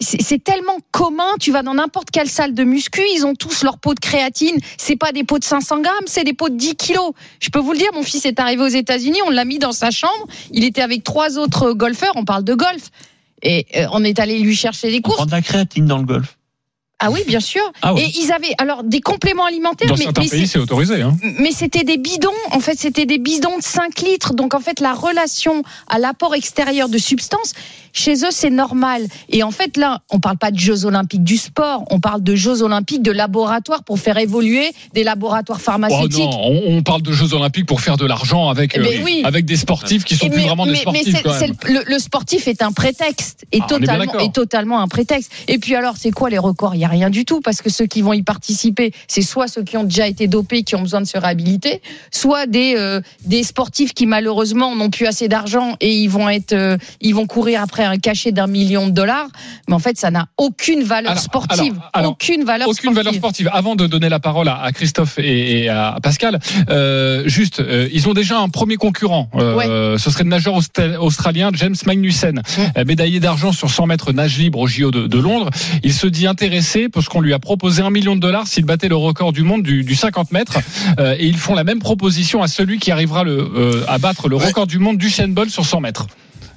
c'est 0.00 0.42
tellement 0.42 0.78
commun. 0.90 1.34
Tu 1.40 1.50
vas 1.50 1.62
dans 1.62 1.74
n'importe 1.74 2.10
quelle 2.10 2.28
salle 2.28 2.54
de 2.54 2.64
muscu, 2.64 3.02
ils 3.14 3.26
ont 3.26 3.34
tous 3.34 3.62
leur 3.62 3.78
pot 3.78 3.94
de 3.94 4.00
créatine. 4.00 4.56
C'est 4.76 4.96
pas 4.96 5.12
des 5.12 5.24
pots 5.24 5.38
de 5.38 5.44
500 5.44 5.80
grammes, 5.80 5.94
c'est 6.06 6.24
des 6.24 6.34
pots 6.34 6.48
de 6.48 6.56
10 6.56 6.76
kilos. 6.76 7.12
Je 7.40 7.50
peux 7.50 7.58
vous 7.58 7.72
le 7.72 7.78
dire, 7.78 7.90
mon 7.94 8.02
fils 8.02 8.24
est 8.24 8.40
arrivé 8.40 8.62
aux 8.62 8.68
États-Unis, 8.68 9.18
on 9.26 9.30
l'a 9.30 9.44
mis 9.44 9.58
dans 9.58 9.72
sa 9.72 9.90
chambre. 9.90 10.26
Il 10.52 10.64
était 10.64 10.82
avec 10.82 11.04
trois 11.04 11.38
autres 11.38 11.72
golfeurs. 11.72 12.12
On 12.16 12.24
parle 12.24 12.44
de 12.44 12.54
golf. 12.54 12.90
Et 13.42 13.66
euh, 13.76 13.86
on 13.92 14.02
est 14.02 14.18
allé 14.18 14.38
lui 14.38 14.56
chercher 14.56 14.90
des 14.90 15.00
courses. 15.00 15.16
On 15.16 15.22
prend 15.22 15.26
de 15.26 15.30
la 15.30 15.42
créatine 15.42 15.86
dans 15.86 15.98
le 15.98 16.04
golf. 16.04 16.38
Ah 17.00 17.12
oui, 17.12 17.22
bien 17.28 17.38
sûr. 17.38 17.62
Ah 17.80 17.94
Et 17.96 18.10
ils 18.18 18.32
avaient 18.32 18.54
alors 18.58 18.82
des 18.82 19.00
compléments 19.00 19.44
alimentaires. 19.44 19.86
Dans 19.86 19.96
mais, 19.96 20.04
certains 20.04 20.22
mais 20.22 20.28
pays, 20.28 20.48
c'est 20.48 20.58
autorisé. 20.58 21.00
Hein. 21.00 21.16
Mais 21.38 21.52
c'était 21.52 21.84
des 21.84 21.96
bidons. 21.96 22.30
En 22.50 22.58
fait, 22.58 22.76
c'était 22.76 23.06
des 23.06 23.18
bidons 23.18 23.56
de 23.56 23.62
5 23.62 24.00
litres. 24.00 24.34
Donc, 24.34 24.52
en 24.52 24.58
fait, 24.58 24.80
la 24.80 24.94
relation 24.94 25.62
à 25.86 26.00
l'apport 26.00 26.34
extérieur 26.34 26.88
de 26.88 26.98
substances, 26.98 27.52
chez 27.98 28.14
eux, 28.24 28.30
c'est 28.30 28.50
normal. 28.50 29.02
Et 29.28 29.42
en 29.42 29.50
fait, 29.50 29.76
là, 29.76 30.00
on 30.10 30.20
parle 30.20 30.38
pas 30.38 30.50
de 30.50 30.58
Jeux 30.58 30.84
Olympiques 30.84 31.24
du 31.24 31.36
sport. 31.36 31.84
On 31.90 32.00
parle 32.00 32.22
de 32.22 32.34
Jeux 32.34 32.62
Olympiques 32.62 33.02
de 33.02 33.12
laboratoire 33.12 33.84
pour 33.84 33.98
faire 33.98 34.18
évoluer 34.18 34.72
des 34.94 35.04
laboratoires 35.04 35.60
pharmaceutiques. 35.60 36.24
Oh 36.26 36.30
non, 36.30 36.62
on, 36.66 36.76
on 36.78 36.82
parle 36.82 37.02
de 37.02 37.12
Jeux 37.12 37.34
Olympiques 37.34 37.66
pour 37.66 37.80
faire 37.80 37.96
de 37.96 38.06
l'argent 38.06 38.48
avec, 38.48 38.72
Eh 38.74 38.78
ben 38.80 38.86
euh, 38.86 39.04
oui. 39.04 39.22
avec 39.24 39.44
des 39.44 39.56
sportifs 39.56 40.04
qui 40.04 40.16
sont 40.16 40.26
Et 40.26 40.30
plus 40.30 40.42
vraiment 40.42 40.66
des 40.66 40.76
sportifs. 40.76 41.12
mais 41.12 41.22
quand 41.22 41.38
même. 41.40 41.54
le, 41.66 41.80
le 41.86 41.98
sportif 41.98 42.48
est 42.48 42.62
un 42.62 42.72
prétexte, 42.72 43.44
est 43.52 43.60
Ah, 43.62 43.66
totalement, 43.68 44.18
est 44.20 44.32
totalement 44.34 44.80
un 44.80 44.88
prétexte. 44.88 45.32
Et 45.48 45.58
puis 45.58 45.74
alors, 45.74 45.94
c'est 45.96 46.10
quoi 46.10 46.30
les 46.30 46.38
records? 46.38 46.74
Il 46.74 46.80
y 46.80 46.84
a 46.84 46.88
rien 46.88 47.10
du 47.10 47.24
tout 47.24 47.40
parce 47.40 47.62
que 47.62 47.70
ceux 47.70 47.86
qui 47.86 48.02
vont 48.02 48.12
y 48.12 48.22
participer, 48.22 48.92
c'est 49.08 49.22
soit 49.22 49.48
ceux 49.48 49.62
qui 49.64 49.76
ont 49.76 49.84
déjà 49.84 50.06
été 50.06 50.26
dopés, 50.28 50.62
qui 50.62 50.76
ont 50.76 50.82
besoin 50.82 51.00
de 51.00 51.06
se 51.06 51.18
réhabiliter, 51.18 51.82
soit 52.10 52.46
des 52.46 52.74
euh, 52.76 53.00
des 53.24 53.42
sportifs 53.42 53.94
qui 53.94 54.06
malheureusement 54.06 54.74
n'ont 54.76 54.90
plus 54.90 55.06
assez 55.06 55.28
d'argent 55.28 55.76
et 55.80 55.92
ils 55.92 56.08
vont 56.08 56.28
être, 56.28 56.52
euh, 56.52 56.76
ils 57.00 57.14
vont 57.14 57.26
courir 57.26 57.62
après 57.62 57.87
un 57.88 57.98
cachet 57.98 58.32
d'un 58.32 58.46
million 58.46 58.86
de 58.86 58.92
dollars. 58.92 59.26
Mais 59.68 59.74
en 59.74 59.78
fait, 59.78 59.96
ça 59.98 60.10
n'a 60.10 60.26
aucune 60.36 60.82
valeur 60.82 61.12
Alors, 61.12 61.22
sportive, 61.22 61.72
alors, 61.74 61.90
alors, 61.92 62.10
aucune 62.12 62.44
valeur 62.44 62.68
Aucune 62.68 62.74
sportive. 62.92 62.96
valeur 62.96 63.14
sportive. 63.14 63.50
Avant 63.52 63.76
de 63.76 63.86
donner 63.86 64.08
la 64.08 64.20
parole 64.20 64.48
à, 64.48 64.60
à 64.60 64.72
Christophe 64.72 65.18
et, 65.18 65.64
et 65.64 65.68
à 65.68 65.96
Pascal, 66.02 66.38
euh, 66.70 67.22
juste, 67.26 67.60
euh, 67.60 67.88
ils 67.92 68.08
ont 68.08 68.14
déjà 68.14 68.38
un 68.38 68.48
premier 68.48 68.76
concurrent. 68.76 69.28
Euh, 69.34 69.98
Ce 69.98 70.10
serait 70.10 70.24
le 70.24 70.30
nageur 70.30 70.54
austra- 70.58 70.96
australien 70.98 71.50
James 71.54 71.74
Magnussen, 71.86 72.42
médaillé 72.86 73.20
d'argent 73.20 73.52
sur 73.52 73.70
100 73.70 73.86
mètres 73.86 74.12
nage 74.12 74.38
libre 74.38 74.58
au 74.60 74.66
JO 74.66 74.90
de, 74.90 75.06
de 75.06 75.18
Londres. 75.18 75.50
Il 75.82 75.92
se 75.92 76.06
dit 76.06 76.26
intéressé 76.26 76.88
parce 76.88 77.08
qu'on 77.08 77.20
lui 77.20 77.32
a 77.34 77.38
proposé 77.38 77.82
un 77.82 77.90
million 77.90 78.14
de 78.16 78.20
dollars 78.20 78.46
s'il 78.46 78.64
battait 78.64 78.88
le 78.88 78.96
record 78.96 79.32
du 79.32 79.42
monde 79.42 79.62
du, 79.62 79.84
du 79.84 79.94
50 79.94 80.32
mètres. 80.32 80.58
Et 81.18 81.26
ils 81.26 81.36
font 81.36 81.54
la 81.54 81.64
même 81.64 81.78
proposition 81.80 82.42
à 82.42 82.48
celui 82.48 82.78
qui 82.78 82.90
arrivera 82.90 83.24
le, 83.24 83.84
à 83.88 83.98
battre 83.98 84.28
le 84.28 84.36
record 84.36 84.66
du 84.66 84.78
monde 84.78 84.96
du 84.98 85.08
Bolt 85.28 85.50
sur 85.50 85.64
100 85.66 85.80
mètres. 85.80 86.06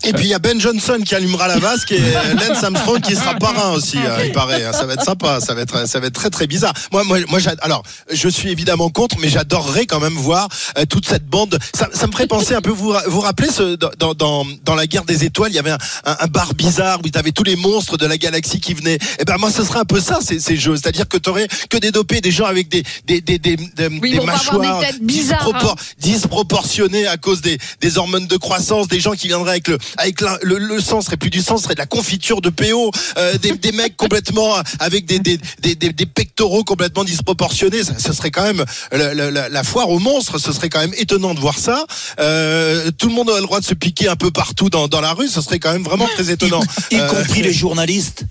Et 0.04 0.14
puis 0.14 0.26
il 0.26 0.30
y 0.30 0.34
a 0.34 0.40
Ben 0.40 0.60
Johnson 0.60 1.00
qui 1.06 1.14
allumera 1.16 1.48
la 1.48 1.58
vasque 1.60 1.92
et 1.92 2.00
Lance 2.50 2.64
Armstrong 2.64 3.00
qui 3.02 3.16
sera 3.16 3.36
parrain 3.36 3.72
aussi, 3.74 3.98
euh, 3.98 4.26
il 4.26 4.32
paraît. 4.32 4.64
hein. 4.66 4.74
Ça 4.74 4.86
va 4.86 4.94
être 4.94 5.04
sympa, 5.04 5.40
ça 5.40 5.54
va 5.54 5.62
être, 5.62 5.88
ça 5.88 6.00
va 6.00 6.08
être 6.08 6.14
très 6.16 6.30
très 6.30 6.48
bizarre. 6.48 6.74
Moi, 6.92 7.04
moi, 7.04 7.20
moi, 7.30 7.40
alors, 7.62 7.84
je 8.12 8.28
suis 8.30 8.50
évidemment 8.50 8.90
contre, 8.90 9.18
mais 9.20 9.30
j'adorerais 9.30 9.86
quand 9.86 10.00
même 10.00 10.14
voir 10.14 10.48
euh, 10.78 10.86
toute 10.86 11.06
cette 11.08 11.26
bande. 11.28 11.58
Ça, 11.76 11.88
ça 11.94 12.08
me 12.08 12.12
ferait 12.12 12.28
penser 12.28 12.54
un 12.56 12.62
peu. 12.62 12.72
Vous 12.72 12.94
vous 13.08 13.20
rappelez 13.20 13.50
ce, 13.52 13.76
dans, 13.76 14.14
dans 14.14 14.46
dans 14.64 14.76
la 14.76 14.88
guerre 14.88 15.04
des 15.06 15.24
étoiles, 15.26 15.52
il 15.52 15.56
y 15.56 15.60
avait 15.60 15.72
un, 15.72 15.78
un, 16.06 16.16
un 16.20 16.28
bar 16.28 16.54
bizarre 16.54 17.00
où 17.00 17.08
il 17.08 17.14
y 17.16 17.18
avait 17.18 17.32
tous 17.32 17.44
les 17.44 17.56
monstres 17.56 17.98
de 17.98 18.06
la 18.06 18.18
galaxie 18.18 18.60
qui 18.60 18.74
venaient. 18.74 18.98
Et 19.20 19.26
ben 19.26 19.38
moi, 19.38 19.52
ce 19.52 19.64
serait 19.64 19.80
un 19.80 19.86
peu 19.86 20.00
ça 20.00 20.20
ces, 20.22 20.40
ces 20.40 20.58
jeux, 20.58 20.76
c'est-à-dire 20.76 21.08
que 21.08 21.18
t'aurais 21.18 21.48
que 21.70 21.78
des 21.78 21.92
dopés, 21.92 22.22
des 22.22 22.32
gens 22.32 22.46
avec 22.46 22.70
des 22.70 22.84
des 23.06 23.22
des 23.22 23.38
des, 23.38 23.58
Oui, 24.02 24.20
mâchoires 24.26 24.80
des 24.80 25.00
bizarres, 25.00 25.40
dispropor- 25.48 25.72
hein. 25.72 25.76
disproportionnées 26.00 27.08
à 27.08 27.18
cause 27.18 27.42
des 27.42 27.58
des 27.82 27.98
hormones 27.98 28.28
de 28.28 28.38
croissance, 28.38 28.88
des 28.88 29.00
gens 29.00 29.12
qui 29.14 29.28
viendraient 29.28 29.52
avec 29.52 29.68
le 29.68 29.78
avec 29.98 30.22
la- 30.22 30.38
le, 30.42 30.58
le 30.58 30.80
sang 30.82 31.02
serait 31.02 31.18
plus 31.18 31.30
du 31.30 31.42
sang, 31.42 31.58
serait 31.58 31.76
de 31.76 31.80
la 31.80 31.86
confiture 31.86 32.42
de 32.42 32.50
PO, 32.50 32.92
euh, 33.18 33.38
des, 33.38 33.52
des 33.54 33.72
mecs 33.72 33.98
complètement 33.98 34.58
euh, 34.58 34.62
avec 34.80 35.06
des, 35.06 35.20
des, 35.20 35.40
des, 35.62 35.76
des, 35.76 36.06
pectoraux 36.06 36.64
complètement 36.64 37.04
disproportionnés. 37.04 37.84
Ça, 37.84 37.94
ce 38.00 38.14
serait 38.14 38.32
quand 38.32 38.44
même 38.44 38.64
la, 38.92 39.14
la- 39.14 39.50
la- 39.50 39.64
foire 39.64 39.90
aux 39.90 40.00
monstres. 40.00 40.38
Ce 40.40 40.52
serait 40.52 40.70
quand 40.70 40.80
même 40.80 40.94
étonnant 40.98 41.34
de 41.34 41.40
voir 41.40 41.58
ça. 41.58 41.86
Euh, 42.20 42.92
tout 42.98 43.08
le 43.08 43.14
monde 43.14 43.30
a 43.30 43.36
le 43.36 43.42
droit 43.44 43.60
de 43.60 43.66
se 43.66 43.74
piquer 43.74 44.08
un 44.08 44.16
peu 44.16 44.32
partout 44.32 44.70
dans, 44.70 44.88
dans 44.88 45.02
la 45.02 45.14
rue. 45.14 45.28
Ce 45.28 45.42
serait 45.42 45.60
quand 45.60 45.72
même 45.72 45.84
vraiment 45.84 46.08
très 46.08 46.30
étonnant. 46.32 46.62
Y 46.92 46.96
Euh, 47.00 47.08
compris 47.08 47.42
les 47.42 47.54
journalistes. 47.54 48.26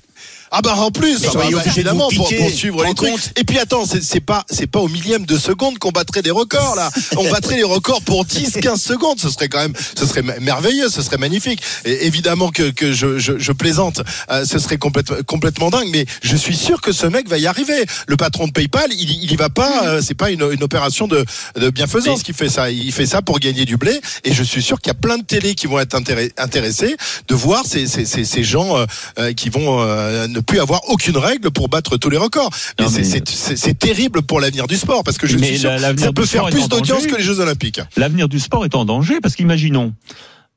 Ah 0.51 0.63
bah 0.63 0.75
en 0.77 0.91
plus, 0.91 1.19
ah 1.27 1.31
bah, 1.35 1.45
évidemment 1.67 2.09
pour, 2.15 2.29
pour 2.29 2.51
suivre 2.51 2.83
les 2.83 2.89
rends 2.89 2.95
trucs. 2.95 3.11
compte. 3.11 3.33
Et 3.37 3.45
puis 3.45 3.59
attends, 3.59 3.85
c'est 3.85 4.21
pas 4.21 4.45
c'est 4.51 4.67
pas 4.67 4.81
au 4.81 4.89
millième 4.89 5.27
de 5.27 5.39
seconde 5.39 5.79
qu'on 5.79 5.91
battrait 5.91 6.23
des 6.23 6.31
records 6.31 6.75
là. 6.77 6.91
On 7.17 7.31
battrait 7.31 7.57
les 7.57 7.63
records 7.65 8.03
pour 8.03 8.25
10 8.25 8.59
15 8.61 8.81
secondes, 8.81 9.21
ce 9.21 9.31
serait 9.31 9.49
quand 9.49 9.61
même 9.61 9.75
ce 9.97 10.07
serait 10.07 10.23
merveilleux, 10.23 10.89
ce 10.89 11.03
serait 11.03 11.19
magnifique. 11.19 11.63
Et 11.85 12.07
évidemment 12.07 12.51
que 12.51 12.71
que 12.71 12.93
je 12.93 13.19
je, 13.19 13.39
je 13.39 13.53
plaisante, 13.53 14.03
euh, 14.31 14.45
ce 14.45 14.59
serait 14.59 14.79
complètement 14.79 15.17
complètement 15.27 15.71
dingue 15.71 15.89
mais 15.91 16.05
je 16.23 16.37
suis 16.37 16.57
sûr 16.57 16.81
que 16.81 16.93
ce 16.93 17.07
mec 17.07 17.29
va 17.29 17.39
y 17.39 17.47
arriver. 17.47 17.85
Le 18.07 18.17
patron 18.17 18.47
de 18.47 18.53
PayPal, 18.53 18.89
il 18.93 19.11
il 19.23 19.33
y 19.33 19.37
va 19.37 19.51
pas 19.51 19.87
euh, 19.87 20.03
c'est 20.03 20.15
pas 20.15 20.31
une, 20.31 20.49
une 20.53 20.63
opération 20.63 21.07
de 21.07 21.25
de 21.57 21.71
bienfaisance 21.71 22.23
qui 22.23 22.33
fait 22.33 22.49
ça, 22.49 22.71
il 22.71 22.93
fait 22.93 23.07
ça 23.07 23.23
pour 23.23 23.39
gagner 23.39 23.65
du 23.65 23.77
blé 23.77 24.01
et 24.25 24.33
je 24.33 24.43
suis 24.43 24.63
sûr 24.63 24.81
qu'il 24.81 24.89
y 24.89 24.97
a 24.97 25.01
plein 25.01 25.19
de 25.19 25.25
télés 25.25 25.55
qui 25.55 25.67
vont 25.67 25.79
être 25.79 25.95
intéressés 25.95 26.97
de 27.29 27.35
voir 27.35 27.65
ces 27.65 27.87
ces 27.87 28.05
ces, 28.05 28.25
ces 28.25 28.43
gens 28.45 28.77
euh, 28.77 28.87
euh, 29.19 29.33
qui 29.33 29.49
vont 29.49 29.81
euh, 29.81 30.27
ne 30.41 30.45
plus 30.45 30.61
avoir 30.61 30.81
aucune 30.89 31.17
règle 31.17 31.51
pour 31.51 31.69
battre 31.69 31.97
tous 31.97 32.11
les 32.11 32.17
records. 32.19 32.51
Mais, 32.79 32.85
c'est- 33.05 33.57
mais- 33.69 33.75
terrible 33.75 34.23
pour 34.23 34.41
l'avenir 34.41 34.67
du 34.67 34.77
sport 34.77 35.05
parce 35.05 35.19
que 35.19 35.27
je 35.27 35.37
suis 35.49 35.59
sûr 35.59 35.71
ça 36.07 36.13
peut 36.13 36.27
faire 36.27 36.43
plus 36.51 36.63
en 36.65 36.69
d'audience 36.69 37.03
danger. 37.03 37.11
que 37.13 37.17
les 37.17 37.23
Jeux 37.23 37.41
Olympiques. 37.41 37.81
L'avenir 37.97 38.29
du 38.29 38.39
sport 38.41 38.65
est 38.65 38.75
en 38.75 38.85
danger 38.85 39.21
parce 39.23 39.37
qu'imaginons, 39.37 39.95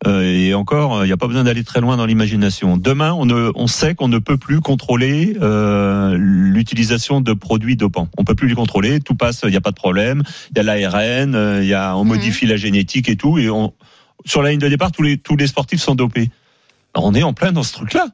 euh, 0.05 0.21
et 0.23 0.53
encore, 0.53 1.03
il 1.05 1.07
n'y 1.07 1.13
a 1.13 1.17
pas 1.17 1.27
besoin 1.27 1.45
d'aller 1.45 1.63
très 1.63 1.79
loin 1.79 1.95
dans 1.95 2.05
l'imagination. 2.05 2.75
Demain, 2.75 3.13
on, 3.13 3.25
ne, 3.25 3.51
on 3.55 3.67
sait 3.67 3.95
qu'on 3.95 4.09
ne 4.09 4.17
peut 4.19 4.35
plus 4.37 4.59
contrôler 4.59 5.37
euh, 5.41 6.17
l'utilisation 6.17 7.21
de 7.21 7.31
produits 7.33 7.77
dopants. 7.77 8.09
On 8.17 8.25
peut 8.25 8.35
plus 8.35 8.49
les 8.49 8.55
contrôler, 8.55 8.99
tout 8.99 9.15
passe, 9.15 9.41
il 9.45 9.49
n'y 9.51 9.55
a 9.55 9.61
pas 9.61 9.71
de 9.71 9.75
problème. 9.75 10.23
Il 10.51 10.57
y 10.57 10.59
a 10.59 10.63
l'ARN, 10.63 11.35
euh, 11.35 11.63
il 11.63 11.69
y 11.69 11.73
a, 11.73 11.95
on 11.95 12.03
modifie 12.03 12.45
la 12.45 12.57
génétique 12.57 13.07
et 13.07 13.15
tout, 13.15 13.37
et 13.37 13.49
on, 13.49 13.73
sur 14.25 14.41
la 14.41 14.51
ligne 14.51 14.59
de 14.59 14.67
départ, 14.67 14.91
tous 14.91 15.03
les, 15.03 15.17
tous 15.17 15.37
les 15.37 15.47
sportifs 15.47 15.81
sont 15.81 15.95
dopés. 15.95 16.29
On 16.95 17.13
est 17.15 17.23
en 17.23 17.33
plein 17.33 17.51
dans 17.53 17.63
ce 17.63 17.73
truc-là. 17.73 18.07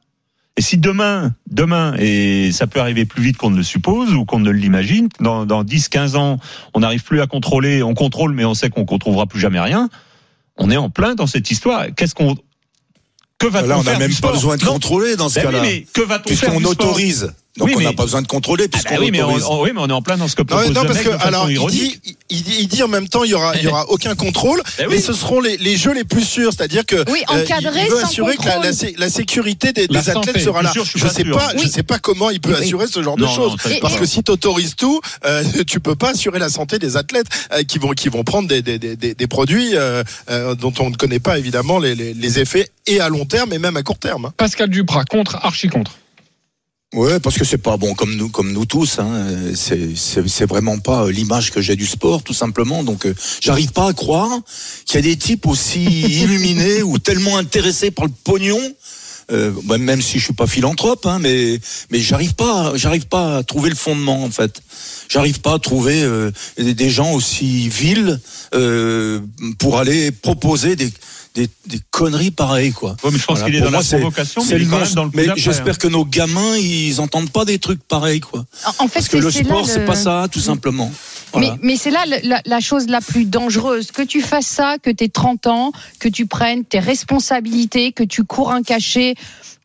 Et 0.59 0.61
si 0.61 0.77
demain, 0.77 1.33
demain, 1.49 1.95
et 1.99 2.51
ça 2.51 2.67
peut 2.67 2.81
arriver 2.81 3.05
plus 3.05 3.23
vite 3.23 3.37
qu'on 3.37 3.49
ne 3.49 3.55
le 3.55 3.63
suppose 3.63 4.13
ou 4.13 4.25
qu'on 4.25 4.39
ne 4.39 4.51
l'imagine, 4.51 5.07
dans, 5.21 5.45
dans 5.45 5.63
10, 5.63 5.87
15 5.87 6.17
ans, 6.17 6.37
on 6.73 6.81
n'arrive 6.81 7.01
plus 7.05 7.21
à 7.21 7.27
contrôler, 7.27 7.81
on 7.81 7.93
contrôle, 7.93 8.33
mais 8.33 8.43
on 8.43 8.53
sait 8.53 8.69
qu'on 8.69 8.81
ne 8.81 8.85
contrôlera 8.85 9.25
plus 9.25 9.39
jamais 9.39 9.61
rien, 9.61 9.87
on 10.57 10.69
est 10.69 10.75
en 10.75 10.89
plein 10.89 11.15
dans 11.15 11.27
cette 11.27 11.49
histoire. 11.49 11.85
Qu'est-ce 11.95 12.13
qu'on, 12.13 12.35
que 13.37 13.47
va-t-on 13.47 13.69
Là, 13.69 13.77
on 13.77 13.83
faire 13.83 13.93
n'a 13.93 13.99
même 13.99 14.13
pas 14.17 14.33
besoin 14.33 14.57
de 14.57 14.65
Non. 14.65 14.73
contrôler 14.73 15.15
dans 15.15 15.29
ce 15.29 15.35
Ben 15.39 15.45
oui, 15.45 15.51
cas-là. 15.53 15.61
mais 15.63 15.85
que 15.93 16.01
va-t-on 16.01 16.35
faire 16.35 16.49
Puisqu'on 16.51 16.69
autorise. 16.69 17.33
Donc 17.59 17.67
Oui, 17.67 17.73
on 17.77 17.81
n'a 17.81 17.89
mais- 17.89 17.95
pas 17.95 18.03
besoin 18.03 18.21
de 18.21 18.27
contrôler 18.27 18.63
Ah 18.65 18.67
bah 18.71 18.79
puisqu'on 18.81 19.03
oui, 19.03 19.11
mais 19.11 19.21
on, 19.21 19.27
autorise. 19.27 19.45
on- 19.49 19.61
oui, 19.61 19.69
mais 19.75 19.81
on 19.81 19.87
est 19.87 19.93
en 19.93 20.01
plein 20.01 20.17
dans 20.17 20.27
ce 20.27 20.35
que 20.35 20.41
Non, 20.41 20.45
propose 20.47 20.71
non, 20.71 20.81
le 20.81 20.87
parce 20.87 20.99
mec 21.05 21.07
que 21.09 21.23
alors 21.27 21.51
il 21.51 21.59
dit, 21.67 21.99
il, 22.29 22.41
dit- 22.43 22.55
il 22.61 22.67
dit 22.67 22.81
en 22.83 22.87
même 22.87 23.07
temps 23.09 23.23
il 23.25 23.31
y 23.31 23.33
aura 23.33 23.55
il 23.57 23.63
y 23.63 23.67
aura 23.67 23.89
aucun 23.89 24.15
contrôle, 24.15 24.61
Eh 24.79 24.87
mais 24.87 24.99
ce 24.99 25.13
seront 25.13 25.41
les, 25.41 25.57
les 25.57 25.75
jeux 25.75 25.93
les 25.93 26.05
plus 26.05 26.23
sûrs, 26.23 26.51
c'est-à-dire 26.53 26.85
que 26.85 27.03
Oui, 27.11 27.19
euh, 27.31 27.43
encadrés 27.43 27.81
il 27.85 27.91
veut 27.91 28.03
assurer 28.03 28.37
que 28.37 28.45
la, 28.47 28.57
la 28.59 28.71
la 28.97 29.09
sécurité 29.09 29.73
des, 29.73 29.87
La 29.89 29.99
des 30.01 30.09
athlètes 30.09 30.25
santé, 30.25 30.39
sera 30.39 30.61
là. 30.61 30.71
sûr, 30.71 30.85
je 30.85 30.97
je 30.97 31.03
pas 31.03 31.09
sais 31.13 31.23
sûr. 31.23 31.35
pas, 31.37 31.51
je 31.57 31.63
Oui. 31.63 31.69
sais 31.69 31.83
pas 31.83 31.99
comment 31.99 32.29
il 32.29 32.39
peut 32.39 32.53
Oui. 32.57 32.63
assurer 32.63 32.87
ce 32.87 33.03
genre 33.03 33.17
de 33.17 33.21
Non, 33.23 33.27
non, 33.27 33.35
choses, 33.35 33.55
parce 33.81 33.97
que 33.97 34.05
si 34.05 34.23
t'autorises 34.23 34.75
tout, 34.75 35.01
euh, 35.25 35.43
tu 35.67 35.79
peux 35.79 35.95
pas 35.95 36.11
assurer 36.11 36.39
la 36.39 36.49
santé 36.49 36.79
des 36.79 36.95
athlètes 36.97 37.27
euh, 37.53 37.63
qui 37.63 37.77
vont 37.77 37.91
qui 37.91 38.07
vont 38.09 38.23
prendre 38.23 38.47
des 38.47 38.61
des, 38.61 38.79
des, 38.79 38.95
des- 38.95 39.15
des 39.15 39.27
produits 39.27 39.75
euh, 39.75 40.03
euh, 40.29 40.55
dont 40.55 40.73
on 40.79 40.89
ne 40.91 40.95
connaît 40.95 41.19
pas 41.19 41.37
évidemment 41.37 41.79
les, 41.79 41.93
les, 41.95 42.13
les 42.13 42.39
effets 42.39 42.69
et 42.87 43.01
à 43.01 43.09
long 43.09 43.25
terme 43.25 43.51
et 43.53 43.59
même 43.59 43.75
à 43.75 43.83
court 43.83 43.97
terme. 43.99 44.25
hein. 44.25 44.33
Pascal 44.37 44.69
Duprat 44.69 45.05
contre, 45.05 45.35
archi 45.41 45.67
contre. 45.67 45.91
Ouais, 46.95 47.19
parce 47.19 47.37
que 47.37 47.45
c'est 47.45 47.59
pas 47.59 47.77
bon 47.77 47.93
comme 47.93 48.15
nous, 48.15 48.29
comme 48.29 48.51
nous 48.51 48.65
tous. 48.65 48.97
Hein. 48.97 49.53
C'est, 49.53 50.45
vraiment 50.45 50.79
pas 50.79 51.03
euh, 51.03 51.11
l'image 51.11 51.51
que 51.51 51.61
j'ai 51.61 51.75
du 51.75 51.85
sport, 51.85 52.23
tout 52.23 52.33
simplement. 52.33 52.83
Donc, 52.83 53.05
euh, 53.05 53.13
j'arrive 53.41 53.71
pas 53.71 53.89
à 53.89 53.93
croire 53.93 54.31
qu'il 54.85 54.95
y 54.95 54.97
a 54.97 55.01
des 55.03 55.15
types 55.15 55.45
aussi 55.45 55.83
illuminés 55.83 56.81
ou 56.81 56.97
tellement 56.97 57.37
intéressés 57.37 57.91
par 57.91 58.05
le 58.05 58.11
pognon. 58.23 58.59
Euh, 59.31 59.51
bah, 59.65 59.77
même 59.77 60.01
si 60.01 60.17
je 60.17 60.25
suis 60.25 60.33
pas 60.33 60.47
philanthrope, 60.47 61.05
hein, 61.05 61.19
mais 61.19 61.59
mais 61.91 61.99
j'arrive 61.99 62.33
pas, 62.33 62.73
j'arrive 62.75 63.05
pas 63.05 63.37
à 63.37 63.43
trouver 63.43 63.69
le 63.69 63.75
fondement 63.75 64.23
en 64.23 64.31
fait. 64.31 64.61
J'arrive 65.07 65.39
pas 65.41 65.53
à 65.53 65.59
trouver 65.59 66.01
euh, 66.01 66.31
des, 66.57 66.73
des 66.73 66.89
gens 66.89 67.13
aussi 67.13 67.69
vils 67.69 68.19
euh, 68.55 69.19
pour 69.59 69.77
aller 69.77 70.11
proposer 70.11 70.75
des 70.75 70.91
des, 71.39 71.49
des 71.67 71.79
conneries 71.91 72.31
pareilles, 72.31 72.71
quoi. 72.71 72.95
Ouais, 73.03 73.09
mais 73.11 73.17
je 73.19 73.25
pense 73.25 73.39
Voilà, 73.39 73.45
qu'il 73.45 73.55
est 73.55 73.59
pour 73.59 73.65
dans 73.67 73.71
moi, 73.71 73.79
la 73.79 73.85
c'est- 73.85 73.97
provocation, 73.97 74.41
c'est 74.41 74.49
mais 74.49 74.55
il 74.55 74.61
est 74.61 74.65
le 74.65 74.71
quand 74.71 74.77
non- 74.79 74.85
même 74.85 74.93
dans 74.93 75.03
le 75.05 75.09
coup 75.09 75.17
Mais 75.17 75.27
j'espère 75.35 75.73
hein. 75.73 75.77
que 75.79 75.87
nos 75.87 76.05
gamins, 76.05 76.55
ils 76.57 76.99
entendent 77.01 77.29
pas 77.31 77.45
des 77.45 77.59
trucs 77.59 77.81
pareils, 77.83 78.19
quoi. 78.19 78.45
En 78.79 78.87
fait, 78.87 78.99
Parce 78.99 79.07
que 79.07 79.17
c'est- 79.17 79.23
le 79.23 79.31
c'est 79.31 79.43
là 79.43 79.49
sport, 79.49 79.67
c'est 79.67 79.85
pas 79.85 79.95
ça, 79.95 80.27
tout 80.31 80.39
simplement. 80.39 80.91
Voilà. 81.31 81.51
Mais, 81.61 81.73
mais 81.73 81.77
c'est 81.77 81.91
là 81.91 82.05
la 82.45 82.59
chose 82.59 82.87
la 82.87 83.01
plus 83.01 83.25
dangereuse. 83.25 83.91
Que 83.91 84.01
tu 84.01 84.21
fasses 84.21 84.47
ça, 84.47 84.77
que 84.81 84.89
tu 84.89 85.03
aies 85.03 85.09
30 85.09 85.45
ans, 85.47 85.71
que 85.99 86.09
tu 86.09 86.25
prennes 86.25 86.65
tes 86.65 86.79
responsabilités, 86.79 87.91
que 87.91 88.03
tu 88.03 88.23
cours 88.23 88.51
un 88.51 88.63
cachet, 88.63 89.15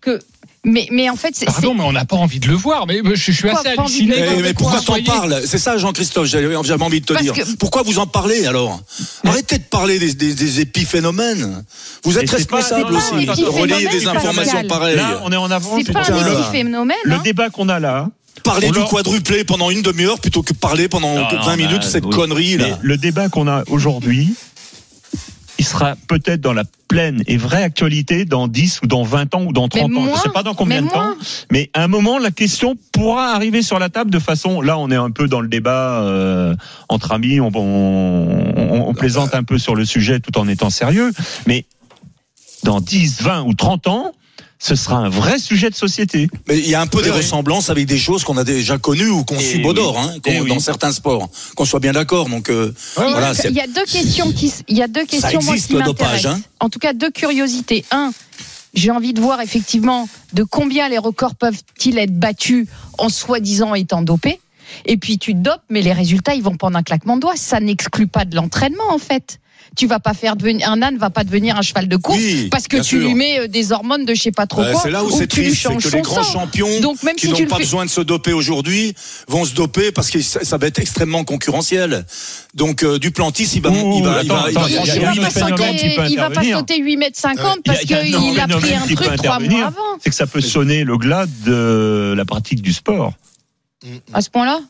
que. 0.00 0.20
Mais, 0.64 0.88
mais 0.90 1.10
en 1.10 1.16
fait, 1.16 1.30
c'est. 1.34 1.44
Pardon, 1.46 1.74
mais 1.74 1.82
on 1.84 1.92
n'a 1.92 2.04
pas 2.06 2.16
envie 2.16 2.40
de 2.40 2.48
le 2.48 2.54
voir. 2.54 2.86
Mais 2.86 3.00
je, 3.04 3.14
je 3.14 3.32
suis 3.32 3.48
assez 3.50 3.64
de 3.74 3.80
halluciné. 3.80 4.14
Eh, 4.16 4.36
de 4.36 4.42
mais 4.42 4.54
quoi 4.54 4.72
pourquoi 4.72 4.98
t'en 4.98 5.02
parles? 5.04 5.42
C'est 5.46 5.58
ça, 5.58 5.76
Jean-Christophe, 5.76 6.26
j'avais 6.26 6.56
envie 6.56 7.00
de 7.00 7.06
te 7.06 7.12
Parce 7.12 7.24
dire. 7.24 7.34
que- 7.34 7.56
Pourquoi 7.56 7.82
vous 7.82 7.98
en 7.98 8.06
parlez 8.06 8.46
alors? 8.46 8.80
Arrêtez 9.24 9.58
de 9.58 9.64
parler 9.64 9.98
des, 9.98 10.14
des, 10.14 10.34
des 10.34 10.60
épiphénomènes. 10.60 11.64
Vous 12.04 12.18
êtes 12.18 12.30
responsable 12.30 12.94
aussi 12.94 13.26
de 13.26 13.44
relayer 13.44 13.88
des 13.88 14.06
informations 14.06 14.64
pareilles. 14.66 14.96
Là, 14.96 15.20
on 15.24 15.32
est 15.32 15.36
en 15.36 15.50
avance. 15.50 15.80
c'est 15.86 15.92
pas 15.92 16.10
un 16.10 16.32
épiphénomène. 16.40 16.96
Le 17.04 17.14
hein. 17.14 17.20
débat 17.22 17.50
qu'on 17.50 17.68
a 17.68 17.78
là. 17.78 18.08
Parler 18.42 18.70
du 18.70 18.80
quadruplé 18.90 19.44
pendant 19.44 19.70
une 19.70 19.80
demi-heure 19.80 20.18
plutôt 20.18 20.42
que 20.42 20.52
parler 20.52 20.88
pendant 20.88 21.14
Non, 21.14 21.28
20 21.30 21.50
non, 21.50 21.56
minutes 21.56 21.82
bah, 21.82 21.88
cette 21.90 22.04
oui. 22.04 22.10
connerie 22.10 22.56
Mais 22.58 22.70
là. 22.70 22.78
le 22.82 22.96
débat 22.98 23.28
qu'on 23.30 23.48
a 23.48 23.62
aujourd'hui, 23.68 24.34
sera 25.64 25.94
peut-être 26.08 26.40
dans 26.40 26.52
la 26.52 26.64
pleine 26.88 27.22
et 27.26 27.36
vraie 27.36 27.62
actualité 27.62 28.24
dans 28.24 28.46
10 28.48 28.80
ou 28.82 28.86
dans 28.86 29.02
20 29.02 29.34
ans 29.34 29.44
ou 29.44 29.52
dans 29.52 29.68
30 29.68 29.84
ans. 29.84 29.88
moins, 29.88 30.08
je 30.08 30.12
ne 30.12 30.16
sais 30.22 30.28
pas 30.28 30.42
dans 30.42 30.54
combien 30.54 30.80
mais 30.80 30.86
de 30.88 30.92
temps. 30.92 31.14
Mais 31.50 31.70
à 31.74 31.82
un 31.84 31.88
moment, 31.88 32.18
la 32.18 32.30
question 32.30 32.76
pourra 32.92 33.32
arriver 33.32 33.62
sur 33.62 33.78
la 33.78 33.88
table 33.88 34.10
de 34.10 34.18
façon. 34.18 34.60
Là, 34.60 34.78
on 34.78 34.90
est 34.90 34.96
un 34.96 35.10
peu 35.10 35.26
dans 35.28 35.40
le 35.40 35.48
débat 35.48 36.02
euh, 36.02 36.54
entre 36.88 37.12
amis. 37.12 37.40
On, 37.40 37.50
on, 37.54 37.58
on- 38.56 38.88
on 38.88 38.94
plaisante 38.94 39.34
un 39.34 39.42
peu 39.44 39.58
sur 39.58 39.74
le 39.74 39.84
sujet 39.84 40.20
tout 40.20 40.36
en 40.38 40.46
étant 40.48 40.70
sérieux. 40.70 41.10
Mais 41.46 41.64
dans 42.64 42.80
10, 42.80 43.22
20 43.22 43.42
ou 43.42 43.54
30 43.54 43.86
ans, 43.88 44.12
ce 44.66 44.76
sera 44.76 44.96
un 44.96 45.10
vrai 45.10 45.38
sujet 45.38 45.68
de 45.68 45.74
société. 45.74 46.26
Mais 46.48 46.58
il 46.58 46.66
y 46.66 46.74
a 46.74 46.80
un 46.80 46.86
peu 46.86 47.02
des 47.02 47.10
Oui, 47.10 47.18
ressemblances 47.18 47.68
avec 47.68 47.84
des 47.84 47.98
choses 47.98 48.24
qu'on 48.24 48.38
a 48.38 48.44
déjà 48.44 48.78
connues 48.78 49.10
ou 49.10 49.22
qu'on 49.22 49.36
Eh 49.38 49.42
subodore, 49.42 49.94
oui. 49.98 50.02
hein, 50.16 50.18
Eh 50.24 50.40
oui. 50.40 50.48
dans 50.48 50.58
certains 50.58 50.90
sports. 50.90 51.28
Qu'on 51.54 51.66
soit 51.66 51.80
bien 51.80 51.92
d'accord. 51.92 52.30
Donc 52.30 52.48
euh, 52.48 52.72
Il 52.96 53.02
y 53.02 53.04
a- 53.06 53.10
voilà, 53.10 53.32
il 53.44 53.50
y 53.54 53.60
a 53.60 53.66
deux 53.66 53.84
questions 53.84 54.32
qui, 54.32 54.50
il 54.68 54.78
y 54.78 54.82
a 54.82 54.88
deux 54.88 55.04
questions 55.04 55.40
moi, 55.42 55.52
existe, 55.52 55.66
qui 55.66 55.72
le 55.74 55.80
m'intéressent. 55.80 56.22
dopage, 56.22 56.26
hein. 56.26 56.40
En 56.60 56.70
tout 56.70 56.78
cas, 56.78 56.94
deux 56.94 57.10
curiosités. 57.10 57.84
Un, 57.90 58.10
j'ai 58.72 58.90
envie 58.90 59.12
de 59.12 59.20
voir 59.20 59.42
effectivement 59.42 60.08
de 60.32 60.44
combien 60.44 60.88
les 60.88 60.98
records 60.98 61.34
peuvent-ils 61.34 61.98
être 61.98 62.18
battus 62.18 62.66
en 62.96 63.10
soi-disant 63.10 63.74
étant 63.74 64.00
dopés. 64.00 64.40
Et 64.86 64.96
puis 64.96 65.18
tu 65.18 65.32
te 65.34 65.38
dopes, 65.38 65.62
mais 65.70 65.82
les 65.82 65.92
résultats, 65.92 66.34
ils 66.34 66.42
vont 66.42 66.56
prendre 66.56 66.76
un 66.76 66.82
claquement 66.82 67.16
de 67.16 67.20
doigts. 67.22 67.36
Ça 67.36 67.60
n'exclut 67.60 68.06
pas 68.06 68.24
de 68.24 68.34
l'entraînement, 68.36 68.90
en 68.90 68.98
fait. 68.98 69.38
Tu 69.76 69.86
vas 69.88 69.98
pas 69.98 70.14
faire 70.14 70.36
devenir 70.36 70.70
un 70.70 70.82
âne 70.82 70.98
va 70.98 71.10
pas 71.10 71.24
devenir 71.24 71.56
un 71.56 71.62
cheval 71.62 71.88
de 71.88 71.96
course 71.96 72.18
Oui, 72.18 72.48
parce 72.48 72.68
que 72.68 72.76
tu 72.76 72.82
sûr. 72.84 73.00
lui 73.08 73.14
mets 73.14 73.40
euh, 73.40 73.48
des 73.48 73.72
hormones 73.72 74.04
de 74.04 74.14
je 74.14 74.22
sais 74.22 74.30
pas 74.30 74.46
trop 74.46 74.60
Euh, 74.62 74.70
quoi 74.70 74.80
c'est 74.84 74.90
là 74.90 75.02
où 75.02 75.10
c'est 75.10 75.26
triste, 75.26 75.66
c'est 75.66 75.74
que 75.76 75.82
son 75.88 75.96
les 75.96 76.02
grands 76.02 76.22
sang. 76.22 76.32
champions 76.40 76.80
Donc 76.80 77.02
même 77.02 77.16
qui 77.16 77.26
si 77.26 77.32
tu 77.32 77.42
n'ont 77.42 77.48
pas 77.48 77.56
fais 77.56 77.62
besoin 77.62 77.84
de 77.84 77.90
se 77.90 78.00
doper 78.02 78.32
aujourd'hui 78.32 78.94
vont 79.26 79.44
se 79.44 79.54
doper 79.54 79.90
parce 79.90 80.10
que 80.10 80.20
ça, 80.22 80.44
ça 80.44 80.58
va 80.58 80.68
être 80.68 80.78
extrêmement 80.78 81.24
concurrentiel. 81.24 82.04
Donc 82.54 82.84
euh, 82.84 82.98
Duplantis, 83.00 83.50
il 83.56 83.62
va, 83.62 83.70
Ouh, 83.70 83.94
il 83.96 84.04
va, 84.04 84.16
attends, 84.18 84.34
va, 84.34 84.50
il 84.50 84.54
va 84.54 84.68
il 84.68 84.76
a- 84.78 84.84
il 84.84 84.90
a 85.06 85.12
il 85.14 85.20
va 85.20 85.30
pas 85.30 85.40
sauter, 85.40 85.64
il 85.82 85.96
va 85.96 85.96
pas 85.96 86.04
intervenir. 86.04 86.58
sauter 86.58 86.78
8 86.80 86.96
mètres 86.96 87.18
50 87.18 87.38
Il 87.38 87.44
y 87.44 87.48
a- 87.48 87.74
parce 87.74 87.84
il 87.84 87.94
a 87.94 88.02
qu'il 88.02 88.14
a 88.40 88.46
phénomène 88.46 88.58
pris 88.60 88.74
un 88.74 88.94
truc 88.96 89.16
trois 89.16 89.40
mois 89.40 89.66
avant. 89.66 89.76
C'est 90.04 90.10
que 90.10 90.16
ça 90.16 90.26
peut 90.28 90.40
sonner 90.42 90.84
le 90.84 90.96
glas 90.98 91.26
de 91.44 92.14
la 92.16 92.24
pratique 92.24 92.62
du 92.62 92.72
sport. 92.72 93.14
À 94.12 94.20
ce 94.22 94.30
point-là 94.30 94.60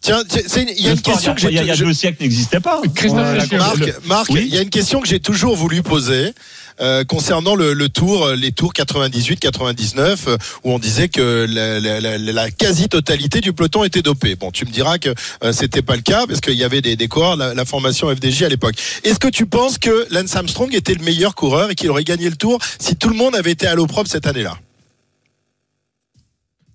Tiens, 0.00 0.22
tiens, 0.28 0.42
c'est 0.48 0.62
une- 0.62 0.70
il 0.76 0.84
y 0.84 0.88
a 0.88 0.90
une 0.90 1.00
question 1.00 1.34
que 1.36 1.40
il 1.46 1.54
y 1.54 1.58
a, 1.58 1.62
il 1.62 1.68
y 1.68 1.70
a 1.70 1.74
j'ai. 1.74 1.84
deux 1.84 1.92
siècles 1.92 2.20
n'existait 2.24 2.58
pas. 2.58 2.80
Christophe 2.96 3.20
Ouais. 3.52 3.94
Marc, 4.06 4.28
Oui. 4.30 4.44
il 4.48 4.52
y 4.52 4.58
a 4.58 4.62
une 4.62 4.70
question 4.70 5.00
que 5.00 5.06
j'ai 5.06 5.20
toujours 5.20 5.54
voulu 5.56 5.82
poser. 5.82 6.32
euh, 6.80 7.02
concernant 7.02 7.56
le, 7.56 7.72
le 7.72 7.88
tour, 7.88 8.24
euh, 8.24 8.36
les 8.36 8.52
tours 8.52 8.72
98-99, 8.72 10.28
euh, 10.28 10.36
où 10.62 10.72
on 10.72 10.78
disait 10.78 11.08
que 11.08 11.44
la, 11.50 11.80
la- 11.80 12.00
la- 12.00 12.18
la 12.18 12.50
quasi-totalité 12.52 13.40
du 13.40 13.52
peloton 13.52 13.82
était 13.82 14.00
dopé. 14.00 14.36
Bon, 14.36 14.52
tu 14.52 14.64
me 14.64 14.70
diras 14.70 14.98
que 14.98 15.12
euh, 15.42 15.52
c'était 15.52 15.82
pas 15.82 15.96
le 15.96 16.02
cas 16.02 16.24
parce 16.28 16.40
qu'il 16.40 16.54
y 16.54 16.62
avait 16.62 16.80
des, 16.80 16.94
des 16.94 17.08
coureurs, 17.08 17.34
la, 17.34 17.52
la 17.52 17.64
formation 17.64 18.08
FDJ 18.14 18.44
à 18.44 18.48
l'époque. 18.48 18.76
Est-ce 19.02 19.18
que 19.18 19.26
tu 19.26 19.44
penses 19.46 19.78
que 19.78 20.06
Lance 20.12 20.36
Armstrong 20.36 20.72
était 20.72 20.94
le 20.94 21.04
meilleur 21.04 21.34
coureur 21.34 21.68
et 21.70 21.74
qu'il 21.74 21.90
aurait 21.90 22.04
gagné 22.04 22.30
le 22.30 22.36
tour 22.36 22.60
si 22.78 22.94
tout 22.94 23.08
le 23.08 23.16
monde 23.16 23.34
avait 23.34 23.50
été 23.52 23.66
à 23.66 23.74
l'eau 23.74 23.86
propre 23.88 24.08
cette 24.08 24.28
année-là? 24.28 24.56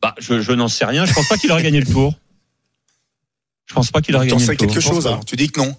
Bah, 0.04 0.14
je, 0.20 0.40
je 0.42 0.52
n'en 0.52 0.68
sais 0.68 0.86
rien. 0.86 1.06
Je 1.06 1.14
pense 1.14 1.28
pas 1.28 1.38
qu'il 1.38 1.52
aurait 1.52 1.64
gagné 1.64 1.80
le 1.80 1.88
tour. 1.88 2.14
Je 3.66 3.74
pense 3.74 3.90
pas 3.90 4.02
qu'il 4.02 4.16
aurait 4.16 4.28
T'en 4.28 4.36
gagné 4.36 4.46
sais 4.46 4.52
le 4.52 4.58
tour. 4.58 4.68
quelque 4.68 4.82
chose 4.82 5.08
alors 5.08 5.24
Tu 5.26 5.36
dis 5.36 5.50
que 5.50 5.62
non. 5.62 5.76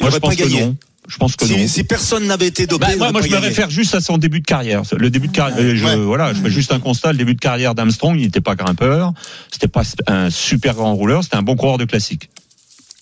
Il 0.00 0.02
Moi, 0.04 0.10
je 0.10 0.16
n'aurait 0.16 0.20
pas 0.20 0.26
pense 0.28 0.36
que 0.36 0.42
gagné. 0.42 0.60
non. 0.62 0.76
Je 1.08 1.16
pense 1.18 1.36
que 1.36 1.44
non. 1.44 1.54
Si, 1.56 1.68
si 1.68 1.84
personne 1.84 2.26
n'avait 2.26 2.48
été 2.48 2.66
dopé, 2.66 2.86
Bah, 2.86 2.92
il 2.92 2.98
moi, 2.98 3.06
aurait 3.06 3.12
moi, 3.12 3.20
pas 3.20 3.26
je 3.28 3.30
me 3.30 3.36
gagné. 3.36 3.48
réfère 3.48 3.70
juste 3.70 3.94
à 3.94 4.00
son 4.00 4.18
début 4.18 4.40
de 4.40 4.46
carrière. 4.46 4.82
Le 4.96 5.08
début 5.10 5.28
de 5.28 5.32
carrière, 5.32 5.58
euh, 5.60 5.76
je, 5.76 5.84
Ouais. 5.84 5.96
voilà, 5.96 6.32
je 6.34 6.40
fais 6.40 6.50
juste 6.50 6.72
un 6.72 6.80
constat. 6.80 7.12
Le 7.12 7.18
début 7.18 7.34
de 7.34 7.40
carrière 7.40 7.74
d'Armstrong, 7.76 8.16
il 8.18 8.22
n'était 8.24 8.40
pas 8.40 8.56
grimpeur, 8.56 9.12
c'était 9.52 9.68
pas 9.68 9.82
un 10.08 10.30
super 10.30 10.74
grand 10.74 10.94
rouleur, 10.94 11.22
c'était 11.22 11.36
un 11.36 11.42
bon 11.42 11.54
coureur 11.54 11.78
de 11.78 11.84
classique. 11.84 12.28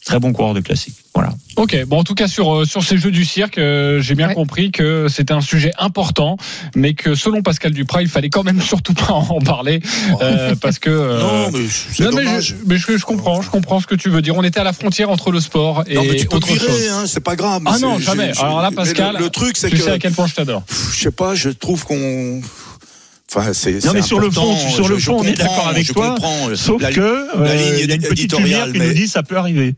Très 0.05 0.19
bon 0.21 0.35
coureur 0.35 0.53
de 0.53 0.61
classique. 0.61 0.95
Voilà. 1.15 1.33
Ok, 1.57 1.83
bon 1.87 2.01
en 2.01 2.05
tout 2.05 2.15
cas 2.15 2.29
sur 2.29 2.55
euh, 2.55 2.65
sur 2.67 2.85
ces 2.85 2.99
jeux 2.99 3.11
du 3.11 3.25
cirque, 3.25 3.57
euh, 3.57 4.03
j'ai 4.03 4.15
bien 4.15 4.29
Ouais. 4.29 4.35
compris 4.35 4.71
que 4.71 5.07
c'était 5.09 5.33
un 5.33 5.41
sujet 5.41 5.73
important, 5.79 6.37
mais 6.75 6.93
que 6.93 7.15
selon 7.15 7.41
Pascal 7.41 7.73
Duprat, 7.73 8.03
il 8.03 8.09
fallait 8.09 8.29
quand 8.29 8.43
même 8.43 8.61
surtout 8.63 8.93
pas 8.93 9.13
en 9.15 9.41
parler 9.41 9.81
euh, 10.21 10.55
parce 10.61 10.79
que 10.79 10.91
euh, 10.91 11.19
Non, 11.21 11.51
mais 11.53 11.65
c'est 11.71 12.05
non, 12.05 12.11
mais 12.13 12.25
dommage. 12.25 12.45
je, 12.49 12.55
mais 12.67 12.77
je, 12.77 12.99
je 12.99 13.05
comprends, 13.07 13.41
je 13.41 13.49
comprends 13.49 13.81
ce 13.81 13.87
que 13.87 13.95
tu 13.95 14.11
veux 14.11 14.21
dire. 14.21 14.37
On 14.37 14.43
était 14.43 14.61
à 14.61 14.65
la 14.65 14.75
frontière 14.75 15.09
entre 15.09 15.31
le 15.31 15.41
sport 15.41 15.85
et 15.87 15.95
Non, 15.95 16.03
mais 16.05 16.17
tu 16.17 16.27
peux 16.27 16.37
autre 16.37 16.49
virer, 16.49 16.59
chose. 16.67 16.89
hein, 16.93 17.05
c'est 17.07 17.25
pas 17.25 17.37
grave. 17.37 17.63
Ah 17.65 17.79
non, 17.79 17.99
jamais. 17.99 18.33
Alors 18.39 18.61
là, 18.61 18.69
mais 18.71 18.77
Pascal, 18.77 19.15
le, 19.17 19.21
le 19.25 19.31
truc, 19.31 19.57
c'est 19.57 19.71
tu 19.71 19.77
que 19.77 19.83
sais 19.83 19.91
à 19.91 19.99
quel 19.99 20.13
point 20.13 20.27
je 20.27 20.35
t'adore. 20.35 20.65
je 20.93 21.01
sais 21.01 21.11
pas, 21.13 21.35
je 21.35 21.49
trouve 21.49 21.85
qu'on. 21.87 22.43
Enfin, 23.35 23.53
c'est. 23.55 23.83
Non, 23.87 23.93
mais 23.95 24.03
c'est 24.03 24.09
sur 24.09 24.21
le 24.21 24.31
fond, 24.31 24.55
sur 24.57 24.87
le 24.89 24.97
je- 24.97 25.01
je 25.01 25.07
fond, 25.07 25.17
on 25.21 25.25
est 25.25 25.33
d'accord 25.39 25.67
avec 25.69 25.87
je 25.87 25.93
toi. 25.95 26.15
Sauf 26.57 26.83
La- 26.83 26.93
que 26.93 27.27
la 27.43 27.55
ligne 27.55 27.75
il 27.81 27.89
y 27.89 27.93
a 27.93 27.95
une 27.95 28.01
petite 28.03 28.13
éditoriale, 28.25 28.49
lumière 28.49 28.73
qui 28.73 28.79
mais- 28.79 28.87
nous 28.89 28.93
dit 28.95 29.09
ça 29.09 29.23
peut 29.23 29.37
arriver. 29.39 29.75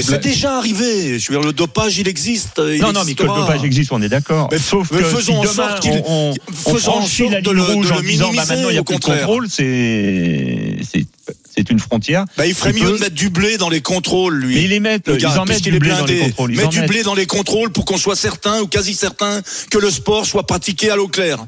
C'est 0.00 0.20
déjà 0.20 0.56
arrivé. 0.58 1.18
Je 1.18 1.32
veux 1.32 1.38
dire, 1.38 1.46
le 1.46 1.52
dopage, 1.52 1.98
il 1.98 2.08
existe. 2.08 2.60
Il 2.72 2.80
non, 2.80 2.92
non, 2.92 3.02
mais 3.04 3.14
que 3.14 3.22
le 3.22 3.28
dopage 3.28 3.64
existe, 3.64 3.92
on 3.92 4.00
est 4.02 4.08
d'accord. 4.08 4.48
Mais- 4.52 4.58
Sauf 4.58 4.90
mais 4.92 4.98
que 4.98 5.04
faisons 5.04 5.42
si 5.42 5.48
en 5.48 5.52
sorte 5.52 5.80
qu'il- 5.80 6.02
on, 6.06 6.34
on, 6.48 6.54
franchit 6.74 7.16
sorte 7.18 7.32
la 7.32 7.40
de 7.40 7.50
ligne 7.50 7.56
le- 7.66 7.72
rouge 7.74 7.88
de 7.88 7.92
en 7.92 7.96
le 7.96 8.02
disant 8.02 8.30
bah, 8.32 8.44
maintenant 8.46 8.68
il 8.68 8.72
n'y 8.72 8.78
a 8.78 8.82
plus 8.84 8.94
au 8.94 8.98
de 8.98 9.04
contraire. 9.04 9.26
contrôle, 9.26 9.48
c'est 9.50 10.76
c'est 10.90 11.06
c'est 11.54 11.68
une 11.70 11.78
frontière. 11.80 12.24
Bah, 12.38 12.46
il 12.46 12.54
ferait 12.54 12.72
mieux 12.72 12.92
de 12.92 12.98
mettre 12.98 13.14
du 13.14 13.28
blé 13.28 13.58
dans 13.58 13.68
les 13.68 13.80
contrôles, 13.82 14.36
lui. 14.36 14.54
Mais 14.54 14.62
ils 14.64 14.70
les 14.70 14.80
mettent, 14.80 15.08
Le 15.08 15.18
ils 15.18 15.26
en 15.26 15.44
mettent 15.44 15.62
du 15.62 15.78
blé 15.78 15.90
dans 15.90 16.06
les 16.06 16.18
contrôles. 16.20 16.52
Ils 16.54 16.68
du 16.68 16.80
mettent. 16.80 16.88
blé 16.88 17.02
dans 17.02 17.14
les 17.14 17.26
contrôles 17.26 17.70
pour 17.72 17.84
qu'on 17.84 17.98
soit 17.98 18.16
certain 18.16 18.60
ou 18.62 18.66
quasi 18.66 18.94
certain 18.94 19.42
que 19.70 19.78
le 19.78 19.90
sport 19.90 20.24
soit 20.26 20.46
pratiqué 20.46 20.90
à 20.90 20.96
l'eau 20.96 21.08
claire. 21.08 21.44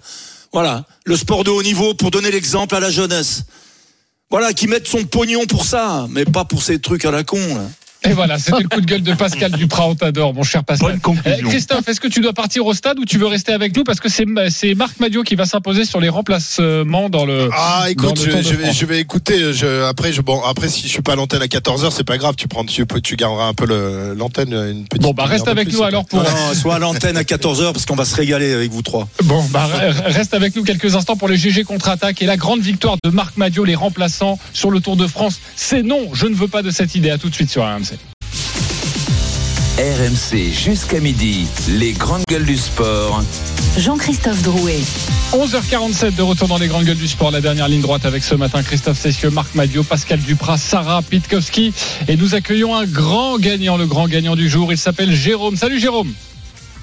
Voilà. 0.53 0.85
Le 1.07 1.16
sport 1.16 1.42
de 1.44 1.51
haut 1.51 1.62
niveau 1.62 1.94
pour 1.94 2.11
donner 2.11 2.31
l'exemple 2.31 2.75
à 2.75 2.81
la 2.81 2.90
jeunesse. 2.90 3.44
Voilà, 4.31 4.53
qui 4.53 4.66
mettent 4.66 4.88
son 4.88 5.05
pognon 5.05 5.47
pour 5.47 5.64
ça, 5.64 6.07
mais 6.11 6.25
pas 6.25 6.44
pour 6.44 6.62
ces 6.62 6.79
trucs 6.81 7.05
à 7.05 7.11
la 7.11 7.23
con, 7.25 7.38
là. 7.55 7.62
Et 8.06 8.12
voilà, 8.12 8.38
c'était 8.38 8.62
le 8.62 8.68
coup 8.68 8.80
de 8.80 8.86
gueule 8.86 9.02
de 9.02 9.14
Pascal 9.14 9.52
Duprat. 9.52 9.86
On 9.88 9.94
t'adore, 9.94 10.34
mon 10.34 10.42
cher 10.42 10.62
Pascal. 10.64 10.88
Bonne 10.88 10.98
Eh, 10.98 11.00
conclusion. 11.00 11.48
Christophe, 11.48 11.88
est-ce 11.88 12.00
que 12.00 12.08
tu 12.08 12.20
dois 12.20 12.32
partir 12.32 12.66
au 12.66 12.74
stade 12.74 12.98
ou 12.98 13.04
tu 13.04 13.18
veux 13.18 13.26
rester 13.26 13.52
avec 13.52 13.76
nous? 13.76 13.84
Parce 13.84 14.00
que 14.00 14.08
c'est 14.08 14.24
Marc 14.74 15.00
Madio 15.00 15.22
qui 15.22 15.34
va 15.34 15.46
s'imposer 15.46 15.84
sur 15.84 16.00
les 16.00 16.08
remplacements 16.08 17.08
dans 17.08 17.24
le. 17.24 17.48
Ah, 17.52 17.86
écoute, 17.88 18.18
je, 18.20 18.30
Tour 18.30 18.38
de 18.38 18.42
je 18.42 18.54
vais, 18.54 18.72
je 18.72 18.86
vais 18.86 19.00
écouter. 19.00 19.52
Je, 19.52 19.84
après, 19.84 20.12
je, 20.12 20.20
bon, 20.20 20.42
après, 20.42 20.68
si 20.68 20.82
je 20.82 20.88
suis 20.88 21.02
pas 21.02 21.12
à 21.12 21.16
l'antenne 21.16 21.42
à 21.42 21.46
14h, 21.46 21.90
c'est 21.90 22.04
pas 22.04 22.18
grave. 22.18 22.34
Tu 22.36 22.48
prends, 22.48 22.64
tu, 22.64 22.84
garderas 23.16 23.46
un 23.48 23.54
peu 23.54 23.64
l'antenne, 24.14 24.52
une 24.52 24.84
petite. 24.86 25.02
Bon, 25.02 25.12
bah 25.12 25.24
reste 25.24 25.48
avec 25.48 25.68
plus, 25.68 25.76
nous 25.78 25.82
alors 25.84 26.04
pour. 26.04 26.22
Non, 26.22 26.28
non, 26.30 26.54
soit 26.54 26.76
à 26.76 26.78
l'antenne 26.78 27.16
à 27.16 27.22
14h 27.22 27.72
parce 27.72 27.86
qu'on 27.86 27.96
va 27.96 28.04
se 28.04 28.14
régaler 28.14 28.52
avec 28.52 28.70
vous 28.70 28.82
trois. 28.82 29.08
Bon, 29.24 29.42
bah 29.50 29.66
re- 29.72 30.12
reste 30.12 30.34
avec 30.34 30.54
nous 30.56 30.62
quelques 30.64 30.94
instants 30.96 31.16
pour 31.16 31.28
les 31.28 31.36
GG 31.36 31.64
contre-attaque 31.64 32.20
et 32.22 32.26
la 32.26 32.36
grande 32.36 32.60
victoire 32.60 32.96
de 33.02 33.10
Marc 33.10 33.36
Madio, 33.36 33.64
les 33.64 33.74
remplaçants 33.74 34.38
sur 34.52 34.70
le 34.70 34.80
Tour 34.80 34.96
de 34.96 35.06
France. 35.06 35.40
C'est 35.56 35.82
non, 35.82 36.10
je 36.12 36.26
ne 36.26 36.34
veux 36.34 36.48
pas 36.48 36.62
de 36.62 36.70
cette 36.70 36.94
idée. 36.94 37.10
À 37.10 37.18
tout 37.18 37.28
de 37.28 37.34
suite 37.34 37.50
sur 37.50 37.62
RMC. 37.62 37.93
RMC 39.78 40.52
jusqu'à 40.52 41.00
midi, 41.00 41.48
les 41.68 41.90
grandes 41.94 42.22
gueules 42.30 42.44
du 42.44 42.56
sport. 42.56 43.24
Jean-Christophe 43.76 44.40
Drouet. 44.42 44.78
11h47 45.32 46.14
de 46.14 46.22
retour 46.22 46.46
dans 46.46 46.58
les 46.58 46.68
grandes 46.68 46.84
gueules 46.84 46.96
du 46.96 47.08
sport. 47.08 47.32
La 47.32 47.40
dernière 47.40 47.66
ligne 47.66 47.80
droite 47.80 48.04
avec 48.06 48.22
ce 48.22 48.37
matin 48.37 48.62
Christophe 48.62 49.00
Cessieux, 49.00 49.30
Marc 49.30 49.52
Madio, 49.56 49.82
Pascal 49.82 50.20
Duprat, 50.20 50.58
Sarah 50.58 51.02
Pitkowski. 51.02 51.72
Et 52.06 52.16
nous 52.16 52.37
accueillons 52.37 52.76
un 52.76 52.84
grand 52.87 53.37
gagnant, 53.40 53.76
le 53.76 53.87
grand 53.87 54.06
gagnant 54.06 54.37
du 54.37 54.48
jour. 54.48 54.70
Il 54.70 54.78
s'appelle 54.78 55.12
Jérôme. 55.12 55.56
Salut 55.56 55.80
Jérôme. 55.80 56.12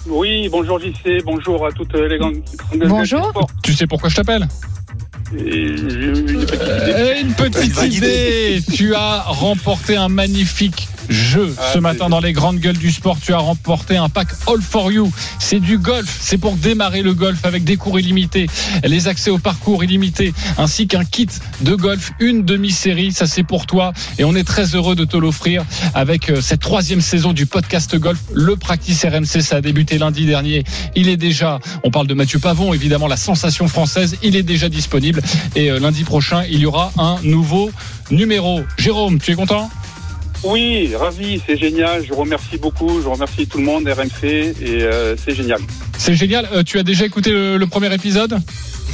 Oui, 0.08 0.50
bonjour 0.50 0.78
JC, 0.78 1.24
bonjour 1.24 1.66
à 1.66 1.72
toutes 1.72 1.94
les 1.94 2.18
grandes. 2.18 2.42
grandes 2.78 2.90
Bonjour. 2.90 3.22
du 3.22 3.30
sport. 3.30 3.48
Tu 3.64 3.74
sais 3.74 3.88
pourquoi 3.88 4.10
je 4.10 4.16
t'appelle 4.18 4.48
une 5.34 5.46
petite 6.46 6.62
idée. 6.62 6.94
Euh, 6.94 7.22
Une 7.22 7.34
petite 7.34 7.72
Vague 7.72 7.94
idée. 7.94 8.62
Tu 8.74 8.94
as 8.96 9.22
remporté 9.28 9.96
un 9.96 10.10
magnifique 10.10 10.90
jeu 11.12 11.54
Ah, 11.58 11.72
ce 11.74 11.80
matin 11.80 12.10
dans 12.10 12.20
les 12.20 12.34
grandes 12.34 12.60
gueules 12.60 12.78
du 12.78 12.92
sport. 12.92 13.18
Tu 13.22 13.34
as 13.34 13.38
remporté 13.38 13.98
un 13.98 14.10
pack 14.10 14.30
All 14.48 14.62
for 14.62 14.92
You. 14.92 15.12
C'est 15.40 15.60
du 15.60 15.78
golf. 15.78 16.18
C'est 16.22 16.38
pour 16.38 16.56
démarrer 16.56 17.02
le 17.02 17.14
golf 17.14 17.46
avec 17.46 17.64
des 17.64 17.78
cours 17.78 18.00
illimités, 18.00 18.48
les 18.84 19.08
accès 19.08 19.30
au 19.30 19.38
parcours 19.38 19.84
illimités, 19.84 20.34
ainsi 20.58 20.88
qu'un 20.88 21.04
kit 21.04 21.28
de 21.62 21.76
golf, 21.76 22.12
une 22.20 22.44
demi-série. 22.44 23.12
Ça, 23.12 23.28
c'est 23.28 23.44
pour 23.44 23.66
toi. 23.66 23.94
Et 24.18 24.24
on 24.24 24.36
est 24.36 24.44
très 24.44 24.76
heureux 24.76 24.96
de 24.96 25.06
te 25.06 25.18
l'offrir 25.18 25.64
avec 25.94 26.30
euh, 26.30 26.42
cette 26.42 26.62
troisième 26.62 27.02
saison 27.02 27.34
du 27.34 27.46
podcast 27.46 27.96
golf. 27.98 28.20
Le 28.34 28.56
Practice 28.56 29.04
RMC, 29.06 29.42
ça 29.42 29.58
a 29.58 29.62
débuté 29.62 29.98
lundi 29.98 30.26
dernier. 30.26 30.64
Il 30.96 31.10
est 31.10 31.18
déjà, 31.18 31.60
on 31.84 31.92
parle 31.92 32.08
de 32.08 32.14
Mathieu 32.14 32.40
Pavon, 32.40 32.74
évidemment, 32.74 33.08
la 33.08 33.18
sensation 33.18 33.68
française. 33.68 34.18
Il 34.24 34.36
est 34.36 34.44
déjà 34.44 34.70
disponible. 34.70 35.22
Et 35.56 35.70
euh, 35.72 35.80
lundi 35.80 36.04
prochain, 36.04 36.44
il 36.50 36.60
y 36.60 36.66
aura 36.66 36.92
un 36.98 37.18
nouveau 37.24 37.72
numéro. 38.10 38.62
Jérôme, 38.78 39.20
tu 39.20 39.32
es 39.32 39.36
content? 39.36 39.70
Oui, 40.44 40.92
ravi, 40.96 41.42
c'est 41.46 41.58
génial. 41.58 42.04
Je 42.04 42.10
vous 42.10 42.20
remercie 42.22 42.58
beaucoup. 42.58 43.02
Je 43.02 43.08
remercie 43.08 43.48
tout 43.48 43.60
le 43.60 43.64
monde, 43.64 43.88
RMC, 43.88 44.24
et 44.24 44.54
euh, 44.84 45.16
c'est 45.18 45.36
génial. 45.36 45.60
C'est 45.98 46.16
génial. 46.16 46.48
Euh, 46.54 46.64
tu 46.64 46.80
as 46.80 46.84
déjà 46.84 47.06
écouté 47.06 47.32
le, 47.32 47.58
le 47.58 47.68
premier 47.68 47.94
épisode? 47.94 48.38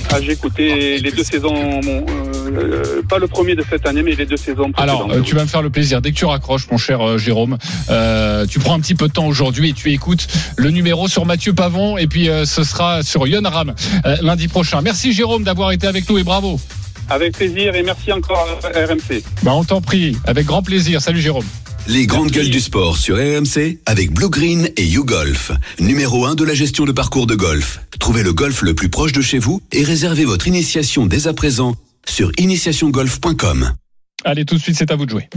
Ah, 0.10 0.22
j'ai 0.22 0.34
écouté 0.34 1.00
les 1.00 1.12
deux 1.12 1.24
saisons, 1.24 1.82
mon, 1.84 2.06
euh, 2.54 3.02
pas 3.10 3.18
le 3.18 3.28
premier 3.28 3.56
de 3.56 3.64
cette 3.70 3.86
année, 3.86 4.04
mais 4.04 4.16
les 4.16 4.26
deux 4.26 4.38
saisons 4.38 4.72
précédentes. 4.72 4.80
Alors, 4.80 5.12
euh, 5.12 5.22
tu 5.22 5.36
vas 5.36 5.42
me 5.44 5.48
faire 5.48 5.62
le 5.62 5.70
plaisir. 5.70 6.02
Dès 6.02 6.12
que 6.12 6.18
tu 6.18 6.26
raccroches, 6.26 6.68
mon 6.72 6.78
cher 6.78 7.02
euh, 7.06 7.18
Jérôme, 7.18 7.58
euh, 7.90 8.46
tu 8.46 8.60
prends 8.60 8.74
un 8.76 8.80
petit 8.80 8.96
peu 8.96 9.08
de 9.08 9.14
temps 9.14 9.28
aujourd'hui 9.28 9.70
et 9.70 9.74
tu 9.74 9.92
écoutes 9.92 10.28
le 10.56 10.70
numéro 10.70 11.08
sur 11.10 11.26
Mathieu 11.26 11.54
Pavon 11.54 11.98
et 11.98 12.08
puis 12.08 12.30
euh, 12.30 12.46
ce 12.46 12.64
sera 12.64 13.04
sur 13.04 13.28
Yon 13.28 13.42
Ram 13.44 13.74
euh, 14.06 14.16
lundi 14.22 14.48
prochain. 14.48 14.82
Merci 14.82 15.12
Jérôme 15.12 15.44
d'avoir 15.44 15.72
été 15.72 15.88
avec 15.88 16.10
nous 16.10 16.18
et 16.18 16.24
bravo. 16.24 16.58
Avec 17.10 17.38
plaisir 17.38 17.76
et 17.76 17.84
merci 17.84 18.12
encore 18.12 18.60
à 18.64 18.86
RMC. 18.86 19.24
Bah, 19.44 19.54
on 19.54 19.64
t'en 19.64 19.82
prie, 19.82 20.18
avec 20.26 20.46
grand 20.46 20.62
plaisir. 20.62 21.02
Salut 21.02 21.22
Jérôme. 21.22 21.46
Les 21.88 22.06
grandes 22.06 22.32
gueules 22.32 22.50
du 22.50 22.60
sport 22.60 22.98
sur 22.98 23.16
RMC 23.16 23.78
avec 23.86 24.12
Blue 24.12 24.30
Green 24.30 24.70
et 24.76 24.84
YouGolf. 24.86 25.52
Numéro 25.80 26.26
1 26.26 26.36
de 26.36 26.44
la 26.44 26.54
gestion 26.54 26.84
de 26.84 26.92
parcours 26.92 27.28
de 27.28 27.36
golf. 27.36 27.80
Trouvez 28.00 28.24
le 28.24 28.34
golf 28.34 28.62
le 28.62 28.74
plus 28.74 28.90
proche 28.90 29.14
de 29.14 29.22
chez 29.22 29.40
vous 29.40 29.62
et 29.72 29.84
réservez 29.84 30.26
votre 30.26 30.48
initiation 30.50 31.06
dès 31.06 31.28
à 31.28 31.34
présent 31.34 31.76
sur 32.06 32.32
initiationgolf.com. 32.38 33.72
Allez, 34.26 34.44
tout 34.44 34.56
de 34.56 34.62
suite, 34.62 34.76
c'est 34.78 34.92
à 34.92 34.96
vous 34.96 35.06
de 35.06 35.12
jouer. 35.12 35.30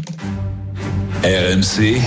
RMC. 1.22 2.00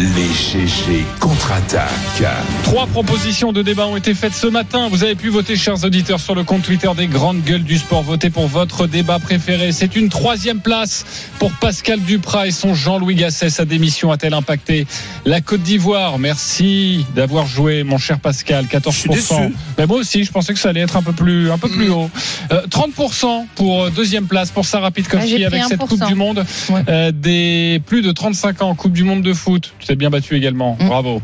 Les 0.00 0.32
GG 0.32 1.04
contre-attaquent. 1.20 2.24
Trois 2.62 2.86
propositions 2.86 3.52
de 3.52 3.60
débat 3.60 3.86
ont 3.86 3.98
été 3.98 4.14
faites 4.14 4.32
ce 4.32 4.46
matin. 4.46 4.88
Vous 4.90 5.04
avez 5.04 5.14
pu 5.14 5.28
voter, 5.28 5.56
chers 5.56 5.84
auditeurs, 5.84 6.20
sur 6.20 6.34
le 6.34 6.42
compte 6.42 6.62
Twitter 6.62 6.88
des 6.96 7.06
grandes 7.06 7.42
gueules 7.42 7.64
du 7.64 7.76
sport. 7.76 8.02
Votez 8.02 8.30
pour 8.30 8.46
votre 8.46 8.86
débat 8.86 9.18
préféré. 9.18 9.72
C'est 9.72 9.96
une 9.96 10.08
troisième 10.08 10.60
place 10.60 11.04
pour 11.38 11.52
Pascal 11.52 12.00
Duprat 12.00 12.46
et 12.46 12.50
son 12.50 12.72
Jean-Louis 12.72 13.14
Gasset. 13.14 13.50
Sa 13.50 13.66
démission 13.66 14.10
a-t-elle 14.10 14.32
impacté 14.32 14.86
la 15.26 15.42
Côte 15.42 15.60
d'Ivoire? 15.60 16.18
Merci 16.18 17.04
d'avoir 17.14 17.46
joué, 17.46 17.82
mon 17.82 17.98
cher 17.98 18.20
Pascal. 18.20 18.64
14%. 18.72 19.52
Mais 19.76 19.86
moi 19.86 19.98
aussi, 19.98 20.24
je 20.24 20.32
pensais 20.32 20.54
que 20.54 20.58
ça 20.60 20.70
allait 20.70 20.80
être 20.80 20.96
un 20.96 21.02
peu 21.02 21.12
plus, 21.12 21.50
un 21.50 21.58
peu 21.58 21.68
plus 21.68 21.90
haut. 21.90 22.08
Euh, 22.52 22.66
30% 22.68 23.44
pour 23.54 23.82
euh, 23.82 23.90
deuxième 23.90 24.28
place 24.28 24.50
pour 24.50 24.64
Sarah 24.64 24.86
Ah, 24.86 24.90
Pitkovski 24.92 25.34
pris 25.34 25.44
avec 25.44 25.64
cette 25.64 25.78
1%. 25.82 25.86
Coupe 25.88 26.06
du 26.06 26.14
Monde. 26.14 26.46
Euh, 26.88 27.12
des 27.12 27.82
plus 27.84 28.00
de 28.00 28.12
35 28.12 28.62
ans 28.62 28.70
en 28.70 28.74
Coupe 28.74 28.94
du 28.94 29.04
Monde 29.04 29.20
de 29.20 29.34
foot. 29.34 29.74
Bien 29.96 30.10
battu 30.10 30.36
également. 30.36 30.76
Mm. 30.80 30.86
Bravo. 30.86 31.22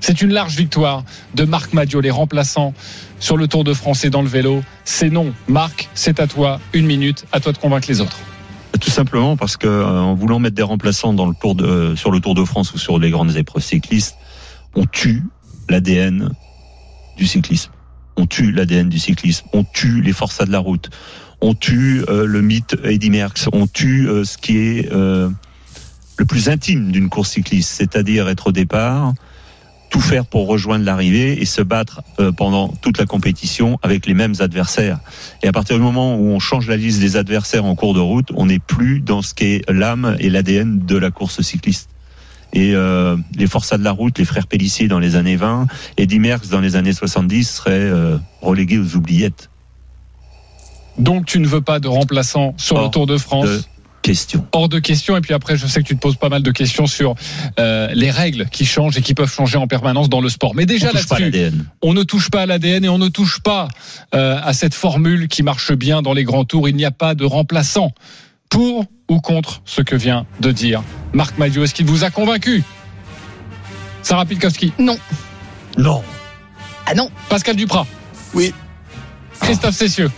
C'est 0.00 0.22
une 0.22 0.32
large 0.32 0.56
victoire 0.56 1.04
de 1.34 1.44
Marc 1.44 1.72
Madio, 1.72 2.00
les 2.00 2.10
remplaçants 2.10 2.72
sur 3.18 3.36
le 3.36 3.48
Tour 3.48 3.64
de 3.64 3.74
France 3.74 4.04
et 4.04 4.10
dans 4.10 4.22
le 4.22 4.28
vélo. 4.28 4.62
C'est 4.84 5.10
non. 5.10 5.32
Marc, 5.48 5.88
c'est 5.94 6.20
à 6.20 6.26
toi. 6.26 6.60
Une 6.72 6.86
minute. 6.86 7.26
À 7.32 7.40
toi 7.40 7.52
de 7.52 7.58
convaincre 7.58 7.88
les 7.88 8.00
autres. 8.00 8.18
Tout 8.80 8.90
simplement 8.90 9.36
parce 9.36 9.56
que 9.56 9.66
euh, 9.66 10.00
en 10.00 10.14
voulant 10.14 10.38
mettre 10.38 10.54
des 10.54 10.62
remplaçants 10.62 11.12
dans 11.12 11.26
le 11.26 11.34
tour 11.34 11.56
de, 11.56 11.94
sur 11.96 12.12
le 12.12 12.20
Tour 12.20 12.34
de 12.34 12.44
France 12.44 12.72
ou 12.74 12.78
sur 12.78 13.00
les 13.00 13.10
grandes 13.10 13.36
épreuves 13.36 13.62
cyclistes, 13.62 14.16
on 14.76 14.84
tue 14.84 15.24
l'ADN 15.68 16.30
du 17.16 17.26
cyclisme. 17.26 17.72
On 18.16 18.26
tue 18.26 18.52
l'ADN 18.52 18.88
du 18.88 18.98
cyclisme. 18.98 19.46
On 19.52 19.64
tue 19.64 20.00
les 20.00 20.12
forçats 20.12 20.44
de 20.44 20.52
la 20.52 20.58
route. 20.58 20.90
On 21.40 21.54
tue 21.54 22.04
euh, 22.08 22.26
le 22.26 22.42
mythe 22.42 22.76
Eddy 22.84 23.10
Merckx. 23.10 23.48
On 23.52 23.66
tue 23.66 24.08
euh, 24.08 24.24
ce 24.24 24.38
qui 24.38 24.58
est 24.58 24.92
euh, 24.92 25.28
le 26.18 26.24
plus 26.24 26.48
intime 26.48 26.90
d'une 26.90 27.08
course 27.08 27.30
cycliste, 27.30 27.70
c'est-à-dire 27.70 28.28
être 28.28 28.48
au 28.48 28.52
départ, 28.52 29.14
tout 29.88 30.00
faire 30.00 30.26
pour 30.26 30.46
rejoindre 30.46 30.84
l'arrivée 30.84 31.40
et 31.40 31.46
se 31.46 31.62
battre 31.62 32.02
euh, 32.20 32.32
pendant 32.32 32.68
toute 32.68 32.98
la 32.98 33.06
compétition 33.06 33.78
avec 33.82 34.04
les 34.04 34.14
mêmes 34.14 34.34
adversaires. 34.40 34.98
Et 35.42 35.48
à 35.48 35.52
partir 35.52 35.76
du 35.76 35.82
moment 35.82 36.16
où 36.16 36.26
on 36.26 36.40
change 36.40 36.68
la 36.68 36.76
liste 36.76 37.00
des 37.00 37.16
adversaires 37.16 37.64
en 37.64 37.74
cours 37.74 37.94
de 37.94 38.00
route, 38.00 38.28
on 38.34 38.46
n'est 38.46 38.58
plus 38.58 39.00
dans 39.00 39.22
ce 39.22 39.32
qu'est 39.32 39.62
l'âme 39.68 40.16
et 40.18 40.28
l'ADN 40.28 40.84
de 40.84 40.96
la 40.96 41.10
course 41.10 41.40
cycliste. 41.40 41.88
Et 42.52 42.74
euh, 42.74 43.16
les 43.36 43.46
forçats 43.46 43.78
de 43.78 43.84
la 43.84 43.92
route, 43.92 44.18
les 44.18 44.24
frères 44.24 44.46
Pellissier 44.46 44.88
dans 44.88 44.98
les 44.98 45.16
années 45.16 45.36
20, 45.36 45.66
Eddy 45.96 46.18
Merckx 46.18 46.48
dans 46.48 46.60
les 46.60 46.76
années 46.76 46.92
70 46.92 47.44
seraient 47.44 47.72
euh, 47.72 48.18
relégués 48.40 48.78
aux 48.78 48.96
oubliettes. 48.96 49.50
Donc, 50.98 51.26
tu 51.26 51.38
ne 51.38 51.46
veux 51.46 51.60
pas 51.60 51.78
de 51.78 51.88
remplaçant 51.88 52.54
sur 52.56 52.82
le 52.82 52.88
Tour 52.88 53.06
de 53.06 53.18
France 53.18 53.46
de 53.46 53.62
question. 54.02 54.46
Hors 54.52 54.68
de 54.68 54.78
question. 54.78 55.16
Et 55.16 55.20
puis 55.20 55.34
après, 55.34 55.56
je 55.56 55.66
sais 55.66 55.82
que 55.82 55.86
tu 55.88 55.94
te 55.96 56.00
poses 56.00 56.16
pas 56.16 56.28
mal 56.28 56.42
de 56.42 56.50
questions 56.50 56.86
sur 56.86 57.14
euh, 57.58 57.88
les 57.94 58.10
règles 58.10 58.46
qui 58.50 58.64
changent 58.64 58.96
et 58.96 59.02
qui 59.02 59.14
peuvent 59.14 59.32
changer 59.32 59.58
en 59.58 59.66
permanence 59.66 60.08
dans 60.08 60.20
le 60.20 60.28
sport. 60.28 60.54
Mais 60.54 60.66
déjà 60.66 60.88
On 60.88 60.92
touche 60.92 61.06
pas 61.08 61.16
à 61.16 61.20
là-dessus, 61.20 61.40
l'ADN. 61.42 61.64
on 61.82 61.94
ne 61.94 62.02
touche 62.02 62.30
pas 62.30 62.42
à 62.42 62.46
l'ADN 62.46 62.84
et 62.84 62.88
on 62.88 62.98
ne 62.98 63.08
touche 63.08 63.40
pas 63.40 63.68
euh, 64.14 64.38
à 64.42 64.52
cette 64.52 64.74
formule 64.74 65.28
qui 65.28 65.42
marche 65.42 65.72
bien 65.72 66.02
dans 66.02 66.12
les 66.14 66.24
grands 66.24 66.44
tours. 66.44 66.68
Il 66.68 66.76
n'y 66.76 66.84
a 66.84 66.90
pas 66.90 67.14
de 67.14 67.24
remplaçant 67.24 67.92
pour 68.48 68.84
ou 69.08 69.20
contre 69.20 69.62
ce 69.64 69.82
que 69.82 69.96
vient 69.96 70.26
de 70.40 70.52
dire 70.52 70.82
Marc 71.12 71.36
Madio. 71.38 71.64
Est-ce 71.64 71.74
qu'il 71.74 71.86
vous 71.86 72.04
a 72.04 72.10
convaincu 72.10 72.62
Sarah 74.02 74.24
Pilkowski? 74.24 74.72
Non. 74.78 74.96
Non. 75.76 76.02
Ah 76.86 76.94
non. 76.94 77.10
Pascal 77.28 77.56
Duprat? 77.56 77.86
Oui. 78.34 78.54
Christophe 79.40 79.74
Cessieux? 79.74 80.10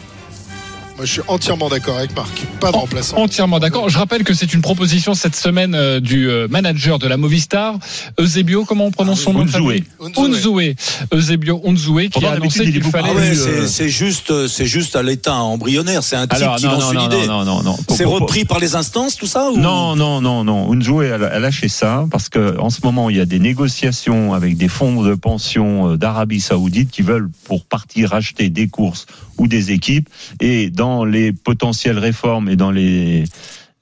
Moi, 1.01 1.07
je 1.07 1.13
suis 1.13 1.23
entièrement 1.29 1.71
d'accord 1.71 1.97
avec 1.97 2.15
Marc. 2.15 2.47
Pas 2.61 2.73
de 2.73 2.77
remplaçant. 2.77 3.17
Entièrement 3.17 3.59
d'accord. 3.59 3.89
Je 3.89 3.97
rappelle 3.97 4.23
que 4.23 4.35
c'est 4.35 4.53
une 4.53 4.61
proposition 4.61 5.15
cette 5.15 5.35
semaine 5.35 5.75
euh, 5.75 5.99
du 5.99 6.29
euh, 6.29 6.47
manager 6.47 6.99
de 6.99 7.07
la 7.07 7.17
Movistar, 7.17 7.79
Eusebio, 8.21 8.67
comment 8.67 8.85
on 8.85 8.91
prononce 8.91 9.23
son 9.23 9.33
nom 9.33 9.41
Unzoué. 9.41 9.83
Unzoué. 10.19 10.77
Eusebio 11.11 11.63
Unzoué, 11.65 12.11
qui 12.11 12.23
a 12.23 12.33
annoncé 12.33 12.71
qu'il 12.71 12.83
fallait... 12.83 13.09
Ah 13.13 13.15
ouais, 13.15 13.33
euh, 13.35 13.67
c'est 13.67 13.89
juste, 13.89 14.47
c'est 14.47 14.67
juste 14.67 14.95
à 14.95 15.03
l'état 15.03 15.37
embryonnaire. 15.37 16.03
C'est 16.03 16.17
un 16.17 16.27
type 16.27 16.43
Alors, 16.43 16.57
qui 16.57 16.67
non, 16.67 16.73
lance 16.73 16.83
non, 16.83 16.91
une 16.93 16.99
non, 16.99 17.07
idée. 17.07 17.27
non, 17.27 17.45
non, 17.47 17.63
non. 17.63 17.77
C'est 17.89 18.05
repris 18.05 18.45
par 18.45 18.59
les 18.59 18.75
instances, 18.75 19.17
tout 19.17 19.25
ça 19.25 19.51
ou... 19.51 19.57
Non, 19.57 19.97
non, 19.97 20.21
non, 20.21 20.45
non. 20.45 20.71
Unzoué 20.71 21.11
a, 21.13 21.39
lâché 21.39 21.69
ça 21.69 22.05
parce 22.11 22.29
que 22.29 22.59
en 22.59 22.69
ce 22.69 22.81
moment 22.85 23.09
il 23.09 23.17
y 23.17 23.21
a 23.21 23.27
des 23.27 23.39
négociations 23.39 24.35
avec 24.35 24.59
des 24.59 24.69
fonds 24.69 25.03
de 25.03 25.15
pension 25.15 25.97
d'Arabie 25.97 26.43
Saoudite 26.43 26.91
qui 26.91 27.01
veulent 27.01 27.31
pour 27.45 27.65
partir 27.65 28.13
acheter 28.13 28.51
des 28.51 28.69
courses 28.69 29.07
ou 29.41 29.49
des 29.49 29.73
équipes. 29.73 30.09
Et 30.41 30.71
dans 30.71 31.05
les 31.05 31.33
potentielles 31.33 31.99
réformes 31.99 32.49
et 32.49 32.57
dans 32.57 32.71
les 32.71 33.25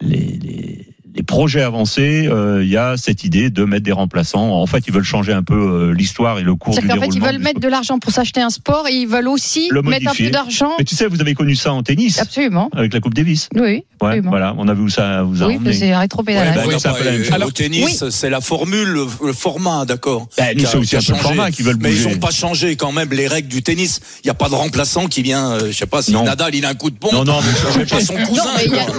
les, 0.00 0.38
les, 0.40 0.87
les 1.14 1.22
projets 1.22 1.62
avancés, 1.62 2.26
euh, 2.28 2.62
il 2.62 2.68
y 2.70 2.76
a 2.76 2.96
cette 2.96 3.24
idée 3.24 3.50
de 3.50 3.64
mettre 3.64 3.82
des 3.84 3.92
remplaçants. 3.92 4.50
En 4.52 4.66
fait, 4.66 4.84
ils 4.86 4.92
veulent 4.92 5.02
changer 5.04 5.32
un 5.32 5.42
peu 5.42 5.54
euh, 5.54 5.92
l'histoire 5.94 6.38
et 6.38 6.42
le 6.42 6.54
cours 6.54 6.74
du 6.74 6.80
C'est-à-dire 6.80 6.96
qu'en 6.96 7.00
fait, 7.02 7.06
ils 7.08 7.14
déroulement 7.14 7.32
veulent 7.38 7.42
mettre 7.44 7.60
de 7.60 7.68
l'argent 7.68 7.98
pour 7.98 8.12
s'acheter 8.12 8.40
un 8.40 8.50
sport 8.50 8.86
et 8.88 8.92
ils 8.94 9.08
veulent 9.08 9.28
aussi 9.28 9.68
le 9.70 9.82
mettre 9.82 10.06
un 10.06 10.10
modifier. 10.10 10.26
peu 10.26 10.30
d'argent. 10.32 10.70
Mais 10.78 10.84
tu 10.84 10.94
sais, 10.94 11.06
vous 11.06 11.20
avez 11.20 11.34
connu 11.34 11.56
ça 11.56 11.72
en 11.72 11.82
tennis 11.82 12.18
Absolument. 12.20 12.70
avec 12.76 12.92
la 12.94 13.00
Coupe 13.00 13.14
Davis. 13.14 13.48
Oui, 13.54 13.84
Ouais, 14.00 14.20
voilà, 14.20 14.54
on 14.58 14.68
a 14.68 14.74
vu 14.74 14.82
où 14.82 14.88
ça 14.88 15.22
vous 15.24 15.42
a 15.42 15.46
Oui, 15.48 15.56
emmené. 15.56 15.72
c'est 15.72 15.92
un 15.92 15.98
rétropédalage. 15.98 16.56
Ouais, 16.56 16.62
bah, 16.84 17.36
Oui, 17.40 17.44
au 17.44 17.50
tennis, 17.50 18.04
c'est 18.10 18.30
la 18.30 18.40
formule, 18.40 18.86
le, 18.88 19.06
le 19.24 19.32
format, 19.32 19.84
d'accord. 19.86 20.28
Bah, 20.38 20.44
c'est 20.56 20.76
aussi 20.76 20.96
un 20.96 21.00
format 21.00 21.50
qu'ils 21.50 21.64
veulent 21.64 21.78
Mais 21.80 21.90
ils 21.92 21.96
bouger. 22.02 22.14
n'ont 22.14 22.20
pas 22.20 22.30
changé 22.30 22.76
quand 22.76 22.92
même 22.92 23.08
les 23.12 23.26
règles 23.26 23.48
du 23.48 23.62
tennis. 23.62 24.00
Il 24.22 24.26
n'y 24.26 24.30
a 24.30 24.34
pas 24.34 24.48
de 24.48 24.54
remplaçant 24.54 25.06
qui 25.06 25.22
vient, 25.22 25.50
euh, 25.52 25.68
je 25.72 25.76
sais 25.76 25.86
pas 25.86 26.02
si 26.02 26.12
Non. 26.12 26.22
Nadal 26.24 26.54
il 26.54 26.64
a 26.64 26.68
un 26.68 26.74
coup 26.74 26.90
de 26.90 26.96
pompe. 26.98 27.12
Non, 27.12 27.24
non, 27.24 27.38
mais 27.40 27.82
je 27.84 27.90
pas 27.90 28.00
son 28.00 28.14
cousin. 28.14 28.44
Non, 28.44 28.50
mais 28.56 28.64
il 28.66 28.72
y 28.72 28.78
a- 28.78 28.86
non, 28.86 28.94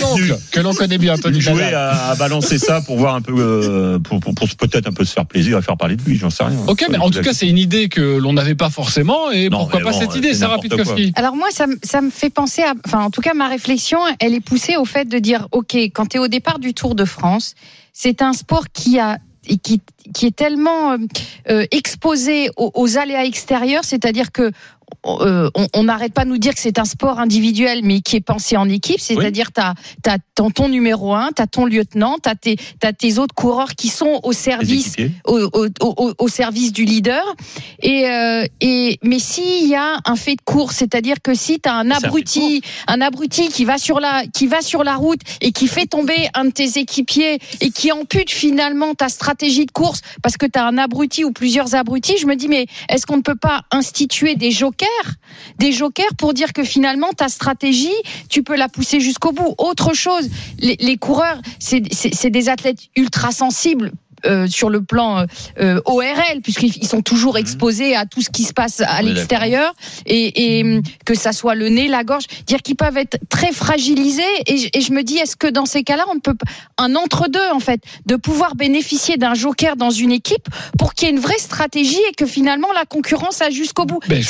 non. 0.00 0.17
Que 0.50 0.60
l'on 0.60 0.74
connaît 0.74 0.98
bien, 0.98 1.16
Tony 1.16 1.40
jouer 1.40 1.72
à, 1.74 2.10
à 2.10 2.14
balancer 2.16 2.58
ça 2.58 2.80
pour 2.80 2.96
voir 2.98 3.14
un 3.14 3.20
peu 3.22 3.34
euh, 3.36 3.98
pour, 3.98 4.20
pour, 4.20 4.34
pour 4.34 4.48
peut-être 4.48 4.86
un 4.88 4.92
peu 4.92 5.04
se 5.04 5.12
faire 5.12 5.26
plaisir 5.26 5.56
à 5.56 5.62
faire 5.62 5.76
parler 5.76 5.96
de 5.96 6.02
lui 6.02 6.16
j'en 6.16 6.30
sais 6.30 6.44
rien. 6.44 6.58
Ok, 6.66 6.84
mais 6.90 6.98
en 6.98 7.10
tout 7.10 7.20
cas, 7.20 7.32
c'est 7.32 7.48
une 7.48 7.58
idée 7.58 7.88
que 7.88 8.00
l'on 8.18 8.32
n'avait 8.32 8.54
pas 8.54 8.70
forcément. 8.70 9.30
Et 9.30 9.48
Non, 9.48 9.58
pourquoi 9.58 9.80
pas 9.80 9.90
bon, 9.92 9.98
cette 10.00 10.14
idée, 10.16 10.28
c'est 10.34 10.40
Sarah 10.40 10.58
Pitkowski 10.58 11.12
Alors 11.16 11.36
moi, 11.36 11.48
ça, 11.50 11.66
me- 11.66 11.78
ça 11.82 12.00
me 12.00 12.10
fait 12.10 12.30
penser 12.30 12.62
à... 12.62 12.74
Enfin, 12.86 13.00
en 13.04 13.10
tout 13.10 13.20
cas, 13.20 13.34
ma 13.34 13.48
réflexion, 13.48 13.98
elle 14.20 14.34
est 14.34 14.40
poussée 14.40 14.76
au 14.76 14.84
fait 14.84 15.04
de 15.06 15.18
dire, 15.18 15.48
OK, 15.52 15.74
quand 15.74 16.06
tu 16.06 16.16
es 16.16 16.20
au 16.20 16.28
départ 16.28 16.58
du 16.58 16.74
Tour 16.74 16.94
de 16.94 17.04
France, 17.04 17.54
c'est 17.92 18.22
un 18.22 18.32
sport 18.32 18.64
qui 18.72 18.98
a 18.98 19.18
et 19.50 19.56
qui, 19.56 19.80
qui 20.12 20.26
est 20.26 20.36
tellement 20.36 20.92
euh, 20.92 20.96
euh, 21.50 21.64
exposé 21.70 22.50
aux, 22.58 22.70
aux 22.74 22.98
aléas 22.98 23.24
extérieurs, 23.24 23.82
c'est-à-dire 23.84 24.30
que 24.30 24.50
euh, 25.06 25.50
on 25.74 25.84
n'arrête 25.84 26.12
pas 26.12 26.24
de 26.24 26.30
nous 26.30 26.38
dire 26.38 26.54
que 26.54 26.60
c'est 26.60 26.78
un 26.78 26.84
sport 26.84 27.18
individuel, 27.18 27.80
mais 27.84 28.00
qui 28.00 28.16
est 28.16 28.20
pensé 28.20 28.56
en 28.56 28.68
équipe. 28.68 29.00
C'est-à-dire, 29.00 29.52
tu 29.52 29.60
as, 29.60 30.18
ton, 30.34 30.50
ton 30.50 30.68
numéro 30.68 31.14
un, 31.14 31.30
tu 31.34 31.42
as 31.42 31.46
ton 31.46 31.66
lieutenant, 31.66 32.16
tu 32.22 32.28
as, 32.28 32.86
as, 32.86 32.92
tes 32.92 33.18
autres 33.18 33.34
coureurs 33.34 33.74
qui 33.74 33.88
sont 33.88 34.20
au 34.22 34.32
service, 34.32 34.96
au, 35.24 35.38
au, 35.52 35.66
au, 35.80 36.14
au, 36.18 36.28
service 36.28 36.72
du 36.72 36.84
leader. 36.84 37.22
Et, 37.82 38.08
euh, 38.08 38.44
et 38.60 38.98
mais 39.02 39.18
s'il 39.18 39.68
y 39.68 39.74
a 39.74 39.98
un 40.04 40.16
fait 40.16 40.36
de 40.36 40.42
course, 40.44 40.76
c'est-à-dire 40.76 41.16
que 41.22 41.34
si 41.34 41.60
tu 41.60 41.68
as 41.68 41.74
un 41.74 41.90
abruti, 41.90 42.62
un 42.86 43.00
abruti 43.00 43.48
qui 43.48 43.64
va 43.64 43.78
sur 43.78 44.00
la 44.00 44.24
qui 44.26 44.46
va 44.46 44.60
sur 44.62 44.84
la 44.84 44.96
route 44.96 45.20
et 45.40 45.52
qui 45.52 45.68
fait 45.68 45.86
tomber 45.86 46.28
un 46.34 46.46
de 46.46 46.50
tes 46.50 46.78
équipiers 46.78 47.38
et 47.60 47.70
qui 47.70 47.92
ampute 47.92 48.30
finalement 48.30 48.94
ta 48.94 49.08
stratégie 49.08 49.66
de 49.66 49.72
course 49.72 50.00
parce 50.22 50.36
que 50.36 50.46
tu 50.46 50.58
as 50.58 50.66
un 50.66 50.78
abruti 50.78 51.24
ou 51.24 51.32
plusieurs 51.32 51.74
abrutis, 51.74 52.16
je 52.18 52.26
me 52.26 52.36
dis 52.36 52.48
mais 52.48 52.66
est-ce 52.88 53.06
qu'on 53.06 53.16
ne 53.16 53.22
peut 53.22 53.36
pas 53.36 53.62
instituer 53.70 54.34
des 54.34 54.50
jokers, 54.50 54.77
des 55.58 55.72
jokers 55.72 56.14
pour 56.16 56.34
dire 56.34 56.52
que 56.52 56.64
finalement 56.64 57.12
ta 57.12 57.28
stratégie, 57.28 57.94
tu 58.28 58.42
peux 58.42 58.56
la 58.56 58.68
pousser 58.68 59.00
jusqu'au 59.00 59.32
bout. 59.32 59.54
Autre 59.58 59.94
chose, 59.94 60.28
les, 60.58 60.96
coureurs, 60.96 61.40
c'est 61.58 62.30
des 62.30 62.48
athlètes 62.48 62.80
ultra 62.96 63.32
sensibles 63.32 63.92
euh, 64.26 64.46
sur 64.46 64.70
le 64.70 64.82
plan 64.82 65.24
euh, 65.60 65.80
ORL, 65.84 66.40
puisqu'ils 66.42 66.86
sont 66.86 67.02
toujours 67.02 67.34
Mhm. 67.34 67.40
exposés 67.40 67.94
à 67.96 68.06
tout 68.06 68.22
ce 68.22 68.30
qui 68.30 68.44
se 68.44 68.52
passe 68.52 68.80
à 68.86 69.02
l'extérieur, 69.02 69.72
et, 70.06 70.58
et 70.60 70.80
que 71.04 71.14
ça 71.14 71.32
soit 71.32 71.54
le 71.54 71.68
nez, 71.68 71.88
la 71.88 72.04
gorge, 72.04 72.24
dire 72.46 72.62
qu'ils 72.62 72.76
peuvent 72.76 72.96
être 72.96 73.18
très 73.28 73.52
fragilisés. 73.52 74.22
Et, 74.46 74.56
je- 74.58 74.68
et 74.72 74.80
je 74.80 74.92
me 74.92 75.02
dis, 75.02 75.16
est-ce 75.18 75.36
que 75.36 75.46
dans 75.46 75.66
ces 75.66 75.82
cas-là, 75.82 76.04
on 76.10 76.14
ne 76.16 76.20
peut 76.20 76.34
un 76.78 76.94
entre-deux 76.94 77.38
en 77.52 77.60
fait, 77.60 77.80
de 78.06 78.16
pouvoir 78.16 78.54
bénéficier 78.54 79.16
d'un 79.16 79.34
joker 79.34 79.76
dans 79.76 79.90
une 79.90 80.12
équipe 80.12 80.48
pour 80.78 80.94
qu'il 80.94 81.08
y 81.08 81.10
ait 81.10 81.14
une 81.14 81.20
vraie 81.20 81.38
stratégie 81.38 82.00
et 82.10 82.14
que 82.14 82.26
finalement 82.26 82.68
la 82.74 82.84
concurrence 82.84 83.40
a 83.42 83.50
jusqu'au 83.50 83.84
bout? 83.84 84.00
Ben, 84.08 84.22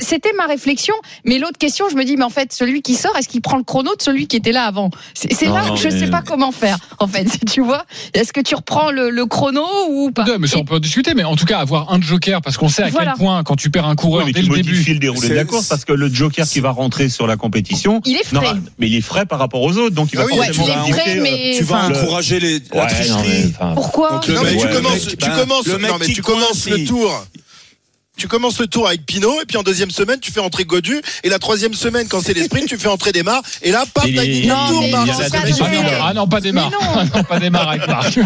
C'était 0.00 0.32
ma 0.36 0.46
réflexion. 0.46 0.94
Mais 1.24 1.38
l'autre 1.38 1.58
question, 1.58 1.86
je 1.90 1.96
me 1.96 2.04
dis, 2.04 2.16
mais 2.16 2.24
en 2.24 2.30
fait, 2.30 2.52
celui 2.52 2.82
qui 2.82 2.94
sort, 2.94 3.16
est-ce 3.16 3.28
qu'il 3.28 3.40
prend 3.40 3.56
le 3.56 3.64
chrono 3.64 3.94
de 3.96 4.02
celui 4.02 4.26
qui 4.26 4.36
était 4.36 4.52
là 4.52 4.64
avant? 4.64 4.90
C'est 5.14 5.30
là 5.46 5.62
non, 5.66 5.74
que 5.74 5.80
je 5.80 5.88
mais- 5.88 5.98
sais 5.98 6.10
pas 6.10 6.22
comment 6.22 6.52
faire. 6.52 6.78
En 6.98 7.06
fait, 7.06 7.26
tu 7.52 7.60
vois, 7.60 7.84
est-ce 8.14 8.32
que 8.32 8.40
tu 8.40 8.54
reprends 8.54 8.90
le, 8.90 9.10
le 9.10 9.21
chrono 9.26 9.64
ou 9.90 10.10
pas 10.10 10.24
Ouais, 10.24 10.38
mais 10.38 10.46
ça, 10.46 10.58
on 10.58 10.64
peut 10.64 10.76
en 10.76 10.80
discuter, 10.80 11.14
mais 11.14 11.24
en 11.24 11.36
tout 11.36 11.44
cas, 11.44 11.58
avoir 11.58 11.92
un 11.92 12.00
joker, 12.00 12.40
parce 12.42 12.56
qu'on 12.56 12.68
sait 12.68 12.82
à 12.84 12.88
Voilà. 12.88 13.12
quel 13.12 13.18
point, 13.24 13.42
quand 13.42 13.56
tu 13.56 13.70
perds 13.70 13.86
un 13.86 13.94
coureur 13.94 14.24
Oui, 14.26 14.32
mais 14.34 14.40
dès 14.42 14.46
le 14.48 14.54
début. 14.54 14.84
le 14.92 14.98
déroulé 14.98 15.28
de 15.28 15.34
la 15.34 15.44
course 15.44 15.66
parce 15.68 15.84
que 15.84 15.92
le 15.92 16.12
joker 16.12 16.46
qui 16.46 16.60
va 16.60 16.70
rentrer 16.70 17.08
sur 17.08 17.26
la 17.26 17.36
compétition, 17.36 18.00
Il 18.04 18.16
est 18.16 18.24
frais. 18.24 18.54
mais 18.78 18.88
il 18.88 18.94
est 18.96 19.00
frais 19.00 19.26
par 19.26 19.38
rapport 19.38 19.62
aux 19.62 19.76
autres, 19.76 19.94
donc 19.94 20.10
il 20.12 20.16
va 20.16 20.22
Ah 20.22 20.26
oui, 20.30 20.36
forcément 20.54 20.84
tu 20.84 20.92
frais, 20.92 21.18
euh, 21.18 21.22
mais- 21.22 21.54
Tu 21.56 21.64
vas 21.64 21.86
encourager 21.86 22.40
les, 22.40 22.60
la 22.72 22.82
Ouais, 22.82 22.86
tricherie. 22.88 23.10
non, 23.10 23.22
mais, 23.28 23.44
enfin, 23.54 23.72
Pourquoi 23.74 24.10
Donc 24.12 24.26
le 24.28 24.34
Non, 24.34 24.42
mais 24.44 24.50
mec, 24.52 24.60
tu 24.60 24.68
commences, 24.68 24.82
le 25.04 25.10
mec, 25.10 25.18
tu 25.18 25.30
commences, 25.30 25.66
le 25.66 25.78
mec 25.78 25.90
non, 25.90 25.96
mais 26.00 26.06
qui 26.06 26.12
tu 26.14 26.22
commences 26.22 26.42
coince, 26.46 26.66
le 26.70 26.78
il- 26.78 26.88
tour. 26.88 27.26
Tu 28.18 28.28
commences 28.28 28.60
le 28.60 28.66
tour 28.66 28.86
avec 28.86 29.06
Pinot 29.06 29.40
et 29.40 29.46
puis 29.46 29.56
en 29.56 29.62
deuxième 29.62 29.90
semaine 29.90 30.18
tu 30.20 30.30
fais 30.32 30.40
entrer 30.40 30.64
Godu 30.64 31.00
et 31.24 31.28
la 31.28 31.38
troisième 31.38 31.72
semaine 31.74 32.06
quand 32.08 32.20
c'est 32.20 32.34
les 32.34 32.44
sprints 32.44 32.68
tu 32.68 32.76
fais 32.76 32.88
entrer 32.88 33.10
Desmar 33.10 33.42
et 33.62 33.70
là 33.72 33.84
paf 33.92 34.04
t'as 34.04 34.10
gagné 34.10 34.42
le 34.42 34.68
tour 34.68 34.82
mais 34.82 34.90
Marc. 34.90 35.12
Ah 36.02 36.12
non, 36.14 36.26
pas. 36.28 36.40
Mais 36.40 36.52
non. 36.52 36.70
Ah 36.72 37.04
non, 37.14 37.24
pas 37.24 37.40
démarre 37.40 37.68
avec 37.70 37.86
Marc. 37.86 38.18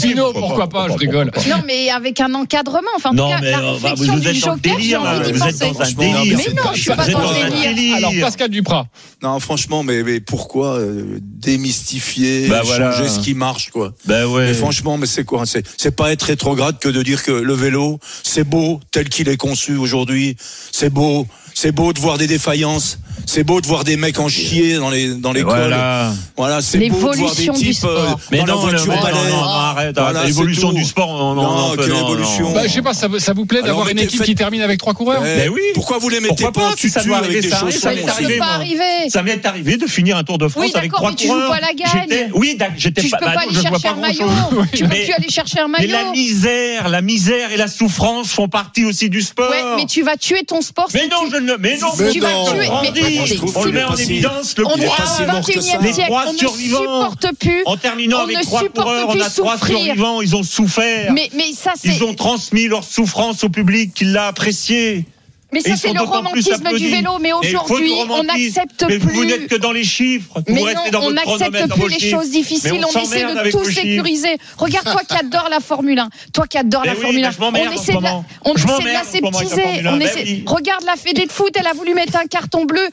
Pinot, 0.00 0.32
pourquoi 0.32 0.68
pas, 0.68 0.86
je 0.88 0.94
rigole. 0.94 1.30
Non, 1.48 1.62
mais 1.66 1.90
avec 1.90 2.20
un 2.20 2.32
encadrement. 2.34 2.88
Enfin, 2.96 3.10
en 3.10 3.14
Non, 3.14 3.24
tout 3.24 3.30
cas, 3.30 3.40
mais 3.40 3.50
la 3.50 3.58
euh, 3.58 3.78
bah, 3.82 3.90
réflexion 3.90 4.14
vous 4.14 4.20
du 4.20 4.28
êtes 4.28 4.40
dans 4.40 4.50
le 4.54 4.56
joker, 4.56 4.76
j'ai 4.80 4.96
envie 4.96 5.32
d'y 5.32 5.38
penser. 5.38 5.94
Mais 5.98 6.12
non, 6.12 6.70
je 6.74 6.80
suis 6.80 6.90
pas 6.90 7.06
dans 7.08 7.20
le 7.32 7.44
un 7.44 7.50
délire. 7.50 7.96
Alors, 7.96 8.12
Pascal 8.20 8.50
Duprat. 8.50 8.86
Non, 9.22 9.40
franchement, 9.40 9.82
mais, 9.82 10.02
mais 10.02 10.20
pourquoi 10.20 10.76
euh, 10.78 11.18
démystifier, 11.20 12.48
Bah, 12.48 12.62
changer 12.62 12.76
voilà. 12.78 13.08
ce 13.08 13.18
qui 13.20 13.34
marche, 13.34 13.70
quoi? 13.70 13.92
Ben 14.04 14.26
ouais. 14.26 14.46
Mais 14.46 14.54
franchement, 14.54 14.96
mais 14.96 15.06
c'est 15.06 15.24
quoi? 15.24 15.44
C'est 15.46 15.66
c'est 15.76 15.94
pas 15.94 16.12
être 16.12 16.22
rétrograde 16.22 16.78
que 16.78 16.88
de 16.88 17.02
dire 17.02 17.22
que 17.22 17.32
le 17.32 17.54
vélo, 17.54 17.98
c'est 18.22 18.44
beau 18.44 18.80
tel 18.92 19.07
qu'il 19.08 19.28
est 19.28 19.36
conçu 19.36 19.76
aujourd'hui. 19.76 20.36
C'est 20.72 20.90
beau, 20.90 21.26
c'est 21.54 21.72
beau 21.72 21.92
de 21.92 22.00
voir 22.00 22.18
des 22.18 22.26
défaillances. 22.26 22.98
C'est 23.28 23.44
beau 23.44 23.60
de 23.60 23.66
voir 23.66 23.84
des 23.84 23.98
mecs 23.98 24.18
en 24.20 24.28
chier 24.28 24.76
dans 24.76 24.88
les 24.88 25.08
dans 25.08 25.32
les 25.32 25.42
cols. 25.42 25.58
Voilà. 25.58 26.12
Voilà, 26.36 26.62
c'est 26.62 26.78
beau 26.88 27.12
de 27.12 27.18
voir 27.18 27.34
des 27.34 27.48
types 27.50 27.50
euh, 27.84 28.06
sport. 28.06 28.20
Mais 28.30 28.38
dans 28.38 28.46
la 28.46 28.52
non, 28.54 28.58
voiture 28.60 28.86
non, 28.86 28.94
non, 28.96 29.02
balai. 29.02 29.14
non, 29.30 29.36
non, 29.36 29.42
arrête, 29.44 29.98
Voilà, 29.98 30.24
l'évolution 30.24 30.72
du 30.72 30.82
sport, 30.84 31.10
on, 31.10 31.32
on, 31.32 31.34
Non, 31.34 31.42
on 31.42 31.46
en 31.46 31.70
fait- 31.72 31.76
quelle 31.82 31.88
non, 31.90 32.06
évolution 32.08 32.44
non. 32.48 32.54
Bah, 32.54 32.62
je 32.66 32.72
sais 32.72 32.80
pas, 32.82 32.94
ça 32.94 33.06
vous, 33.08 33.18
ça 33.18 33.34
vous 33.34 33.44
plaît 33.44 33.60
d'avoir 33.60 33.88
une 33.90 33.98
équipe 33.98 34.22
qui 34.22 34.34
termine 34.34 34.62
avec 34.62 34.78
trois 34.78 34.94
coureurs 34.94 35.22
Eh, 35.26 35.36
Ben 35.40 35.50
oui. 35.50 35.60
Pourquoi 35.74 35.98
vous 35.98 36.08
les 36.08 36.20
mettez 36.20 36.42
Pourquoi 36.42 36.52
pas 36.52 36.70
pas 36.70 36.74
Si 36.78 36.88
ça 36.88 37.02
doit 37.04 37.18
avec 37.18 37.30
arriver, 37.32 37.48
ça 37.50 37.58
arrive, 37.60 37.74
ça 37.74 37.80
Ça 37.80 37.90
m'est 37.94 38.02
ne 38.02 38.08
arrivé, 38.08 38.32
peut 38.34 38.38
pas 38.38 38.46
arriver. 38.46 39.10
Ça 39.10 39.22
m'est 39.22 39.44
arrivé 39.46 39.76
de 39.76 39.86
finir 39.86 40.16
un 40.16 40.24
Tour 40.24 40.38
de 40.38 40.48
France 40.48 40.64
Oui, 40.64 40.72
avec 40.74 40.90
trois 40.92 41.10
mais 41.10 41.16
tu 41.16 41.26
joues 41.26 41.34
coureurs. 41.34 41.50
pas 41.50 41.56
à 41.56 41.60
la 41.60 41.72
gagne. 41.74 42.30
Oui, 42.34 42.56
d'accord, 42.58 42.74
j'étais 42.78 43.02
Tu 43.02 43.10
pas. 43.10 43.18
peux 43.18 43.26
bah 43.26 43.32
pas 43.34 43.44
non, 43.44 43.50
aller 43.50 43.60
chercher 43.62 43.82
pas 43.82 43.90
un 43.90 43.96
maillot. 43.96 44.30
Tu 44.72 44.84
peux 44.84 44.88
Mais- 44.90 45.04
plus 45.04 45.12
aller 45.12 45.28
chercher 45.28 45.60
un 45.60 45.68
Mais 45.68 45.86
la 45.86 45.98
maillot. 45.98 46.12
misère, 46.12 46.88
la 46.88 47.02
misère 47.02 47.52
et 47.52 47.56
la 47.58 47.68
souffrance 47.68 48.30
font 48.30 48.48
partie 48.48 48.86
aussi 48.86 49.10
du 49.10 49.20
sport. 49.20 49.52
Mais 49.76 49.84
tu 49.86 50.02
vas 50.02 50.16
tuer 50.16 50.44
ton 50.46 50.62
sport. 50.62 50.88
Mais 50.94 51.08
non, 51.08 51.26
tu- 51.28 51.32
je 51.34 51.36
ne. 51.42 51.56
Mais 51.58 51.76
non, 51.78 51.88
mais 51.98 52.10
tu 52.10 52.20
non, 52.20 52.28
vas 52.44 52.52
tuer. 52.52 53.17
On 53.54 53.64
le 53.64 53.72
met 53.72 53.84
en 53.84 53.96
évidence. 53.96 54.56
Le 54.56 54.66
On 54.66 54.76
si 54.76 55.22
au 55.22 55.26
mort 55.26 55.46
que 55.46 55.52
21 55.58 55.60
ça. 55.62 55.78
Les 55.78 55.92
trois 56.04 56.24
On 56.28 56.32
ne 56.32 56.38
survivants. 56.38 56.78
supporte 56.78 57.26
plus. 57.38 57.62
En 57.66 57.76
terminant 57.76 58.18
On 58.20 58.24
avec 58.24 58.38
ne 58.38 58.42
trois 58.42 58.68
coureurs, 58.68 59.08
on 59.08 59.20
a 59.20 59.30
trois 59.30 59.58
survivants. 59.58 60.20
Ils 60.20 60.36
ont 60.36 60.42
souffert. 60.42 61.12
Mais, 61.12 61.30
mais 61.34 61.52
ça. 61.52 61.72
Ils 61.84 62.04
ont 62.04 62.14
transmis 62.14 62.68
leur 62.68 62.84
souffrance 62.84 63.44
au 63.44 63.48
public 63.48 63.94
qui 63.94 64.04
l'a 64.04 64.26
apprécié. 64.26 65.04
Mais 65.52 65.60
Et 65.60 65.70
ça, 65.70 65.76
c'est 65.76 65.88
le 65.88 65.94
plus 65.94 66.02
romantisme 66.04 66.72
du 66.76 66.88
vélo. 66.88 67.18
Mais 67.20 67.32
aujourd'hui, 67.32 67.92
on 68.10 68.22
n'accepte 68.24 68.84
Mais 68.86 68.98
vous 68.98 69.08
plus. 69.08 69.26
n'êtes 69.26 69.46
que 69.48 69.56
dans 69.56 69.72
les 69.72 69.84
chiffres. 69.84 70.34
Mais 70.46 70.60
non, 70.60 70.72
dans 70.92 71.02
on 71.06 71.10
n'accepte 71.10 71.72
plus 71.74 71.88
les 71.88 71.98
chiffres. 71.98 72.20
choses 72.20 72.30
difficiles. 72.30 72.84
On 72.84 72.98
On, 72.98 73.02
essaie 73.02 73.24
de 73.24 73.50
tout 73.50 73.64
sécuriser. 73.64 74.36
Regarde 74.58 74.84
toi 74.90 75.00
qui 75.08 75.16
adore 75.16 75.48
la 75.50 75.60
Formule 75.60 75.98
1. 75.98 76.08
Toi 76.34 76.46
qui 76.46 76.58
adore 76.58 76.84
la 76.84 76.92
oui, 76.92 77.00
Formule 77.00 77.20
mais 77.22 77.26
1. 77.28 77.30
je 77.30 77.38
m'emmerde 77.40 77.68
On 77.70 77.72
essaie 77.80 77.94
de 77.94 78.02
la, 78.02 78.22
on 78.44 78.56
Je 78.56 78.64
essaie 78.64 78.66
de 78.66 78.72
m'emmerde 78.72 78.92
la 78.94 79.00
en 79.00 79.04
ce 79.04 79.20
moment 79.22 79.38
avec 79.38 79.48
la 79.48 79.54
sceptiser. 79.56 79.62
Formule 79.62 79.86
1. 79.86 79.92
On 79.94 80.00
essaie- 80.00 80.22
oui. 80.24 80.42
Regarde 80.46 80.84
la 80.84 80.96
Fédé 80.96 81.26
de 81.26 81.32
foot. 81.32 81.52
Elle 81.58 81.66
a 81.66 81.72
voulu 81.72 81.94
mettre 81.94 82.16
un 82.16 82.26
carton 82.26 82.64
bleu 82.64 82.86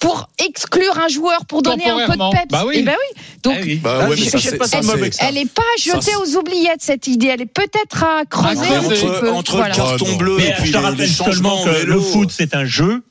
pour 0.00 0.28
exclure 0.44 0.98
un 0.98 1.08
joueur 1.08 1.44
pour 1.46 1.62
donner 1.62 1.86
un 1.88 2.06
peu 2.06 2.12
de 2.14 2.30
peps. 2.32 2.44
Bah 2.50 2.64
oui. 2.66 2.76
Eh 2.78 2.82
ben 2.82 2.94
oui. 2.98 3.22
Donc, 3.42 3.56
elle 3.60 3.66
n'est 5.34 5.44
pas 5.46 5.62
jetée 5.78 6.16
aux 6.16 6.36
oubliettes 6.36 6.80
cette 6.80 7.06
idée. 7.06 7.28
Elle 7.28 7.42
est 7.42 7.46
peut-être 7.46 8.02
à 8.04 8.24
creuser 8.28 8.62
Ah, 8.70 8.80
petit 8.88 9.04
entre, 9.06 9.20
peu. 9.20 9.30
entre 9.30 9.56
Voilà. 9.56 9.68
le 9.68 9.74
carton 9.76 10.16
bleu 10.16 10.40
et 10.40 10.52
puis 10.60 10.72
je 10.72 11.22
te 11.22 11.83
le 11.84 12.00
foot, 12.00 12.30
c'est 12.30 12.54
un 12.54 12.64
jeu. 12.64 13.02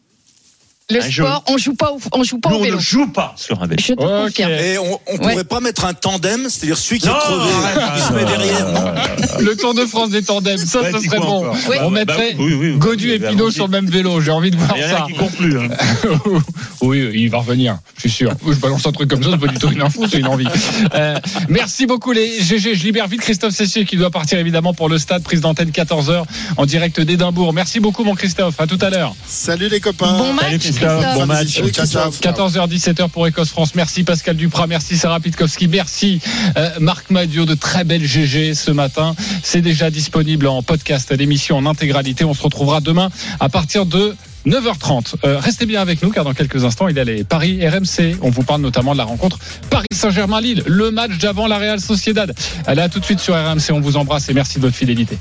Le 0.90 1.02
un 1.02 1.10
jeu. 1.10 1.24
sport, 1.24 1.44
on 1.48 1.58
joue 1.58 1.76
pas 1.76 1.92
au, 1.92 2.00
on 2.12 2.24
joue 2.24 2.40
pas 2.40 2.50
Nous, 2.50 2.56
au 2.58 2.60
on 2.60 2.64
vélo. 2.64 2.76
ne 2.78 2.82
joue 2.82 3.08
pas 3.08 3.34
sur 3.38 3.62
un 3.64 3.68
vélo. 3.68 3.82
Je 3.82 3.94
te 3.94 4.02
Ok. 4.02 4.26
confirme. 4.26 4.52
Et 4.52 4.78
on, 4.78 5.00
on 5.08 5.12
Ouais. 5.14 5.18
pourrait 5.32 5.44
pas 5.46 5.60
mettre 5.62 5.86
un 5.86 5.94
tandem, 5.94 6.48
c'est-à-dire 6.50 6.78
celui 6.78 7.00
qui 7.00 7.08
Non, 7.08 7.14
est 7.16 7.20
crevé, 7.20 7.86
il 7.96 8.02
se 8.04 8.14
met 8.14 8.26
derrière. 8.26 8.68
non 8.70 8.94
Le 9.40 9.56
Tour 9.56 9.74
de 9.74 9.86
France 9.86 10.10
des 10.10 10.22
tandems, 10.24 10.58
ça, 10.58 10.92
dis 10.92 11.06
serait 11.06 11.20
bon. 11.20 11.46
On 11.82 11.90
Bah, 11.92 12.00
mettrait 12.00 12.36
oui, 12.38 12.54
oui, 12.54 12.72
oui. 12.74 12.78
Godu 12.78 13.12
et 13.12 13.20
Bah, 13.20 13.30
Pinot 13.30 13.50
sur 13.52 13.66
le 13.66 13.72
même 13.72 13.88
vélo. 13.88 14.20
J'ai 14.22 14.32
envie 14.32 14.52
de 14.52 14.58
voir 14.58 14.74
Il 14.76 14.84
y 14.84 14.90
ça. 14.90 15.06
qui 15.08 15.14
court 15.14 15.32
plus. 15.32 15.58
hein. 15.58 15.70
oui, 16.82 17.10
il 17.14 17.30
va 17.30 17.38
revenir, 17.40 17.78
je 17.96 18.02
suis 18.02 18.10
sûr. 18.12 18.32
Je 18.46 18.54
balance 18.56 18.86
un 18.86 18.92
truc 18.92 19.10
comme 19.10 19.24
ça, 19.24 19.30
c'est 19.32 19.40
pas 19.40 19.48
du 19.48 19.58
tout 19.60 19.70
une 19.72 19.82
info, 19.82 20.06
c'est 20.10 20.20
une 20.20 20.28
envie. 20.28 20.48
Euh, 20.96 21.16
merci 21.50 21.86
beaucoup 21.86 22.12
les 22.12 22.42
GG. 22.42 22.76
Je 22.76 22.84
libère 22.84 23.08
vite 23.08 23.22
Christophe 23.22 23.54
Cessier 23.54 23.86
qui 23.86 23.96
doit 23.98 24.12
partir 24.12 24.38
évidemment 24.38 24.74
pour 24.74 24.90
le 24.90 24.98
stade, 24.98 25.24
prise 25.24 25.42
d'antenne 25.42 25.70
14h 25.70 26.24
en 26.58 26.66
direct 26.66 27.00
d'Édimbourg. 27.00 27.54
Merci 27.54 27.80
beaucoup 27.80 28.04
mon 28.04 28.16
Christophe, 28.16 28.60
à 28.60 28.68
tout 28.68 28.78
à 28.82 28.90
l'heure. 28.90 29.16
Salut 29.26 29.70
les 29.70 29.80
copains. 29.80 30.18
Bon 30.18 30.34
match, 30.34 30.62
Salut, 30.74 30.83
Christophe. 30.88 31.16
Bon 31.16 31.26
match. 31.26 31.48
Salut, 31.48 31.72
Christophe. 31.72 32.20
14h 32.22 32.70
17h 32.70 33.10
pour 33.10 33.28
Écosse-France. 33.28 33.76
Merci 33.76 34.04
Pascal 34.04 34.36
Duprat, 34.36 34.68
merci 34.68 34.98
Sarah 34.98 35.20
Pitkowski, 35.20 35.68
merci 35.68 36.20
euh, 36.58 36.70
Marc 36.80 37.10
Madio 37.10 37.46
de 37.46 37.56
très 37.56 37.84
belles 37.84 38.06
GG 38.06 38.54
ce 38.54 38.72
matin. 38.72 39.16
C'est 39.42 39.62
déjà 39.62 39.90
disponible 39.90 40.48
en 40.48 40.62
podcast 40.64 41.12
à 41.12 41.16
l'émission 41.16 41.58
en 41.58 41.66
intégralité. 41.66 42.26
On 42.26 42.34
se 42.34 42.42
retrouvera 42.42 42.82
demain 42.82 43.10
à 43.40 43.50
partir 43.50 43.86
de 43.86 44.16
9h30. 44.46 45.16
Euh, 45.24 45.40
restez 45.40 45.66
bien 45.66 45.82
avec 45.82 46.02
nous 46.04 46.10
car 46.10 46.26
dans 46.26 46.34
quelques 46.34 46.66
instants 46.66 46.88
il 46.88 46.98
y 46.98 47.00
a 47.00 47.04
les 47.04 47.24
Paris 47.24 47.66
RMC. 47.66 48.18
On 48.22 48.30
vous 48.30 48.44
parle 48.44 48.62
notamment 48.62 48.94
de 48.94 48.98
la 48.98 49.06
rencontre 49.06 49.40
Paris 49.70 49.88
Saint-Germain-Lille, 49.94 50.64
le 50.66 50.92
match 50.92 51.18
d'avant 51.18 51.48
la 51.48 51.58
Real 51.58 51.80
Sociedad. 51.80 52.34
Allez 52.66 52.82
à 52.82 52.90
tout 52.90 53.00
de 53.00 53.06
suite 53.06 53.20
sur 53.20 53.36
RMC. 53.36 53.72
On 53.72 53.80
vous 53.80 53.98
embrasse 53.98 54.30
et 54.30 54.34
merci 54.34 54.58
de 54.58 54.62
votre 54.62 54.76
fidélité. 54.76 55.18